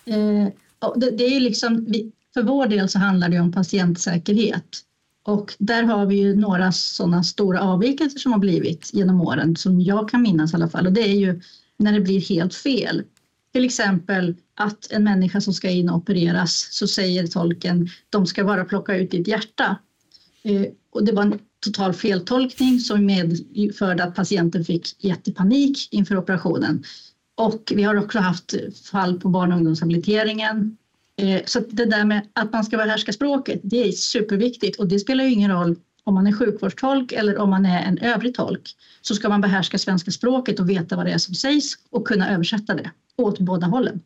Eh, 0.05 0.47
det, 0.95 1.11
det 1.11 1.23
är 1.23 1.29
ju 1.29 1.39
liksom, 1.39 1.93
för 2.33 2.43
vår 2.43 2.67
del 2.67 2.89
så 2.89 2.99
handlar 2.99 3.29
det 3.29 3.39
om 3.39 3.51
patientsäkerhet. 3.51 4.83
Och 5.23 5.53
där 5.57 5.83
har 5.83 6.05
vi 6.05 6.15
ju 6.15 6.35
några 6.35 6.71
sådana 6.71 7.23
stora 7.23 7.61
avvikelser 7.61 8.19
som 8.19 8.31
har 8.31 8.39
blivit 8.39 8.89
genom 8.93 9.21
åren, 9.21 9.55
som 9.55 9.81
jag 9.81 10.09
kan 10.09 10.21
minnas 10.21 10.53
i 10.53 10.55
alla 10.55 10.69
fall. 10.69 10.87
Och 10.87 10.93
det 10.93 11.01
är 11.01 11.15
ju 11.15 11.41
när 11.77 11.93
det 11.93 11.99
blir 11.99 12.21
helt 12.21 12.55
fel. 12.55 13.03
Till 13.53 13.65
exempel 13.65 14.35
att 14.55 14.91
en 14.91 15.03
människa 15.03 15.41
som 15.41 15.53
ska 15.53 15.69
in 15.69 15.89
och 15.89 15.95
opereras 15.95 16.67
så 16.71 16.87
säger 16.87 17.27
tolken 17.27 17.89
de 18.09 18.25
ska 18.25 18.43
bara 18.43 18.65
plocka 18.65 18.95
ut 18.95 19.11
ditt 19.11 19.27
hjärta. 19.27 19.77
Eh, 20.43 20.65
och 20.91 21.03
det 21.03 21.11
var 21.11 21.23
en 21.23 21.39
total 21.59 21.93
feltolkning 21.93 22.79
som 22.79 23.05
medförde 23.05 24.03
att 24.03 24.15
patienten 24.15 24.65
fick 24.65 25.03
jättepanik 25.03 25.93
inför 25.93 26.17
operationen. 26.17 26.83
Och 27.35 27.71
vi 27.75 27.83
har 27.83 27.95
också 27.95 28.19
haft 28.19 28.53
fall 28.91 29.19
på 29.19 29.29
barn 29.29 29.51
och 29.51 29.57
ungdomshabiliteringen. 29.57 30.77
Eh, 31.17 31.41
Så 31.45 31.59
det 31.59 31.85
där 31.85 32.05
med 32.05 32.27
att 32.33 32.51
man 32.53 32.63
ska 32.63 32.77
behärska 32.77 33.13
språket, 33.13 33.59
det 33.63 33.87
är 33.87 33.91
superviktigt 33.91 34.79
och 34.79 34.87
det 34.87 34.99
spelar 34.99 35.23
ju 35.23 35.31
ingen 35.31 35.51
roll 35.51 35.75
om 36.03 36.13
man 36.13 36.27
är 36.27 36.31
sjukvårdstolk 36.33 37.11
eller 37.11 37.37
om 37.37 37.49
man 37.49 37.65
är 37.65 37.81
en 37.83 37.97
övrig 37.97 38.35
tolk. 38.35 38.75
Så 39.01 39.15
ska 39.15 39.29
man 39.29 39.41
behärska 39.41 39.77
svenska 39.77 40.11
språket 40.11 40.59
och 40.59 40.69
veta 40.69 40.95
vad 40.95 41.05
det 41.05 41.11
är 41.11 41.17
som 41.17 41.33
sägs 41.35 41.77
och 41.89 42.07
kunna 42.07 42.29
översätta 42.29 42.73
det 42.73 42.91
åt 43.17 43.39
båda 43.39 43.67
hållen. 43.67 44.01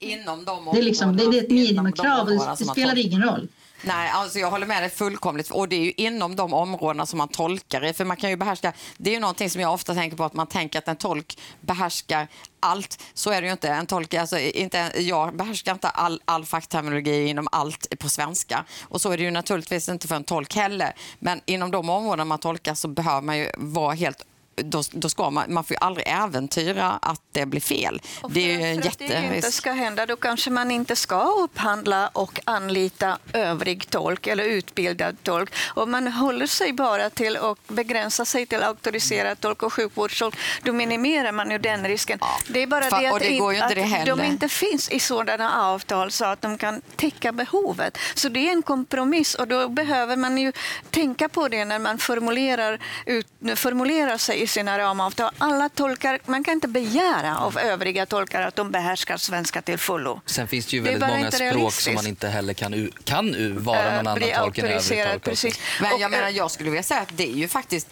Inom 0.00 0.44
de 0.44 0.70
Det 0.72 0.78
är, 0.78 0.82
liksom, 0.82 1.16
det 1.16 1.22
är 1.22 1.42
ett 1.42 1.48
de 1.48 1.54
minimikrav 1.54 2.20
och 2.20 2.32
det, 2.32 2.54
det 2.58 2.64
spelar 2.64 2.98
ingen 2.98 3.22
roll. 3.22 3.48
Nej, 3.82 4.10
alltså 4.10 4.38
jag 4.38 4.50
håller 4.50 4.66
med 4.66 4.82
dig 4.82 4.90
fullkomligt. 4.90 5.50
Och 5.50 5.68
det 5.68 5.76
är 5.76 5.80
ju 5.80 5.92
inom 5.96 6.36
de 6.36 6.54
områdena 6.54 7.06
som 7.06 7.18
man 7.18 7.28
tolkar 7.28 7.84
i. 7.84 7.92
För 7.92 8.04
man 8.04 8.16
kan 8.16 8.30
ju 8.30 8.36
behärska, 8.36 8.72
det 8.96 9.10
är 9.10 9.14
ju 9.14 9.20
någonting 9.20 9.50
som 9.50 9.60
jag 9.60 9.72
ofta 9.72 9.94
tänker 9.94 10.16
på, 10.16 10.24
att 10.24 10.34
man 10.34 10.46
tänker 10.46 10.78
att 10.78 10.88
en 10.88 10.96
tolk 10.96 11.38
behärskar 11.60 12.28
allt. 12.60 13.02
Så 13.14 13.30
är 13.30 13.40
det 13.40 13.46
ju 13.46 13.52
inte. 13.52 13.68
En 13.68 13.86
tolk, 13.86 14.14
alltså 14.14 14.38
inte, 14.38 14.92
jag 14.96 15.36
behärskar 15.36 15.72
inte 15.72 15.88
all, 15.88 16.22
all 16.24 16.44
fackterminologi 16.44 17.28
inom 17.28 17.48
allt 17.52 17.98
på 17.98 18.08
svenska. 18.08 18.64
Och 18.82 19.00
så 19.00 19.10
är 19.10 19.16
det 19.16 19.22
ju 19.22 19.30
naturligtvis 19.30 19.88
inte 19.88 20.08
för 20.08 20.16
en 20.16 20.24
tolk 20.24 20.54
heller. 20.54 20.92
Men 21.18 21.40
inom 21.46 21.70
de 21.70 21.90
områden 21.90 22.28
man 22.28 22.38
tolkar 22.38 22.74
så 22.74 22.88
behöver 22.88 23.20
man 23.20 23.38
ju 23.38 23.50
vara 23.56 23.94
helt 23.94 24.24
då, 24.64 24.82
då 24.90 25.08
ska 25.08 25.30
man, 25.30 25.54
man 25.54 25.64
får 25.64 25.74
ju 25.74 25.78
aldrig 25.80 26.06
äventyra 26.08 26.98
att 27.02 27.20
det 27.32 27.46
blir 27.46 27.60
fel. 27.60 28.00
Och 28.22 28.30
Det 28.30 28.40
är 28.40 28.58
ju 28.58 28.62
en 28.64 28.82
för 28.82 28.88
att 28.88 28.98
det 28.98 29.04
inte 29.04 29.14
jätterisk. 29.16 29.52
ska 29.52 29.72
hända, 29.72 30.06
då 30.06 30.16
kanske 30.16 30.50
man 30.50 30.70
inte 30.70 30.96
ska 30.96 31.22
upphandla 31.22 32.08
och 32.08 32.40
anlita 32.44 33.18
övrig 33.32 33.90
tolk 33.90 34.26
eller 34.26 34.44
utbildad 34.44 35.16
tolk. 35.22 35.54
Om 35.74 35.90
man 35.90 36.06
håller 36.06 36.46
sig 36.46 36.72
bara 36.72 37.10
till 37.10 37.36
och 37.36 37.58
begränsar 37.68 38.24
sig 38.24 38.46
till 38.46 38.62
auktoriserad 38.62 39.40
tolk 39.40 39.62
och 39.62 39.72
sjukvårdstolk, 39.72 40.36
då 40.62 40.72
minimerar 40.72 41.32
man 41.32 41.50
ju 41.50 41.58
den 41.58 41.88
risken. 41.88 42.18
Det 42.48 42.62
är 42.62 42.66
bara 42.66 42.88
Fa- 42.88 43.00
det 43.00 43.08
att, 43.08 43.20
det 43.20 43.28
inte 43.28 43.64
att 43.64 44.04
det 44.04 44.04
de 44.16 44.24
inte 44.24 44.48
finns 44.48 44.88
i 44.88 45.00
sådana 45.00 45.62
avtal 45.66 46.10
så 46.12 46.24
att 46.24 46.42
de 46.42 46.58
kan 46.58 46.82
täcka 46.96 47.32
behovet. 47.32 47.98
Så 48.14 48.28
det 48.28 48.48
är 48.48 48.52
en 48.52 48.62
kompromiss 48.62 49.34
och 49.34 49.48
då 49.48 49.68
behöver 49.68 50.16
man 50.16 50.38
ju 50.38 50.52
tänka 50.90 51.28
på 51.28 51.48
det 51.48 51.64
när 51.64 51.78
man 51.78 51.98
formulerar, 51.98 52.78
ut, 53.06 53.26
formulerar 53.56 54.16
sig 54.18 54.42
sina 54.48 54.78
ramavtal. 54.78 55.30
Alla 55.38 55.68
tolkar, 55.68 56.18
man 56.26 56.44
kan 56.44 56.54
inte 56.54 56.68
begära 56.68 57.38
av 57.38 57.58
övriga 57.58 58.06
tolkar 58.06 58.42
att 58.42 58.56
de 58.56 58.70
behärskar 58.70 59.16
svenska 59.16 59.62
till 59.62 59.78
fullo. 59.78 60.20
Sen 60.26 60.48
finns 60.48 60.66
det 60.66 60.76
ju 60.76 60.82
Det 60.82 60.90
väldigt 60.90 61.00
bara 61.00 61.16
många 61.16 61.30
språk 61.30 61.72
som 61.72 61.94
man 61.94 62.06
inte 62.06 62.28
heller 62.28 62.54
kan, 62.54 62.90
kan 63.04 63.56
vara 63.64 63.84
någon 63.84 63.98
annan 63.98 64.14
bli 64.18 64.34
tolk 64.38 64.58
än 64.58 64.64
övrig 64.66 65.04
tolk. 65.04 65.24
precis. 65.24 65.60
Men 65.80 66.00
jag 66.00 66.10
menar, 66.10 66.28
eh, 66.28 66.36
jag 66.36 66.50
skulle 66.50 66.70
vilja 66.70 66.82
säga 66.82 67.00
att 67.00 67.16
det 67.16 67.30
är 67.30 67.36
ju 67.36 67.48
faktiskt 67.48 67.88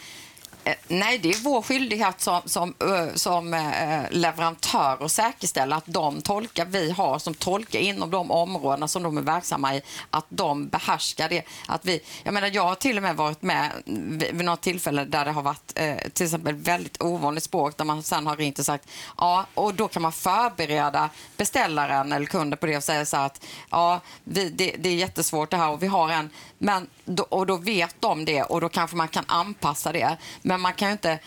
Eh, 0.66 0.74
nej, 0.88 1.18
det 1.18 1.28
är 1.28 1.42
vår 1.44 1.62
skyldighet 1.62 2.20
som, 2.20 2.40
som, 2.44 2.74
eh, 2.80 3.14
som 3.14 3.54
eh, 3.54 4.02
leverantör 4.10 5.04
att 5.04 5.12
säkerställa 5.12 5.76
att 5.76 5.84
de 5.86 6.22
tolkar 6.22 6.64
vi 6.64 6.90
har 6.90 7.18
som 7.18 7.34
tolkar 7.34 7.78
inom 7.78 8.10
de 8.10 8.30
områden 8.30 8.88
som 8.88 9.02
de 9.02 9.18
är 9.18 9.22
verksamma 9.22 9.74
i, 9.74 9.82
att 10.10 10.24
de 10.28 10.68
behärskar 10.68 11.28
det. 11.28 11.42
Att 11.68 11.84
vi, 11.84 12.00
jag, 12.22 12.34
menar, 12.34 12.50
jag 12.54 12.62
har 12.62 12.74
till 12.74 12.96
och 12.96 13.02
med 13.02 13.16
varit 13.16 13.42
med 13.42 13.70
vid, 13.84 14.44
något 14.44 14.60
tillfälle 14.60 15.04
där 15.04 15.24
det 15.24 15.30
har 15.30 15.42
varit 15.42 15.74
till 16.14 16.26
exempel 16.26 16.54
väldigt 16.54 17.02
ovanligt 17.02 17.44
språk 17.44 17.76
där 17.76 17.84
man 17.84 18.02
sen 18.02 18.26
har 18.26 18.36
ringt 18.36 18.58
och 18.58 18.66
sagt 18.66 18.88
ja, 19.16 19.46
och 19.54 19.74
då 19.74 19.88
kan 19.88 20.02
man 20.02 20.12
förbereda 20.12 21.10
beställaren 21.36 22.12
eller 22.12 22.26
kunden 22.26 22.58
på 22.58 22.66
det 22.66 22.76
och 22.76 22.84
säga 22.84 23.06
så 23.06 23.16
här 23.16 23.26
att 23.26 23.44
ja, 23.70 24.00
vi, 24.24 24.50
det, 24.50 24.76
det 24.78 24.88
är 24.88 24.94
jättesvårt 24.94 25.50
det 25.50 25.56
här 25.56 25.70
och 25.70 25.82
vi 25.82 25.86
har 25.86 26.08
en, 26.10 26.30
men 26.58 26.86
och 27.28 27.46
då 27.46 27.56
vet 27.56 27.96
de 28.00 28.24
det 28.24 28.42
och 28.42 28.60
då 28.60 28.68
kanske 28.68 28.96
man 28.96 29.08
kan 29.08 29.24
anpassa 29.26 29.92
det. 29.92 30.16
Men 30.42 30.55
men 30.56 30.60
man 30.60 30.72
kan 30.72 30.88
ju 30.88 30.92
inte, 30.92 31.18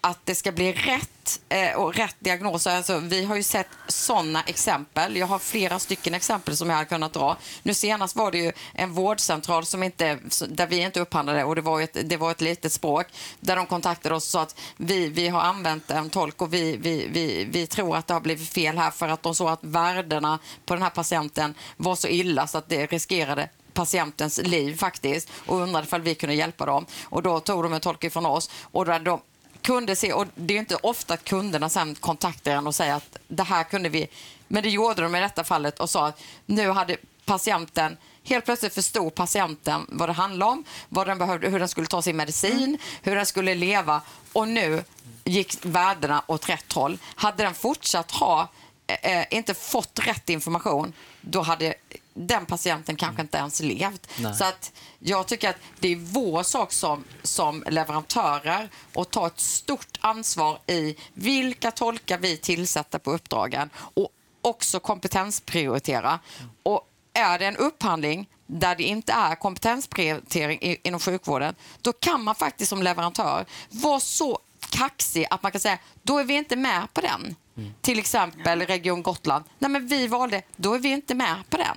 att 0.00 0.18
det 0.24 0.34
ska 0.34 0.52
bli 0.52 0.72
rätt 0.72 1.40
eh, 1.48 1.74
och 1.74 1.94
rätt 1.94 2.16
diagnos. 2.18 2.66
Alltså, 2.66 2.98
vi 2.98 3.24
har 3.24 3.36
ju 3.36 3.42
sett 3.42 3.68
sådana 3.88 4.42
exempel. 4.42 5.16
Jag 5.16 5.26
har 5.26 5.38
flera 5.38 5.78
stycken 5.78 6.14
exempel 6.14 6.56
som 6.56 6.70
jag 6.70 6.76
har 6.76 6.84
kunnat 6.84 7.12
dra. 7.12 7.36
Nu 7.62 7.74
senast 7.74 8.16
var 8.16 8.30
det 8.30 8.38
ju 8.38 8.52
en 8.74 8.92
vårdcentral 8.92 9.66
som 9.66 9.82
inte, 9.82 10.18
där 10.48 10.66
vi 10.66 10.76
inte 10.76 11.00
upphandlade 11.00 11.44
och 11.44 11.54
det 11.54 11.60
var 11.60 11.80
ett, 11.80 11.96
det 12.04 12.16
var 12.16 12.30
ett 12.30 12.40
litet 12.40 12.72
språk 12.72 13.06
där 13.40 13.56
de 13.56 13.66
kontaktade 13.66 14.14
oss 14.14 14.26
och 14.26 14.30
sa 14.30 14.42
att 14.42 14.60
vi, 14.76 15.08
vi 15.08 15.28
har 15.28 15.40
använt 15.40 15.90
en 15.90 16.10
tolk 16.10 16.42
och 16.42 16.54
vi, 16.54 16.76
vi, 16.76 17.08
vi, 17.10 17.44
vi 17.44 17.66
tror 17.66 17.96
att 17.96 18.06
det 18.06 18.14
har 18.14 18.20
blivit 18.20 18.48
fel 18.48 18.78
här 18.78 18.90
för 18.90 19.08
att 19.08 19.22
de 19.22 19.34
såg 19.34 19.48
att 19.48 19.64
värdena 19.64 20.38
på 20.64 20.74
den 20.74 20.82
här 20.82 20.90
patienten 20.90 21.54
var 21.76 21.96
så 21.96 22.08
illa 22.08 22.46
så 22.46 22.58
att 22.58 22.68
det 22.68 22.86
riskerade 22.86 23.48
patientens 23.74 24.38
liv 24.38 24.76
faktiskt 24.76 25.28
och 25.46 25.56
undrade 25.56 25.86
ifall 25.86 26.00
vi 26.00 26.14
kunde 26.14 26.34
hjälpa 26.34 26.66
dem. 26.66 26.86
Och 27.04 27.22
då 27.22 27.40
tog 27.40 27.62
de 27.62 27.72
en 27.72 27.80
tolk 27.80 28.04
ifrån 28.04 28.26
oss 28.26 28.50
och 28.62 28.84
där 28.84 29.00
de 29.00 29.20
kunde 29.62 29.96
se, 29.96 30.12
och 30.12 30.26
det 30.34 30.54
är 30.54 30.58
inte 30.58 30.76
ofta 30.76 31.14
att 31.14 31.24
kunderna 31.24 31.68
sen 31.68 31.94
kontaktar 31.94 32.52
en 32.52 32.66
och 32.66 32.74
säger 32.74 32.94
att 32.94 33.16
det 33.28 33.42
här 33.42 33.64
kunde 33.64 33.88
vi, 33.88 34.08
men 34.48 34.62
det 34.62 34.70
gjorde 34.70 35.02
de 35.02 35.14
i 35.14 35.20
detta 35.20 35.44
fallet 35.44 35.80
och 35.80 35.90
sa 35.90 36.06
att 36.06 36.22
nu 36.46 36.70
hade 36.70 36.96
patienten 37.24 37.96
Helt 38.24 38.44
plötsligt 38.44 38.74
förstod 38.74 39.14
patienten 39.14 39.86
vad 39.88 40.08
det 40.08 40.12
handlade 40.12 40.52
om, 40.52 40.64
vad 40.88 41.06
den 41.06 41.18
behövde, 41.18 41.48
hur 41.48 41.58
den 41.58 41.68
skulle 41.68 41.86
ta 41.86 42.02
sin 42.02 42.16
medicin, 42.16 42.78
hur 43.02 43.16
den 43.16 43.26
skulle 43.26 43.54
leva 43.54 44.02
och 44.32 44.48
nu 44.48 44.84
gick 45.24 45.56
värdena 45.62 46.22
åt 46.26 46.48
rätt 46.48 46.72
håll. 46.72 46.98
Hade 47.14 47.42
den 47.42 47.54
fortsatt 47.54 48.10
ha 48.10 48.48
eh, 48.86 49.24
inte 49.30 49.54
fått 49.54 49.98
rätt 49.98 50.28
information, 50.28 50.92
då 51.20 51.40
hade 51.40 51.74
den 52.14 52.46
patienten 52.46 52.96
kanske 52.96 53.22
inte 53.22 53.38
ens 53.38 53.60
levt. 53.60 54.08
Nej. 54.18 54.34
Så 54.34 54.44
att 54.44 54.72
jag 54.98 55.26
tycker 55.26 55.50
att 55.50 55.56
det 55.80 55.88
är 55.88 55.96
vår 55.96 56.42
sak 56.42 56.72
som, 56.72 57.04
som 57.22 57.64
leverantörer 57.66 58.68
att 58.94 59.10
ta 59.10 59.26
ett 59.26 59.40
stort 59.40 59.98
ansvar 60.00 60.58
i 60.66 60.96
vilka 61.14 61.70
tolkar 61.70 62.18
vi 62.18 62.36
tillsätter 62.36 62.98
på 62.98 63.12
uppdragen 63.12 63.70
och 63.76 64.08
också 64.42 64.80
kompetensprioritera. 64.80 66.18
Och 66.62 66.88
är 67.12 67.38
det 67.38 67.46
en 67.46 67.56
upphandling 67.56 68.28
där 68.46 68.76
det 68.76 68.82
inte 68.82 69.12
är 69.12 69.34
kompetensprioritering 69.34 70.78
inom 70.82 71.00
sjukvården, 71.00 71.54
då 71.80 71.92
kan 71.92 72.22
man 72.24 72.34
faktiskt 72.34 72.68
som 72.68 72.82
leverantör 72.82 73.46
vara 73.68 74.00
så 74.00 74.38
kaxig 74.70 75.26
att 75.30 75.42
man 75.42 75.52
kan 75.52 75.60
säga 75.60 75.78
då 76.02 76.18
är 76.18 76.24
vi 76.24 76.34
inte 76.34 76.56
med 76.56 76.94
på 76.94 77.00
den. 77.00 77.36
Till 77.80 77.98
exempel 77.98 78.60
Region 78.62 79.02
Gotland. 79.02 79.44
Nej, 79.58 79.70
men 79.70 79.86
vi 79.86 80.06
valde, 80.06 80.42
då 80.56 80.74
är 80.74 80.78
vi 80.78 80.88
inte 80.88 81.14
med 81.14 81.36
på 81.50 81.56
den. 81.56 81.76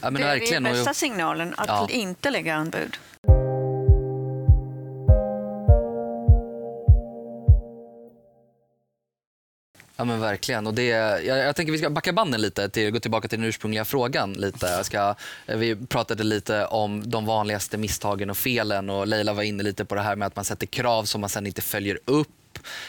Ja, 0.00 0.10
men 0.10 0.22
det 0.22 0.28
är 0.28 0.52
den 0.52 0.66
Och- 0.66 0.72
bästa 0.72 0.94
signalen, 0.94 1.54
att 1.56 1.68
Ja. 1.68 1.88
inte 1.90 2.30
lägga 2.30 2.54
anbud. 2.54 2.96
Ja 9.96 10.04
men 10.04 10.20
verkligen. 10.20 10.66
Och 10.66 10.74
det, 10.74 10.86
jag, 10.86 11.26
jag 11.26 11.56
tänker 11.56 11.72
vi 11.72 11.78
ska 11.78 11.90
backa 11.90 12.12
banden 12.12 12.40
lite, 12.40 12.68
till, 12.68 12.90
gå 12.90 13.00
tillbaka 13.00 13.28
till 13.28 13.38
den 13.40 13.48
ursprungliga 13.48 13.84
frågan. 13.84 14.32
lite. 14.32 14.66
Jag 14.66 14.86
ska, 14.86 15.14
vi 15.46 15.76
pratade 15.76 16.24
lite 16.24 16.66
om 16.66 17.10
de 17.10 17.26
vanligaste 17.26 17.78
misstagen 17.78 18.30
och 18.30 18.36
felen 18.36 18.90
och 18.90 19.06
Leila 19.06 19.32
var 19.32 19.42
inne 19.42 19.62
lite 19.62 19.84
på 19.84 19.94
det 19.94 20.00
här 20.02 20.16
med 20.16 20.26
att 20.26 20.36
man 20.36 20.44
sätter 20.44 20.66
krav 20.66 21.04
som 21.04 21.20
man 21.20 21.30
sen 21.30 21.46
inte 21.46 21.62
följer 21.62 21.98
upp. 22.04 22.28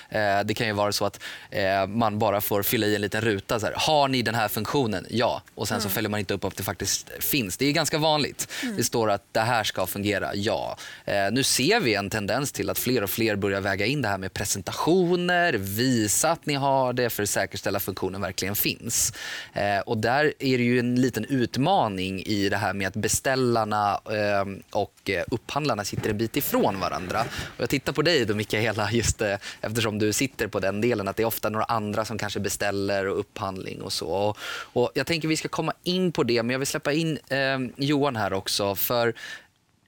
Eh, 0.09 0.39
det 0.45 0.53
kan 0.53 0.67
ju 0.67 0.73
vara 0.73 0.91
så 0.91 1.05
att 1.05 1.19
eh, 1.49 1.87
man 1.87 2.19
bara 2.19 2.41
får 2.41 2.63
fylla 2.63 2.87
i 2.87 2.95
en 2.95 3.01
liten 3.01 3.21
ruta. 3.21 3.59
Så 3.59 3.65
här, 3.65 3.73
har 3.77 4.07
ni 4.07 4.21
den 4.21 4.35
här 4.35 4.47
funktionen? 4.47 5.05
Ja. 5.09 5.41
Och 5.55 5.67
sen 5.67 5.81
så 5.81 5.89
följer 5.89 6.09
man 6.09 6.19
inte 6.19 6.33
upp 6.33 6.45
att 6.45 6.57
det 6.57 6.63
faktiskt 6.63 7.09
finns. 7.19 7.57
Det 7.57 7.65
är 7.65 7.71
ganska 7.71 7.97
vanligt. 7.97 8.47
Det 8.77 8.83
står 8.83 9.11
att 9.11 9.23
det 9.31 9.39
här 9.39 9.63
ska 9.63 9.87
fungera. 9.87 10.35
Ja. 10.35 10.77
Eh, 11.05 11.31
nu 11.31 11.43
ser 11.43 11.79
vi 11.79 11.95
en 11.95 12.09
tendens 12.09 12.51
till 12.51 12.69
att 12.69 12.79
fler 12.79 13.03
och 13.03 13.09
fler 13.09 13.35
börjar 13.35 13.61
väga 13.61 13.85
in 13.85 14.01
det 14.01 14.07
här 14.07 14.17
med 14.17 14.33
presentationer, 14.33 15.53
visa 15.53 16.31
att 16.31 16.45
ni 16.45 16.53
har 16.53 16.93
det 16.93 17.09
för 17.09 17.23
att 17.23 17.29
säkerställa 17.29 17.77
att 17.77 17.83
funktionen 17.83 18.21
verkligen 18.21 18.55
finns. 18.55 19.13
Eh, 19.53 19.79
och 19.79 19.97
där 19.97 20.33
är 20.39 20.57
det 20.57 20.63
ju 20.63 20.79
en 20.79 20.95
liten 20.95 21.25
utmaning 21.25 22.23
i 22.25 22.49
det 22.49 22.57
här 22.57 22.73
med 22.73 22.87
att 22.87 22.95
beställarna 22.95 23.99
eh, 24.05 24.45
och 24.71 25.09
eh, 25.09 25.23
upphandlarna 25.31 25.83
sitter 25.83 26.09
en 26.09 26.17
bit 26.17 26.37
ifrån 26.37 26.79
varandra. 26.79 27.21
Och 27.21 27.61
jag 27.61 27.69
tittar 27.69 27.93
på 27.93 28.01
dig 28.01 28.25
då 28.25 28.35
Mikaela, 28.35 28.91
just 28.91 29.21
eftersom 29.63 29.99
du 29.99 30.13
sitter 30.13 30.47
på 30.47 30.59
den 30.59 30.81
delen 30.81 31.07
att 31.07 31.15
det 31.15 31.23
är 31.23 31.27
ofta 31.27 31.49
några 31.49 31.65
andra 31.65 32.05
som 32.05 32.17
kanske 32.17 32.39
beställer 32.39 33.07
och 33.07 33.19
upphandling 33.19 33.81
och 33.81 33.93
så. 33.93 34.07
Och, 34.09 34.37
och 34.73 34.91
jag 34.93 35.07
tänker 35.07 35.27
vi 35.27 35.37
ska 35.37 35.47
komma 35.47 35.73
in 35.83 36.11
på 36.11 36.23
det, 36.23 36.43
men 36.43 36.49
jag 36.49 36.59
vill 36.59 36.67
släppa 36.67 36.93
in 36.93 37.19
eh, 37.29 37.59
Johan 37.75 38.15
här 38.15 38.33
också. 38.33 38.75
För 38.75 39.13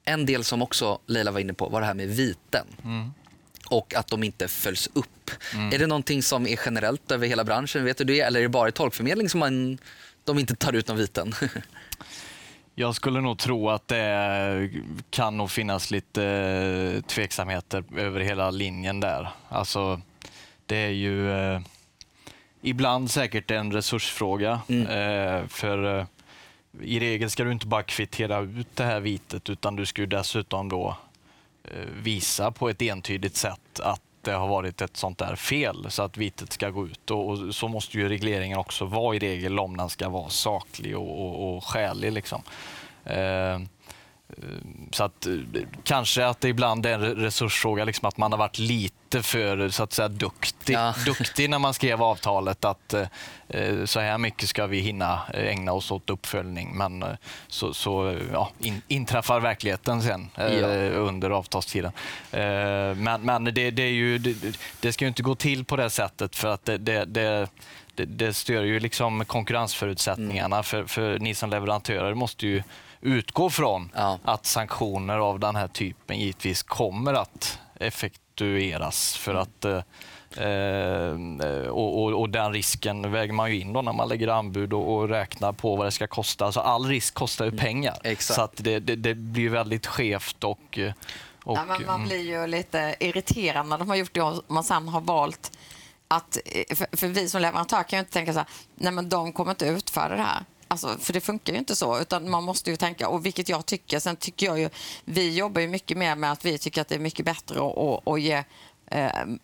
en 0.05 0.25
del 0.25 0.43
som 0.43 0.61
också 0.61 0.99
Leila 1.05 1.31
var 1.31 1.39
inne 1.39 1.53
på 1.53 1.69
var 1.69 1.81
det 1.81 1.87
här 1.87 1.93
med 1.93 2.09
viten 2.09 2.65
och 3.69 3.95
att 3.95 4.07
de 4.07 4.23
inte 4.23 4.47
följs 4.47 4.89
upp. 4.93 5.31
Är 5.73 5.79
det 5.79 5.87
någonting 5.87 6.23
som 6.23 6.47
är 6.47 6.59
generellt 6.65 7.11
över 7.11 7.27
hela 7.27 7.43
branschen? 7.43 7.85
Vet 7.85 7.97
du 7.97 8.03
det? 8.03 8.19
Eller 8.19 8.39
är 8.39 8.43
det 8.43 8.49
bara 8.49 8.69
i 8.69 8.71
tolkförmedling 8.71 9.29
som 9.29 9.39
man, 9.39 9.77
de 10.23 10.39
inte 10.39 10.55
tar 10.55 10.73
ut 10.73 10.87
någon 10.87 10.97
viten? 10.97 11.33
Jag 12.77 12.95
skulle 12.95 13.21
nog 13.21 13.37
tro 13.37 13.69
att 13.69 13.87
det 13.87 14.69
kan 15.09 15.37
nog 15.37 15.51
finnas 15.51 15.91
lite 15.91 16.23
eh, 16.25 17.01
tveksamheter 17.01 17.83
över 17.97 18.19
hela 18.19 18.51
linjen 18.51 18.99
där. 18.99 19.29
Alltså, 19.49 20.01
det 20.65 20.75
är 20.77 20.89
ju 20.89 21.31
eh, 21.31 21.59
ibland 22.61 23.11
säkert 23.11 23.51
en 23.51 23.71
resursfråga. 23.71 24.61
Eh, 24.69 25.47
för 25.47 25.99
eh, 25.99 26.05
i 26.81 26.99
regel 26.99 27.29
ska 27.29 27.43
du 27.43 27.51
inte 27.51 27.67
bara 27.67 27.83
kvittera 27.83 28.39
ut 28.39 28.75
det 28.75 28.83
här 28.83 28.99
vitet 28.99 29.49
utan 29.49 29.75
du 29.75 29.85
ska 29.85 30.05
dessutom 30.05 30.69
då 30.69 30.97
eh, 31.63 31.85
visa 32.01 32.51
på 32.51 32.69
ett 32.69 32.81
entydigt 32.81 33.35
sätt 33.35 33.79
att 33.79 34.01
det 34.25 34.33
har 34.33 34.47
varit 34.47 34.81
ett 34.81 34.97
sånt 34.97 35.17
där 35.17 35.35
fel 35.35 35.85
så 35.89 36.03
att 36.03 36.17
vitet 36.17 36.53
ska 36.53 36.69
gå 36.69 36.85
ut. 36.85 37.11
Och, 37.11 37.29
och 37.29 37.55
så 37.55 37.67
måste 37.67 37.97
ju 37.97 38.09
regleringen 38.09 38.57
också 38.57 38.85
vara 38.85 39.15
i 39.15 39.19
regel 39.19 39.59
om 39.59 39.77
den 39.77 39.89
ska 39.89 40.09
vara 40.09 40.29
saklig 40.29 40.97
och, 40.97 41.25
och, 41.25 41.55
och 41.55 41.63
skälig. 41.63 42.11
Liksom. 42.11 42.41
Eh, 43.03 43.59
så 44.91 45.03
att, 45.03 45.25
eh, 45.25 45.33
kanske 45.83 46.25
att 46.25 46.41
det 46.41 46.49
ibland 46.49 46.85
är 46.85 46.93
en 46.93 47.01
re- 47.01 47.15
resursfråga, 47.15 47.85
liksom 47.85 48.07
att 48.07 48.17
man 48.17 48.31
har 48.31 48.39
varit 48.39 48.59
lite 48.59 49.23
för 49.23 49.69
så 49.69 49.83
att 49.83 49.93
säga, 49.93 50.07
duktig, 50.07 50.73
Ja. 50.73 50.93
duktig 51.05 51.49
när 51.49 51.59
man 51.59 51.73
skrev 51.73 52.03
avtalet. 52.03 52.65
Att 52.65 52.93
eh, 52.93 53.07
eh, 53.49 53.85
så 53.85 53.99
här 53.99 54.17
mycket 54.17 54.49
ska 54.49 54.67
vi 54.67 54.79
hinna 54.79 55.19
eh, 55.33 55.47
ägna 55.47 55.73
oss 55.73 55.91
åt 55.91 56.09
uppföljning. 56.09 56.77
Men 56.77 57.05
så, 57.47 57.73
så 57.73 58.19
ja, 58.33 58.49
in, 58.59 58.81
inträffar 58.87 59.39
verkligheten 59.39 60.01
sen 60.01 60.29
eh, 60.37 60.53
Ja. 60.53 60.67
under 60.89 61.29
avtalstiden. 61.29 61.91
Eh, 62.31 62.41
men 62.95 63.21
men 63.21 63.43
det, 63.43 63.71
det, 63.71 63.83
är 63.83 63.91
ju, 63.91 64.17
det, 64.17 64.57
det 64.79 64.91
ska 64.93 65.05
ju 65.05 65.09
inte 65.09 65.23
gå 65.23 65.35
till 65.35 65.65
på 65.65 65.75
det 65.75 65.89
sättet 65.89 66.35
för 66.35 66.47
att 66.47 66.65
det, 66.65 66.77
det, 66.77 67.05
det 67.05 67.47
det, 67.95 68.05
det 68.05 68.33
stör 68.33 68.63
ju 68.63 68.79
liksom 68.79 69.25
konkurrensförutsättningarna. 69.25 70.63
För, 70.63 70.85
för 70.85 71.19
ni 71.19 71.35
som 71.35 71.49
leverantörer 71.49 72.13
måste 72.13 72.47
ju 72.47 72.63
utgå 73.05 73.49
från 73.49 73.91
Ja. 73.95 74.19
att 74.23 74.45
sanktioner 74.45 75.17
av 75.17 75.39
den 75.39 75.55
här 75.55 75.67
typen 75.67 76.17
givetvis 76.19 76.63
kommer 76.63 77.13
att 77.13 77.59
effektueras. 77.79 79.15
För 79.17 79.35
att, 79.35 79.65
eh, 79.65 79.81
eh, 80.45 81.67
och, 81.67 82.03
och, 82.03 82.19
och 82.21 82.29
den 82.29 82.53
risken 82.53 83.11
väger 83.11 83.33
man 83.33 83.51
ju 83.51 83.59
in 83.61 83.73
då 83.73 83.81
när 83.81 83.93
man 83.93 84.09
lägger 84.09 84.27
anbud 84.27 84.73
och, 84.73 84.93
och 84.95 85.09
räknar 85.09 85.51
på 85.53 85.75
vad 85.75 85.87
det 85.87 85.91
ska 85.91 86.07
kosta. 86.07 86.45
Alltså 86.45 86.59
all 86.59 86.85
risk 86.85 87.13
kostar 87.13 87.45
ju 87.45 87.51
pengar. 87.51 87.97
Exakt. 88.03 88.35
Så 88.35 88.41
att 88.41 88.53
det, 88.55 88.79
det, 88.79 88.95
det 88.95 89.13
blir 89.15 89.49
väldigt 89.49 89.87
skevt 89.87 90.43
och, 90.43 90.79
eh, 90.79 90.93
och 91.43 91.57
Ja, 91.57 91.65
men 91.65 91.85
man 91.85 91.95
mm. 91.95 92.07
blir 92.07 92.21
ju 92.21 92.47
lite 92.47 92.95
irriterad 92.99 93.67
när 93.67 93.77
de 93.77 93.89
har 93.89 93.95
gjort 93.95 94.13
det 94.13 94.21
och 94.21 94.43
man 94.47 94.63
sen 94.63 94.87
har 94.87 95.01
valt 95.01 95.51
att... 96.07 96.37
eh, 96.45 96.75
För, 96.75 96.97
för 96.97 97.07
vi 97.07 97.29
som 97.29 97.41
leverantör 97.41 97.83
kan 97.83 97.97
ju 97.97 97.99
inte 97.99 98.13
tänka 98.13 98.33
så 98.33 98.39
här, 98.39 98.47
nej 98.75 98.91
men 98.91 99.09
de 99.09 99.33
kommer 99.33 99.51
inte 99.51 99.65
utföra 99.65 100.15
det 100.15 100.21
här. 100.21 100.45
Alltså, 100.67 100.97
för 100.99 101.13
det 101.13 101.21
funkar 101.21 101.53
ju 101.53 101.59
inte 101.59 101.75
så, 101.75 101.99
utan 101.99 102.29
man 102.29 102.43
måste 102.43 102.69
ju 102.69 102.75
tänka, 102.75 103.07
och 103.09 103.25
vilket 103.25 103.49
jag 103.49 103.65
tycker, 103.65 103.99
sen 103.99 104.15
tycker 104.15 104.45
jag 104.45 104.59
ju, 104.59 104.69
vi 105.05 105.35
jobbar 105.35 105.61
ju 105.61 105.67
mycket 105.67 105.97
mer 105.97 106.15
med 106.15 106.31
att 106.31 106.45
vi 106.45 106.57
tycker 106.57 106.81
att 106.81 106.87
det 106.87 106.95
är 106.95 106.99
mycket 106.99 107.25
bättre 107.25 107.55
att, 107.59 107.77
att, 107.77 108.07
att 108.07 108.21
ge 108.21 108.43
eh, 108.91 109.21
m- 109.21 109.39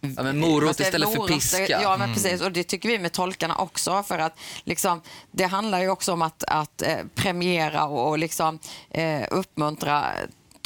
Ja, 0.00 0.22
men 0.22 0.38
morot 0.40 0.80
är 0.80 0.84
istället 0.84 1.08
för 1.08 1.16
morot, 1.16 1.30
piska. 1.30 1.82
Ja, 1.82 1.96
men 1.96 2.14
precis. 2.14 2.40
Och 2.40 2.52
det 2.52 2.64
tycker 2.64 2.88
vi 2.88 2.98
med 2.98 3.12
tolkarna 3.12 3.56
också. 3.56 4.02
För 4.02 4.18
att 4.18 4.38
liksom, 4.64 5.00
det 5.30 5.44
handlar 5.44 5.80
ju 5.80 5.88
också 5.90 6.12
om 6.12 6.22
att, 6.22 6.44
att 6.46 6.82
eh, 6.82 6.96
premiera 7.14 7.84
och, 7.86 8.08
och 8.08 8.18
liksom, 8.18 8.58
eh, 8.90 9.22
uppmuntra 9.30 10.12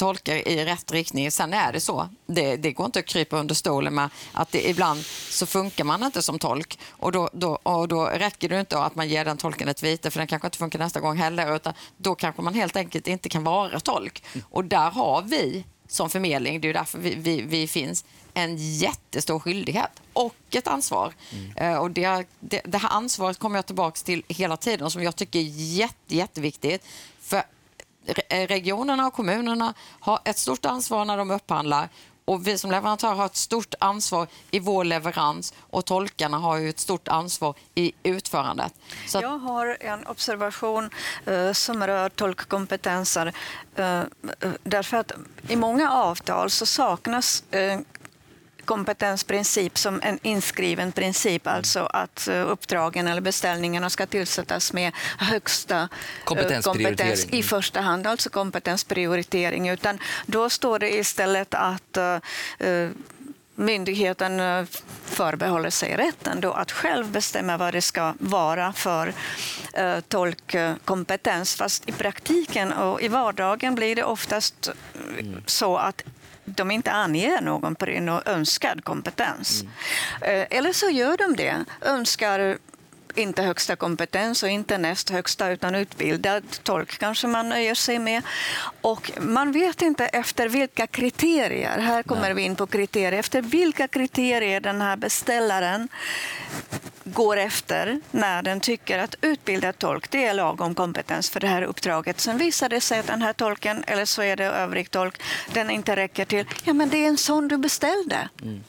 tolkar 0.02 0.48
i 0.48 0.64
rätt 0.64 0.92
riktning. 0.92 1.30
Sen 1.30 1.54
är 1.54 1.72
det 1.72 1.80
så. 1.80 2.08
Det, 2.26 2.56
det 2.56 2.72
går 2.72 2.86
inte 2.86 2.98
att 2.98 3.06
krypa 3.06 3.36
under 3.36 3.54
stolen 3.54 3.94
med 3.94 4.08
att 4.32 4.52
det, 4.52 4.68
ibland 4.68 5.04
så 5.28 5.46
funkar 5.46 5.84
man 5.84 6.02
inte 6.02 6.22
som 6.22 6.38
tolk. 6.38 6.78
Och 6.90 7.12
då, 7.12 7.30
då, 7.32 7.58
och 7.62 7.88
då 7.88 8.04
räcker 8.06 8.48
det 8.48 8.60
inte 8.60 8.78
att 8.78 8.94
man 8.94 9.08
ger 9.08 9.24
den 9.24 9.36
tolken 9.36 9.68
ett 9.68 9.82
vite 9.82 10.10
för 10.10 10.18
den 10.18 10.26
kanske 10.26 10.46
inte 10.46 10.58
funkar 10.58 10.78
nästa 10.78 11.00
gång 11.00 11.16
heller. 11.16 11.56
Utan 11.56 11.72
då 11.96 12.14
kanske 12.14 12.42
man 12.42 12.54
helt 12.54 12.76
enkelt 12.76 13.08
inte 13.08 13.28
kan 13.28 13.44
vara 13.44 13.80
tolk. 13.80 14.24
Och 14.50 14.64
där 14.64 14.90
har 14.90 15.22
vi 15.22 15.64
som 15.88 16.10
förmedling, 16.10 16.60
det 16.60 16.68
är 16.68 16.74
därför 16.74 16.98
vi, 16.98 17.14
vi, 17.14 17.42
vi 17.42 17.68
finns, 17.68 18.04
en 18.34 18.56
jättestor 18.56 19.38
skyldighet 19.38 20.02
och 20.12 20.34
ett 20.50 20.66
ansvar. 20.66 21.12
Eh, 21.56 21.76
och 21.76 21.90
det, 21.90 22.24
det, 22.40 22.60
det 22.64 22.78
här 22.78 22.90
ansvaret 22.90 23.38
kommer 23.38 23.58
jag 23.58 23.66
tillbaka 23.66 24.00
till 24.04 24.22
hela 24.28 24.56
tiden 24.56 24.90
som 24.90 25.02
jag 25.02 25.16
tycker 25.16 25.38
är 25.38 25.50
jätte, 25.76 26.16
jätteviktigt. 26.16 26.84
För 27.20 27.42
Eh, 28.06 28.46
regionerna 28.46 29.06
och 29.06 29.12
kommunerna 29.12 29.74
har 30.00 30.18
ett 30.24 30.38
stort 30.38 30.64
ansvar 30.64 31.04
när 31.04 31.16
de 31.16 31.30
upphandlar 31.30 31.88
och 32.24 32.46
vi 32.46 32.58
som 32.58 32.70
leverantör 32.70 33.14
har 33.14 33.26
ett 33.26 33.36
stort 33.36 33.74
ansvar 33.78 34.26
i 34.50 34.58
vår 34.58 34.84
leverans 34.84 35.54
och 35.70 35.84
tolkarna 35.84 36.38
har 36.38 36.56
ju 36.56 36.68
ett 36.68 36.78
stort 36.78 37.08
ansvar 37.08 37.54
i 37.74 37.92
utförandet. 38.02 38.74
Så 39.06 39.18
att, 39.18 39.22
Jag 39.22 39.38
har 39.38 39.76
en 39.80 40.06
observation 40.06 40.90
eh, 41.26 41.52
som 41.52 41.86
rör 41.86 42.08
tolkkompetenser. 42.08 43.32
Eh, 43.76 43.98
eh, 44.00 44.04
därför 44.62 44.96
att 44.96 45.12
i 45.48 45.56
många 45.56 45.90
avtal 45.90 46.50
så 46.50 46.66
saknas 46.66 47.44
eh, 47.50 47.80
kompetensprincip 48.64 49.78
som 49.78 50.00
en 50.02 50.18
inskriven 50.22 50.92
princip, 50.92 51.46
alltså 51.46 51.80
att 51.80 52.28
eh, 52.28 52.50
uppdragen 52.50 53.08
eller 53.08 53.20
beställningarna 53.20 53.90
ska 53.90 54.06
tillsättas 54.06 54.72
med 54.72 54.92
högsta 55.18 55.88
eh, 56.36 56.60
kompetens 56.60 57.24
i 57.24 57.42
första 57.42 57.80
hand, 57.80 58.06
alltså 58.06 58.30
kompetensprioritering. 58.30 59.68
Utan 59.68 59.98
då 60.26 60.50
står 60.50 60.78
det 60.78 60.94
istället 60.94 61.54
att 61.54 61.96
eh, 61.96 62.88
myndigheten 63.54 64.40
eh, 64.40 64.64
förbehåller 65.04 65.70
sig 65.70 65.96
rätten 65.96 66.40
då 66.40 66.52
att 66.52 66.72
själv 66.72 67.10
bestämma 67.10 67.56
vad 67.56 67.74
det 67.74 67.82
ska 67.82 68.14
vara 68.18 68.72
för 68.72 69.12
tolkkompetens. 70.08 71.54
Fast 71.54 71.88
i 71.88 71.92
praktiken 71.92 72.72
och 72.72 73.02
i 73.02 73.08
vardagen 73.08 73.74
blir 73.74 73.96
det 73.96 74.04
oftast 74.04 74.68
eh, 74.68 75.26
så 75.46 75.76
att 75.76 76.02
de 76.44 76.70
inte 76.70 76.92
anger 76.92 77.40
någon 77.40 77.74
önskad 78.26 78.84
kompetens. 78.84 79.62
Mm. 80.22 80.46
Eller 80.50 80.72
så 80.72 80.90
gör 80.90 81.16
de 81.16 81.36
det, 81.36 81.64
önskar 81.80 82.58
inte 83.18 83.42
högsta 83.42 83.76
kompetens 83.76 84.42
och 84.42 84.48
inte 84.48 84.78
näst 84.78 85.10
högsta 85.10 85.50
utan 85.50 85.74
utbildad 85.74 86.44
tolk 86.62 86.98
kanske 86.98 87.26
man 87.26 87.48
nöjer 87.48 87.74
sig 87.74 87.98
med. 87.98 88.22
Och 88.80 89.12
man 89.20 89.52
vet 89.52 89.82
inte 89.82 90.06
efter 90.06 90.48
vilka 90.48 90.86
kriterier, 90.86 91.78
här 91.78 92.02
kommer 92.02 92.34
vi 92.34 92.42
in 92.42 92.56
på 92.56 92.66
kriterier, 92.66 93.12
efter 93.12 93.42
vilka 93.42 93.88
kriterier 93.88 94.60
den 94.60 94.80
här 94.80 94.96
beställaren 94.96 95.88
går 97.04 97.36
efter 97.36 98.00
när 98.10 98.42
den 98.42 98.60
tycker 98.60 98.98
att 98.98 99.14
utbildad 99.20 99.78
tolk 99.78 100.10
det 100.10 100.24
är 100.24 100.34
lagom 100.34 100.74
kompetens 100.74 101.30
för 101.30 101.40
det 101.40 101.46
här 101.46 101.62
uppdraget. 101.62 102.20
Sen 102.20 102.38
visar 102.38 102.68
det 102.68 102.80
sig 102.80 102.98
att 102.98 103.06
den 103.06 103.22
här 103.22 103.32
tolken, 103.32 103.84
eller 103.86 104.04
så 104.04 104.22
är 104.22 104.36
det 104.36 104.44
övrig 104.44 104.90
tolk, 104.90 105.22
den 105.52 105.70
inte 105.70 105.96
räcker 105.96 106.24
till. 106.24 106.46
Ja, 106.64 106.72
men 106.72 106.88
det 106.88 106.98
är 106.98 107.08
en 107.08 107.18
sån 107.18 107.48
du 107.48 107.58
beställde. 107.58 108.28
Mm. 108.42 108.64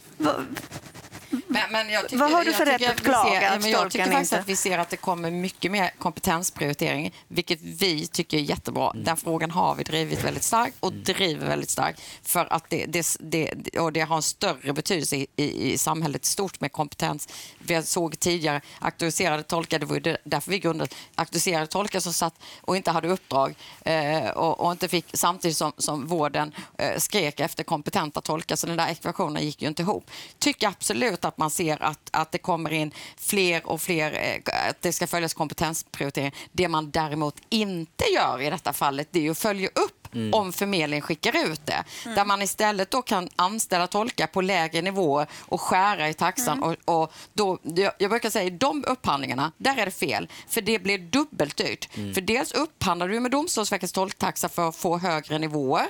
Men, 1.47 1.71
men 1.71 1.87
tycker, 2.03 2.17
Vad 2.17 2.31
har 2.31 2.45
du 2.45 2.53
för 2.53 2.65
rätt 2.65 2.89
att 2.89 3.01
klaga 3.01 3.49
att 3.49 3.67
Jag 3.67 3.91
tycker 3.91 4.11
faktiskt 4.11 4.33
att 4.33 4.49
vi 4.49 4.55
ser 4.55 4.77
att 4.77 4.89
det 4.89 4.97
kommer 4.97 5.31
mycket 5.31 5.71
mer 5.71 5.91
kompetensprioritering, 5.97 7.13
vilket 7.27 7.61
vi 7.61 8.07
tycker 8.07 8.37
är 8.37 8.41
jättebra. 8.41 8.91
Mm. 8.91 9.03
Den 9.03 9.17
frågan 9.17 9.51
har 9.51 9.75
vi 9.75 9.83
drivit 9.83 10.23
väldigt 10.23 10.43
starkt 10.43 10.75
och 10.79 10.91
mm. 10.91 11.03
driver 11.03 11.47
väldigt 11.47 11.69
starkt 11.69 12.01
för 12.23 12.53
att 12.53 12.69
det, 12.69 12.85
det, 12.85 13.17
det, 13.19 13.79
och 13.79 13.93
det 13.93 14.01
har 14.01 14.15
en 14.15 14.21
större 14.21 14.73
betydelse 14.73 15.15
i, 15.15 15.27
i, 15.35 15.73
i 15.73 15.77
samhället 15.77 16.25
stort 16.25 16.61
med 16.61 16.71
kompetens. 16.71 17.27
Vi 17.59 17.83
såg 17.83 18.19
tidigare 18.19 18.61
auktoriserade 18.79 19.43
tolkar, 19.43 19.79
det 19.79 19.85
var 19.85 19.95
ju 19.95 20.17
därför 20.23 20.51
vi 20.51 20.59
grundade 20.59 20.95
auktoriserade 21.15 21.67
tolkar 21.67 21.99
som 21.99 22.13
satt 22.13 22.33
och 22.61 22.77
inte 22.77 22.91
hade 22.91 23.07
uppdrag 23.07 23.55
eh, 23.85 24.29
och, 24.29 24.59
och, 24.59 24.71
inte 24.71 24.87
fick 24.87 25.05
samtidigt 25.13 25.57
som, 25.57 25.71
som 25.77 26.07
vården 26.07 26.55
eh, 26.77 26.97
skrek 26.97 27.39
efter 27.39 27.63
kompetenta 27.63 28.21
tolkar, 28.21 28.55
så 28.55 28.67
den 28.67 28.77
där 28.77 28.87
ekvationen 28.89 29.43
gick 29.43 29.61
ju 29.61 29.67
inte 29.67 29.81
ihop. 29.81 30.11
Tycker 30.39 30.67
absolut 30.67 31.22
att 31.25 31.37
man 31.37 31.49
ser 31.49 31.83
att, 31.83 32.09
att 32.11 32.31
det 32.31 32.37
kommer 32.37 32.73
in 32.73 32.91
fler 33.17 33.67
och 33.67 33.81
fler, 33.81 34.11
eh, 34.11 34.69
att 34.69 34.81
det 34.81 34.93
ska 34.93 35.07
följas 35.07 35.33
kompetensprioritering. 35.33 36.35
Det 36.51 36.67
man 36.67 36.91
däremot 36.91 37.35
inte 37.49 38.05
gör 38.15 38.41
i 38.41 38.49
detta 38.49 38.73
fallet 38.73 39.07
det 39.11 39.27
är 39.27 39.31
att 39.31 39.37
följa 39.37 39.67
upp 39.67 40.03
Mm. 40.15 40.33
om 40.33 40.53
förmedlingen 40.53 41.01
skickar 41.01 41.45
ut 41.45 41.65
det. 41.65 41.83
Mm. 42.05 42.15
Där 42.15 42.25
man 42.25 42.41
istället 42.41 42.91
då 42.91 43.01
kan 43.01 43.29
anställa 43.35 43.87
tolkar 43.87 44.27
på 44.27 44.41
lägre 44.41 44.81
nivåer 44.81 45.27
och 45.39 45.61
skära 45.61 46.09
i 46.09 46.13
taxan. 46.13 46.57
Mm. 46.57 46.75
Och, 46.85 47.01
och, 47.01 47.13
då, 47.33 47.59
jag 47.97 48.09
brukar 48.09 48.29
säga 48.29 48.45
i 48.45 48.49
de 48.49 48.83
upphandlingarna, 48.87 49.51
där 49.57 49.77
är 49.77 49.85
det 49.85 49.91
fel. 49.91 50.27
För 50.47 50.61
det 50.61 50.79
blir 50.79 50.97
dubbelt 50.97 51.57
dyrt. 51.57 51.89
Mm. 51.97 52.13
För 52.13 52.21
dels 52.21 52.51
upphandlar 52.51 53.07
du 53.07 53.19
med 53.19 53.31
Domstolsverkets 53.31 53.93
tolktaxa 53.93 54.49
för 54.49 54.69
att 54.69 54.75
få 54.75 54.97
högre 54.97 55.39
nivåer. 55.39 55.87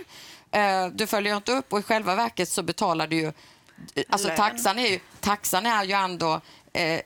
Eh, 0.51 0.88
du 0.88 1.07
följer 1.07 1.36
inte 1.36 1.51
upp 1.51 1.73
och 1.73 1.79
i 1.79 1.84
själva 1.84 2.15
verket 2.15 2.49
så 2.49 2.63
betalar 2.63 3.07
du 3.07 3.15
ju 3.15 3.31
Alltså 4.09 4.30
taxan 4.36 4.80
är 4.80 4.88
ju, 4.88 4.99
taxan 5.19 5.65
är 5.65 5.84
ju 5.84 5.93
ändå 5.93 6.41
eh, 6.74 6.99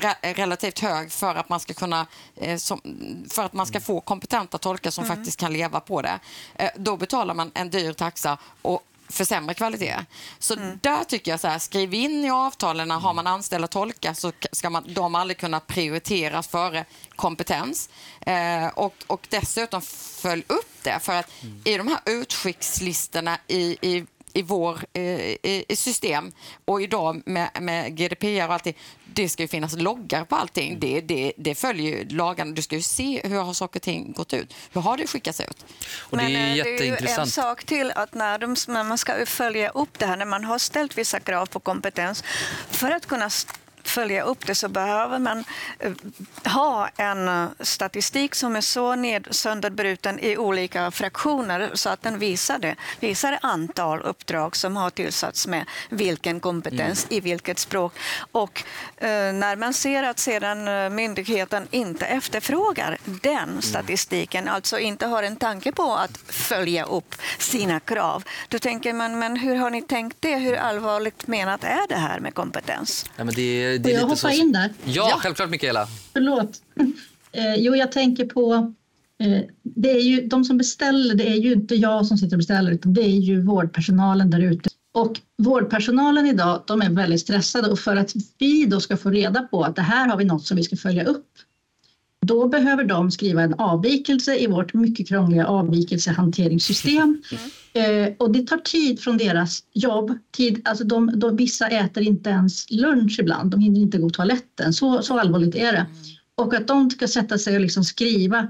re, 0.00 0.14
relativt 0.22 0.78
hög 0.78 1.12
för 1.12 1.34
att 1.34 1.48
man 1.48 1.60
ska 1.60 1.74
kunna 1.74 2.06
eh, 2.36 2.56
som, 2.56 2.80
för 3.30 3.42
att 3.42 3.52
man 3.52 3.66
ska 3.66 3.80
få 3.80 4.00
kompetenta 4.00 4.58
tolkar 4.58 4.90
som 4.90 5.04
mm. 5.04 5.16
faktiskt 5.16 5.40
kan 5.40 5.52
leva 5.52 5.80
på 5.80 6.02
det. 6.02 6.18
Eh, 6.54 6.70
då 6.76 6.96
betalar 6.96 7.34
man 7.34 7.50
en 7.54 7.70
dyr 7.70 7.92
taxa 7.92 8.38
och 8.62 8.82
för 9.12 9.24
sämre 9.24 9.54
kvalitet. 9.54 9.96
Så 10.38 10.54
mm. 10.54 10.78
där 10.82 11.04
tycker 11.04 11.30
jag 11.30 11.40
så 11.40 11.48
här, 11.48 11.58
skriv 11.58 11.94
in 11.94 12.24
i 12.24 12.30
avtalen, 12.30 12.90
har 12.90 13.14
man 13.14 13.26
anställda 13.26 13.68
tolkar 13.68 14.14
så 14.14 14.32
ska 14.52 14.70
man, 14.70 14.84
de 14.86 15.14
aldrig 15.14 15.38
kunna 15.38 15.60
prioriteras 15.60 16.48
före 16.48 16.84
kompetens. 17.16 17.88
Eh, 18.20 18.66
och, 18.66 18.94
och 19.06 19.26
dessutom 19.30 19.82
följ 20.22 20.44
upp 20.46 20.82
det, 20.82 20.98
för 21.00 21.12
att 21.12 21.42
mm. 21.42 21.62
i 21.64 21.76
de 21.76 21.88
här 21.88 22.00
utskickslistorna 22.06 23.38
i, 23.46 23.76
i 23.80 24.06
i 24.34 24.42
vår 24.42 24.80
eh, 24.92 25.76
system. 25.76 26.32
Och 26.64 26.82
idag 26.82 27.22
med, 27.26 27.50
med 27.60 27.96
GDPR 27.96 28.46
och 28.46 28.54
allting, 28.54 28.76
det 29.14 29.28
ska 29.28 29.42
ju 29.42 29.48
finnas 29.48 29.76
loggar 29.76 30.24
på 30.24 30.36
allting. 30.36 30.68
Mm. 30.68 30.80
Det, 30.80 31.00
det, 31.00 31.32
det 31.36 31.54
följer 31.54 31.98
ju 31.98 32.08
lagarna. 32.08 32.52
Du 32.52 32.62
ska 32.62 32.76
ju 32.76 32.82
se 32.82 33.20
hur 33.24 33.40
har 33.40 33.52
saker 33.52 33.78
och 33.78 33.82
ting 33.82 34.12
gått 34.12 34.32
ut. 34.32 34.54
Hur 34.72 34.80
har 34.80 34.96
det 34.96 35.06
skickats 35.06 35.40
ut? 35.40 35.64
Och 35.98 36.16
det 36.16 36.24
är 36.24 36.28
Men, 36.28 36.58
eh, 36.58 36.64
Det 36.64 36.88
är 36.88 37.20
en 37.20 37.26
sak 37.26 37.64
till 37.64 37.90
att 37.90 38.14
när, 38.14 38.38
de, 38.38 38.56
när 38.68 38.84
man 38.84 38.98
ska 38.98 39.26
följa 39.26 39.68
upp 39.68 39.98
det 39.98 40.06
här, 40.06 40.16
när 40.16 40.26
man 40.26 40.44
har 40.44 40.58
ställt 40.58 40.98
vissa 40.98 41.20
krav 41.20 41.46
på 41.46 41.60
kompetens 41.60 42.24
för 42.70 42.90
att 42.90 43.06
kunna 43.06 43.30
följa 43.88 44.22
upp 44.22 44.46
det 44.46 44.54
så 44.54 44.68
behöver 44.68 45.18
man 45.18 45.44
eh, 45.78 45.92
ha 46.52 46.88
en 46.96 47.28
eh, 47.28 47.48
statistik 47.60 48.34
som 48.34 48.56
är 48.56 48.60
så 48.60 48.94
ned, 48.94 49.28
sönderbruten 49.30 50.18
i 50.18 50.36
olika 50.36 50.90
fraktioner 50.90 51.70
så 51.74 51.88
att 51.88 52.02
den 52.02 52.18
visar 52.18 52.58
det. 52.58 52.74
Visar 53.00 53.38
antal 53.42 54.02
uppdrag 54.02 54.56
som 54.56 54.76
har 54.76 54.90
tillsatts 54.90 55.46
med 55.46 55.64
vilken 55.88 56.40
kompetens 56.40 57.04
mm. 57.04 57.16
i 57.16 57.20
vilket 57.20 57.58
språk. 57.58 57.98
Och 58.32 58.64
eh, 58.96 59.08
när 59.32 59.56
man 59.56 59.74
ser 59.74 60.02
att 60.02 60.18
sedan 60.18 60.94
myndigheten 60.94 61.68
inte 61.70 62.06
efterfrågar 62.06 62.98
den 63.04 63.48
mm. 63.48 63.62
statistiken, 63.62 64.42
mm. 64.42 64.54
alltså 64.54 64.78
inte 64.78 65.06
har 65.06 65.22
en 65.22 65.36
tanke 65.36 65.72
på 65.72 65.94
att 65.94 66.18
följa 66.26 66.84
upp 66.84 67.14
sina 67.38 67.80
krav, 67.80 68.24
då 68.48 68.58
tänker 68.58 68.92
man, 68.92 69.18
men 69.18 69.36
hur 69.36 69.56
har 69.56 69.70
ni 69.70 69.82
tänkt 69.82 70.16
det? 70.20 70.36
Hur 70.36 70.56
allvarligt 70.56 71.26
menat 71.26 71.64
är 71.64 71.88
det 71.88 71.96
här 71.96 72.20
med 72.20 72.34
kompetens? 72.34 73.06
Ja, 73.16 73.24
men 73.24 73.34
det 73.34 73.71
det 73.78 73.82
Får 73.82 73.92
jag 73.92 74.02
hoppa 74.02 74.16
så... 74.16 74.30
in 74.30 74.52
där? 74.52 74.70
Ja, 74.84 75.08
ja, 75.10 75.18
självklart 75.18 75.50
Mikaela. 75.50 75.88
Förlåt. 76.12 76.62
Eh, 77.32 77.54
jo, 77.56 77.76
jag 77.76 77.92
tänker 77.92 78.24
på 78.24 78.74
eh, 79.18 79.40
det 79.62 79.90
är 79.90 80.00
ju, 80.00 80.26
de 80.26 80.44
som 80.44 80.58
beställer, 80.58 81.14
det 81.14 81.28
är 81.28 81.34
ju 81.34 81.52
inte 81.52 81.74
jag 81.74 82.06
som 82.06 82.18
sitter 82.18 82.36
och 82.36 82.38
beställer 82.38 82.72
utan 82.72 82.94
det 82.94 83.02
är 83.02 83.18
ju 83.18 83.42
vårdpersonalen 83.42 84.30
där 84.30 84.40
ute. 84.40 84.70
Och 84.94 85.20
vårdpersonalen 85.38 86.26
idag, 86.26 86.62
de 86.66 86.82
är 86.82 86.90
väldigt 86.90 87.20
stressade 87.20 87.70
och 87.70 87.78
för 87.78 87.96
att 87.96 88.12
vi 88.38 88.66
då 88.66 88.80
ska 88.80 88.96
få 88.96 89.10
reda 89.10 89.42
på 89.42 89.64
att 89.64 89.76
det 89.76 89.82
här 89.82 90.08
har 90.08 90.16
vi 90.16 90.24
något 90.24 90.46
som 90.46 90.56
vi 90.56 90.62
ska 90.62 90.76
följa 90.76 91.04
upp 91.04 91.26
då 92.26 92.48
behöver 92.48 92.84
de 92.84 93.10
skriva 93.10 93.42
en 93.42 93.54
avvikelse 93.54 94.36
i 94.36 94.46
vårt 94.46 94.74
mycket 94.74 95.08
krångliga 95.08 95.46
avvikelsehanteringssystem. 95.46 97.22
Mm. 97.74 98.08
Eh, 98.08 98.14
och 98.18 98.30
det 98.30 98.46
tar 98.46 98.56
tid 98.56 99.00
från 99.00 99.18
deras 99.18 99.62
jobb. 99.72 100.18
Tid, 100.36 100.62
alltså 100.64 100.84
de, 100.84 101.18
de, 101.18 101.36
vissa 101.36 101.68
äter 101.68 102.02
inte 102.02 102.30
ens 102.30 102.70
lunch 102.70 103.20
ibland, 103.20 103.50
de 103.50 103.60
hinner 103.60 103.80
inte 103.80 103.98
gå 103.98 104.08
på 104.08 104.14
toaletten. 104.14 104.72
Så, 104.72 105.02
så 105.02 105.18
allvarligt 105.18 105.54
är 105.54 105.72
det. 105.72 105.78
Mm. 105.78 105.88
Och 106.34 106.54
att 106.54 106.68
de 106.68 106.90
ska 106.90 107.08
sätta 107.08 107.38
sig 107.38 107.54
och 107.54 107.60
liksom 107.60 107.84
skriva 107.84 108.48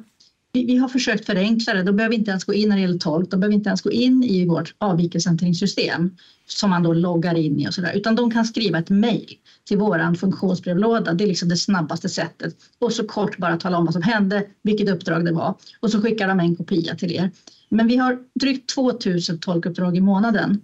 vi, 0.52 0.64
vi, 0.64 0.76
har 0.76 0.88
försökt 0.88 1.26
förenkla 1.26 1.74
det. 1.74 1.82
De 1.82 1.96
behöver 1.96 2.14
inte 2.14 2.30
ens 2.30 2.44
gå 2.44 2.54
in 2.54 2.68
när 2.68 2.76
det 2.76 2.82
gäller 2.82 2.98
tolk. 2.98 3.30
De 3.30 3.40
behöver 3.40 3.54
inte 3.54 3.68
ens 3.68 3.82
gå 3.82 3.90
in 3.90 4.24
i 4.24 4.46
vårt 4.46 4.74
avvikelsehanteringssystem 4.78 6.16
som 6.46 6.70
man 6.70 6.82
då 6.82 6.92
loggar 6.92 7.34
in 7.34 7.60
i 7.60 7.68
och 7.68 7.74
sådär, 7.74 7.92
utan 7.94 8.16
de 8.16 8.30
kan 8.30 8.44
skriva 8.44 8.78
ett 8.78 8.90
mejl 8.90 9.36
till 9.64 9.78
våran 9.78 10.14
funktionsbrevlåda. 10.14 11.14
Det 11.14 11.24
är 11.24 11.28
liksom 11.28 11.48
det 11.48 11.56
snabbaste 11.56 12.08
sättet 12.08 12.56
och 12.78 12.92
så 12.92 13.06
kort 13.06 13.38
bara 13.38 13.56
tala 13.56 13.78
om 13.78 13.84
vad 13.84 13.92
som 13.92 14.02
hände, 14.02 14.46
vilket 14.62 14.88
uppdrag 14.88 15.24
det 15.24 15.32
var 15.32 15.54
och 15.80 15.90
så 15.90 16.02
skickar 16.02 16.28
de 16.28 16.40
en 16.40 16.56
kopia 16.56 16.94
till 16.94 17.12
er. 17.12 17.30
Men 17.68 17.88
vi 17.88 17.96
har 17.96 18.18
drygt 18.40 18.74
2000 18.74 19.38
tolkuppdrag 19.38 19.96
i 19.96 20.00
månaden 20.00 20.60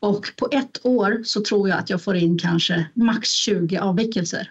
och 0.00 0.26
på 0.36 0.48
ett 0.52 0.80
år 0.82 1.22
så 1.24 1.40
tror 1.40 1.68
jag 1.68 1.78
att 1.78 1.90
jag 1.90 2.02
får 2.02 2.16
in 2.16 2.38
kanske 2.38 2.86
max 2.94 3.30
20 3.30 3.78
avvikelser. 3.78 4.50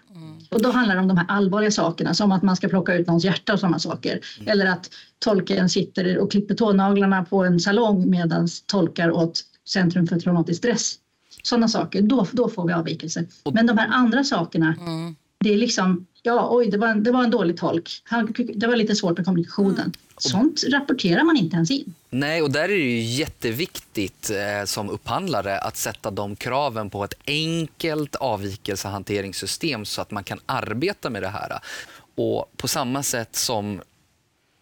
Och 0.51 0.61
då 0.61 0.71
handlar 0.71 0.95
det 0.95 1.01
om 1.01 1.07
de 1.07 1.17
här 1.17 1.25
allvarliga 1.29 1.71
sakerna 1.71 2.13
som 2.13 2.31
att 2.31 2.43
man 2.43 2.55
ska 2.55 2.67
plocka 2.67 2.93
ut 2.93 3.07
någons 3.07 3.25
hjärta 3.25 3.53
och 3.53 3.59
sådana 3.59 3.79
saker. 3.79 4.19
Mm. 4.39 4.51
Eller 4.51 4.65
att 4.65 4.89
tolken 5.19 5.69
sitter 5.69 6.17
och 6.17 6.31
klipper 6.31 6.55
tånaglarna 6.55 7.25
på 7.25 7.43
en 7.43 7.59
salong 7.59 8.09
medan 8.09 8.47
tolkar 8.65 9.11
åt 9.11 9.41
Centrum 9.67 10.07
för 10.07 10.19
traumatisk 10.19 10.57
stress. 10.57 10.95
Sådana 11.43 11.67
saker, 11.67 12.01
då, 12.01 12.27
då 12.31 12.49
får 12.49 12.67
vi 12.67 12.73
avvikelser. 12.73 13.25
Men 13.53 13.67
de 13.67 13.77
här 13.77 13.87
andra 13.87 14.23
sakerna, 14.23 14.75
mm. 14.79 15.15
det 15.39 15.53
är 15.53 15.57
liksom, 15.57 16.05
ja 16.23 16.47
oj 16.51 16.69
det 16.71 16.77
var 16.77 16.87
en, 16.87 17.03
det 17.03 17.11
var 17.11 17.23
en 17.23 17.31
dålig 17.31 17.57
tolk. 17.57 18.03
Det 18.55 18.67
var 18.67 18.75
lite 18.75 18.95
svårt 18.95 19.17
med 19.17 19.25
kommunikationen. 19.25 19.79
Mm. 19.79 19.93
Sånt 20.17 20.63
rapporterar 20.63 21.23
man 21.23 21.37
inte 21.37 21.55
ens 21.55 21.71
in. 21.71 21.93
Nej, 22.09 22.41
och 22.41 22.51
där 22.51 22.63
är 22.63 22.67
det 22.67 22.73
ju 22.73 23.01
jätteviktigt 23.01 24.29
eh, 24.29 24.65
som 24.65 24.89
upphandlare 24.89 25.59
att 25.59 25.77
sätta 25.77 26.11
de 26.11 26.35
kraven 26.35 26.89
på 26.89 27.03
ett 27.03 27.13
enkelt 27.27 28.15
avvikelsehanteringssystem 28.15 29.85
så 29.85 30.01
att 30.01 30.11
man 30.11 30.23
kan 30.23 30.39
arbeta 30.45 31.09
med 31.09 31.21
det 31.23 31.29
här. 31.29 31.59
Och 32.15 32.51
på 32.57 32.67
samma 32.67 33.03
sätt 33.03 33.35
som 33.35 33.81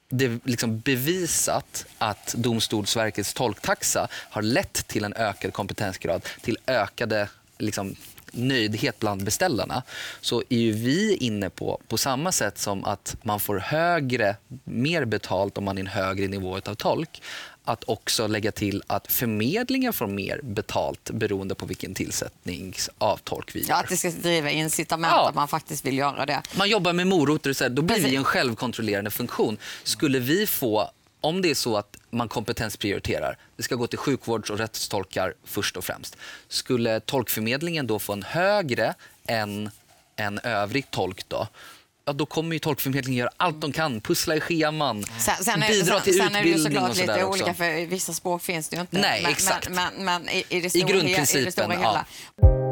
det 0.09 0.45
liksom 0.45 0.79
bevisat 0.79 1.85
att 1.97 2.35
Domstolsverkets 2.37 3.33
tolktaxa 3.33 4.07
har 4.11 4.41
lett 4.41 4.87
till 4.87 5.03
en 5.03 5.13
ökad 5.13 5.53
kompetensgrad, 5.53 6.25
till 6.41 6.57
ökade 6.67 7.29
liksom, 7.57 7.95
nöjdhet 8.33 8.99
bland 8.99 9.23
beställarna 9.23 9.83
så 10.21 10.43
är 10.49 10.57
ju 10.57 10.71
vi 10.71 11.15
inne 11.15 11.49
på, 11.49 11.81
på 11.87 11.97
samma 11.97 12.31
sätt 12.31 12.57
som 12.57 12.85
att 12.85 13.15
man 13.23 13.39
får 13.39 13.57
högre, 13.57 14.35
mer 14.63 15.05
betalt 15.05 15.57
om 15.57 15.63
man 15.63 15.77
är 15.77 15.81
en 15.81 15.87
högre 15.87 16.27
nivå 16.27 16.59
av 16.65 16.75
tolk, 16.75 17.21
att 17.69 17.83
också 17.83 18.27
lägga 18.27 18.51
till 18.51 18.83
att 18.87 19.11
förmedlingen 19.11 19.93
får 19.93 20.07
mer 20.07 20.39
betalt 20.43 21.11
beroende 21.11 21.55
på 21.55 21.65
vilken 21.65 21.93
tillsättning 21.93 22.75
av 22.97 23.17
tolk 23.17 23.55
vi 23.55 23.59
gör. 23.59 23.69
Ja, 23.69 23.75
att 23.75 23.89
det 23.89 23.97
ska 23.97 24.09
driva 24.09 24.49
incitament 24.49 25.13
ja. 25.15 25.29
att 25.29 25.35
man 25.35 25.47
faktiskt 25.47 25.85
vill 25.85 25.97
göra 25.97 26.25
det. 26.25 26.41
Man 26.57 26.69
jobbar 26.69 26.93
med 26.93 27.07
morötter, 27.07 27.53
så 27.53 27.63
här, 27.63 27.69
då 27.69 27.81
blir 27.81 27.95
Precis. 27.95 28.11
vi 28.11 28.15
en 28.15 28.23
självkontrollerande 28.23 29.11
funktion. 29.11 29.57
Skulle 29.83 30.19
vi 30.19 30.47
få 30.47 30.91
om 31.21 31.41
det 31.41 31.49
är 31.49 31.55
så 31.55 31.77
att 31.77 31.97
man 32.09 32.27
kompetensprioriterar, 32.27 33.37
det 33.57 33.63
ska 33.63 33.75
gå 33.75 33.87
till 33.87 33.99
sjukvårds 33.99 34.49
och 34.49 34.57
rättstolkar 34.57 35.33
först 35.43 35.77
och 35.77 35.83
främst. 35.83 36.17
Skulle 36.47 36.99
tolkförmedlingen 36.99 37.87
då 37.87 37.99
få 37.99 38.13
en 38.13 38.23
högre 38.23 38.93
än 39.27 39.69
en 40.15 40.39
övrig 40.39 40.91
tolk 40.91 41.25
då, 41.27 41.47
ja, 42.05 42.13
då 42.13 42.25
kommer 42.25 42.53
ju 42.55 42.59
tolkförmedlingen 42.59 43.19
göra 43.19 43.31
allt 43.37 43.61
de 43.61 43.71
kan. 43.71 44.01
Pussla 44.01 44.35
i 44.35 44.39
scheman, 44.39 45.03
sen, 45.03 45.35
sen 45.43 45.59
bidra 45.59 45.93
sen, 45.93 46.01
till 46.01 46.17
sen 46.17 46.25
utbildning 46.25 46.33
Sen 46.33 46.35
är 46.35 46.43
det 46.43 46.49
ju 46.49 46.57
såklart 46.57 46.97
lite 46.97 47.23
också. 47.23 47.43
olika, 47.43 47.53
för 47.53 47.85
vissa 47.85 48.13
språk 48.13 48.41
finns 48.41 48.69
det 48.69 48.75
ju 48.75 48.81
inte. 48.81 48.99
Nej, 49.01 49.21
men, 49.23 49.31
exakt. 49.31 49.69
Men, 49.69 49.93
men, 49.95 50.05
men 50.05 50.29
i, 50.29 50.43
i, 50.49 50.61
det 50.61 50.69
stora, 50.69 50.89
I 50.89 50.91
grundprincipen, 50.91 51.41
i 51.41 51.45
det 51.45 51.51
stora 51.51 51.67
hela. 51.67 52.05
Ja. 52.41 52.68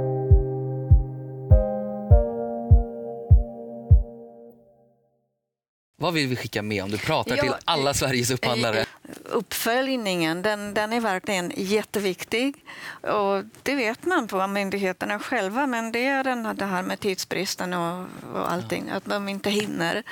Vad 5.99 6.13
vill 6.13 6.27
vi 6.27 6.35
skicka 6.35 6.61
med 6.61 6.83
om 6.83 6.91
du 6.91 6.97
pratar 6.97 7.35
Ja, 7.37 7.43
till 7.43 7.53
alla 7.65 7.93
Sveriges 7.93 8.31
upphandlare? 8.31 8.85
Uppföljningen 9.23 10.41
den, 10.41 10.73
den 10.73 10.93
är 10.93 11.01
verkligen 11.01 11.51
jätteviktig. 11.55 12.55
Och 13.01 13.43
det 13.63 13.75
vet 13.75 14.05
man 14.05 14.27
på 14.27 14.47
myndigheterna 14.47 15.19
själva, 15.19 15.67
men 15.67 15.91
det 15.91 16.05
är 16.05 16.23
den, 16.23 16.55
det 16.55 16.65
här 16.65 16.83
med 16.83 16.99
tidsbristen 16.99 17.73
och, 17.73 18.05
och 18.33 18.51
allting, 18.51 18.89
att 18.89 19.05
de 19.05 19.29
inte 19.29 19.49
hinner. 19.49 20.03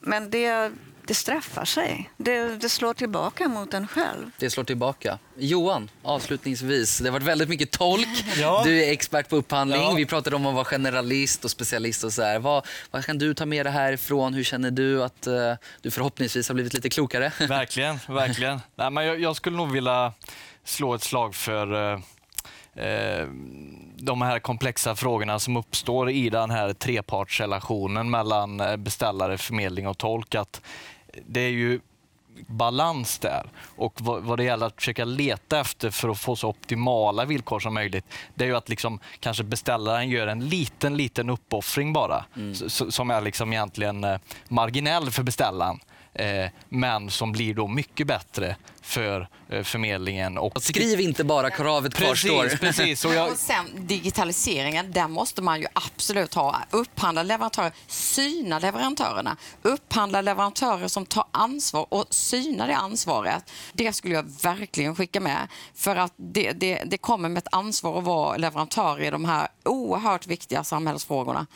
Men 0.00 0.30
det, 0.30 0.72
det 1.06 1.14
straffar 1.14 1.64
sig. 1.64 2.10
Det, 2.16 2.60
det 2.60 2.68
slår 2.68 2.94
tillbaka 2.94 3.48
mot 3.48 3.74
en 3.74 3.88
själv. 3.88 4.30
Det 4.38 4.50
slår 4.50 4.64
tillbaka. 4.64 5.18
Johan, 5.36 5.90
avslutningsvis. 6.02 6.98
Det 6.98 7.04
har 7.04 7.12
varit 7.12 7.26
väldigt 7.26 7.48
mycket 7.48 7.70
tolk. 7.70 8.08
Ja. 8.36 8.62
Du 8.64 8.84
är 8.84 8.92
expert 8.92 9.28
på 9.28 9.36
upphandling. 9.36 9.82
Ja. 9.82 9.92
Vi 9.92 10.06
pratade 10.06 10.36
om 10.36 10.46
att 10.46 10.54
vara 10.54 10.64
generalist 10.64 11.44
och 11.44 11.50
specialist. 11.50 12.04
och 12.04 12.12
så 12.12 12.22
här. 12.22 12.38
Vad, 12.38 12.66
vad 12.90 13.04
kan 13.04 13.18
du 13.18 13.34
ta 13.34 13.46
med 13.46 13.66
dig 13.66 13.72
härifrån? 13.72 14.34
Hur 14.34 14.44
känner 14.44 14.70
du 14.70 15.02
att 15.04 15.26
eh, 15.26 15.52
du 15.82 15.90
förhoppningsvis 15.90 16.48
har 16.48 16.54
blivit 16.54 16.74
lite 16.74 16.88
klokare? 16.90 17.32
Verkligen, 17.48 17.98
verkligen. 18.08 18.60
Nej, 18.76 18.90
men 18.90 19.06
jag, 19.06 19.20
jag 19.20 19.36
skulle 19.36 19.56
nog 19.56 19.72
vilja 19.72 20.12
slå 20.64 20.94
ett 20.94 21.02
slag 21.02 21.34
för 21.34 21.92
eh, 22.74 23.26
de 23.96 24.22
här 24.22 24.38
komplexa 24.38 24.96
frågorna 24.96 25.38
som 25.38 25.56
uppstår 25.56 26.10
i 26.10 26.30
den 26.30 26.50
här 26.50 26.72
trepartsrelationen 26.72 28.10
mellan 28.10 28.62
beställare, 28.78 29.38
förmedling 29.38 29.88
och 29.88 29.98
tolk. 29.98 30.34
Att 30.34 30.60
det 31.26 31.40
är 31.40 31.50
ju 31.50 31.80
balans 32.46 33.18
där. 33.18 33.46
Och 33.76 34.00
vad, 34.00 34.22
vad 34.22 34.38
det 34.38 34.44
gäller 34.44 34.66
att 34.66 34.74
försöka 34.76 35.04
leta 35.04 35.60
efter 35.60 35.90
för 35.90 36.08
att 36.08 36.18
få 36.18 36.36
så 36.36 36.48
optimala 36.48 37.24
villkor 37.24 37.60
som 37.60 37.74
möjligt, 37.74 38.04
det 38.34 38.44
är 38.44 38.48
ju 38.48 38.56
att 38.56 38.68
liksom, 38.68 38.98
kanske 39.20 39.44
beställaren 39.44 40.08
gör 40.08 40.26
en 40.26 40.48
liten, 40.48 40.96
liten 40.96 41.30
uppoffring 41.30 41.92
bara, 41.92 42.24
s- 42.52 42.94
som 42.94 43.10
är 43.10 43.20
liksom 43.20 43.52
egentligen 43.52 44.04
eh, 44.04 44.18
marginell 44.48 45.10
för 45.10 45.22
beställaren. 45.22 45.80
Eh, 46.18 46.50
men 46.68 47.10
som 47.10 47.32
blir 47.32 47.54
då 47.54 47.68
mycket 47.68 48.06
bättre 48.06 48.56
för 48.82 49.28
eh, 49.48 49.62
förmedlingen. 49.62 50.38
Och 50.38 50.62
Skriv 50.62 51.00
inte 51.00 51.24
bara 51.24 51.50
kravet 51.50 51.94
kvarstår. 51.94 52.42
Precis, 52.42 52.60
precis. 52.60 53.04
Och 53.04 53.14
jag, 53.14 53.30
Och 53.30 53.38
sen 53.38 53.66
digitaliseringen, 53.74 54.92
där 54.92 55.08
måste 55.08 55.42
man 55.42 55.60
ju 55.60 55.66
absolut 55.72 56.34
ha 56.34 56.56
upphandla 56.70 57.22
leverantörer, 57.22 57.72
syna 57.86 58.58
leverantörerna, 58.58 59.36
upphandla 59.62 60.20
leverantörer 60.20 60.88
som 60.88 61.06
tar 61.06 61.24
ansvar 61.30 61.86
och 61.88 62.06
syna 62.10 62.66
det 62.66 62.76
ansvaret. 62.76 63.50
Det 63.72 63.92
skulle 63.92 64.14
jag 64.14 64.42
verkligen 64.42 64.96
skicka 64.96 65.20
med. 65.20 65.48
För 65.74 65.96
att 65.96 66.12
det, 66.16 66.52
det, 66.52 66.82
det 66.86 66.98
kommer 66.98 67.28
med 67.28 67.38
ett 67.38 67.54
ansvar 67.54 67.98
att 67.98 68.04
vara 68.04 68.36
leverantör 68.36 69.02
i 69.02 69.10
de 69.10 69.24
här 69.24 69.48
oerhört 69.64 70.26
viktiga 70.26 70.64
samhällsfrågorna. 70.64 71.46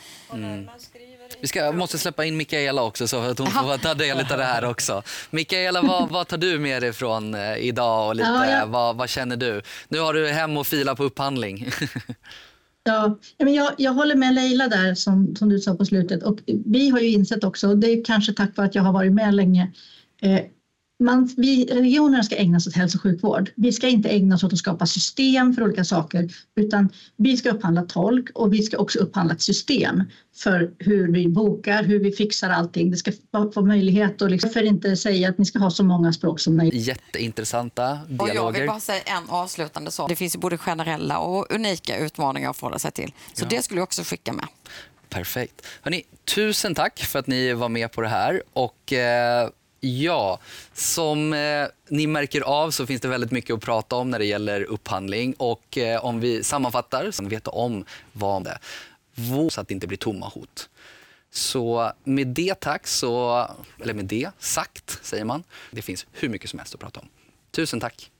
Vi 1.41 1.47
ska, 1.47 1.71
måste 1.71 1.97
släppa 1.97 2.25
in 2.25 2.37
Mikaela 2.37 2.83
också 2.83 3.07
så 3.07 3.17
att 3.19 3.37
hon 3.39 3.47
får 3.47 3.77
ta 3.77 3.93
del 3.93 4.17
av 4.19 4.37
det 4.37 4.43
här 4.43 4.65
också. 4.65 5.03
Mikaela, 5.29 5.81
vad, 5.81 6.09
vad 6.09 6.27
tar 6.27 6.37
du 6.37 6.59
med 6.59 6.81
dig 6.81 6.93
från 6.93 7.33
eh, 7.35 7.57
idag 7.57 8.07
och 8.07 8.15
lite, 8.15 8.29
Ja, 8.29 8.49
jag- 8.49 8.67
vad, 8.67 8.95
vad 8.97 9.09
känner 9.09 9.35
du? 9.37 9.61
Nu 9.89 9.99
har 9.99 10.13
du 10.13 10.27
hem 10.27 10.57
och 10.57 10.67
fila 10.67 10.95
på 10.95 11.03
upphandling. 11.03 11.69
Ja, 12.83 13.17
ja, 13.37 13.45
men 13.45 13.53
jag, 13.53 13.71
jag 13.77 13.93
håller 13.93 14.15
med 14.15 14.33
Leila 14.33 14.67
där 14.67 14.95
som, 14.95 15.35
som 15.35 15.49
du 15.49 15.59
sa 15.59 15.75
på 15.75 15.85
slutet 15.85 16.23
och 16.23 16.39
vi 16.65 16.89
har 16.89 16.99
ju 16.99 17.07
insett 17.09 17.43
också, 17.43 17.67
och 17.67 17.77
det 17.77 17.87
är 17.87 18.03
kanske 18.05 18.33
tack 18.33 18.57
vare 18.57 18.67
att 18.67 18.75
jag 18.75 18.83
har 18.83 18.93
varit 18.93 19.13
med 19.13 19.33
länge, 19.33 19.71
eh, 20.21 20.39
man, 21.01 21.29
vi, 21.37 21.65
regionerna 21.65 22.23
ska 22.23 22.35
ägna 22.35 22.59
sig 22.59 22.69
åt 22.69 22.75
hälso 22.75 22.97
och 22.97 23.01
sjukvård. 23.01 23.51
Vi 23.55 23.71
ska 23.71 23.87
inte 23.87 24.09
ägna 24.09 24.35
oss 24.35 24.43
åt 24.43 24.53
att 24.53 24.59
skapa 24.59 24.85
system 24.85 25.53
för 25.53 25.63
olika 25.63 25.83
saker 25.83 26.29
utan 26.55 26.89
vi 27.17 27.37
ska 27.37 27.49
upphandla 27.49 27.81
tolk 27.81 28.29
och 28.33 28.53
vi 28.53 28.63
ska 28.63 28.77
också 28.77 28.99
upphandla 28.99 29.33
ett 29.33 29.41
system 29.41 30.03
för 30.35 30.71
hur 30.77 31.11
vi 31.11 31.27
bokar, 31.27 31.83
hur 31.83 31.99
vi 31.99 32.11
fixar 32.11 32.49
allting. 32.49 32.91
Det 32.91 32.97
ska 32.97 33.11
få 33.53 33.65
möjlighet 33.65 34.21
att 34.21 34.31
liksom, 34.31 34.49
för 34.49 34.63
inte 34.63 34.97
säga 34.97 35.29
att 35.29 35.37
ni 35.37 35.45
ska 35.45 35.59
ha 35.59 35.69
så 35.69 35.83
många 35.83 36.13
språk 36.13 36.39
som 36.39 36.57
möjligt. 36.57 36.87
Jätteintressanta 36.87 37.91
Och 37.91 37.99
jag 38.09 38.17
vill 38.25 38.33
dialoger. 38.33 38.67
bara 38.67 38.79
säga 38.79 39.01
en 39.05 39.29
avslutande 39.29 39.91
sak. 39.91 40.09
Det 40.09 40.15
finns 40.15 40.35
ju 40.35 40.39
både 40.39 40.57
generella 40.57 41.19
och 41.19 41.51
unika 41.55 41.97
utmaningar 41.97 42.49
att 42.49 42.57
förhålla 42.57 42.79
sig 42.79 42.91
till. 42.91 43.13
Så 43.33 43.45
det 43.45 43.61
skulle 43.61 43.79
jag 43.79 43.83
också 43.83 44.01
skicka 44.03 44.33
med. 44.33 44.47
Perfekt. 45.09 45.65
Hörrni, 45.81 46.03
tusen 46.35 46.75
tack 46.75 46.99
för 46.99 47.19
att 47.19 47.27
ni 47.27 47.53
var 47.53 47.69
med 47.69 47.91
på 47.91 48.01
det 48.01 48.07
här. 48.07 48.43
Och 48.53 48.93
eh, 48.93 49.49
ja, 49.81 50.39
som 50.73 51.33
eh, 51.33 51.67
ni 51.89 52.07
märker 52.07 52.41
av 52.41 52.71
så 52.71 52.85
finns 52.85 53.01
det 53.01 53.07
väldigt 53.07 53.31
mycket 53.31 53.53
att 53.53 53.61
prata 53.61 53.95
om 53.95 54.09
när 54.09 54.19
det 54.19 54.25
gäller 54.25 54.63
upphandling. 54.63 55.33
Och 55.37 55.77
eh, 55.77 56.05
om 56.05 56.19
vi 56.19 56.43
sammanfattar 56.43 57.11
så 57.11 57.25
vet 57.25 57.47
om 57.47 57.85
vad 58.13 58.43
det 58.43 58.49
är. 58.49 58.59
Så 59.49 59.61
att 59.61 59.67
det 59.67 59.73
inte 59.73 59.87
blir 59.87 59.97
tomma 59.97 60.27
hot. 60.27 60.69
Så 61.31 61.91
med 62.03 62.27
det 62.27 62.59
tack, 62.59 62.87
så, 62.87 63.47
eller 63.79 63.93
med 63.93 64.05
det 64.05 64.31
sagt 64.39 64.99
säger 65.01 65.25
man. 65.25 65.43
Det 65.71 65.81
finns 65.81 66.05
hur 66.11 66.29
mycket 66.29 66.49
som 66.49 66.59
helst 66.59 66.73
att 66.73 66.79
prata 66.79 66.99
om. 66.99 67.07
Tusen 67.51 67.79
tack. 67.79 68.11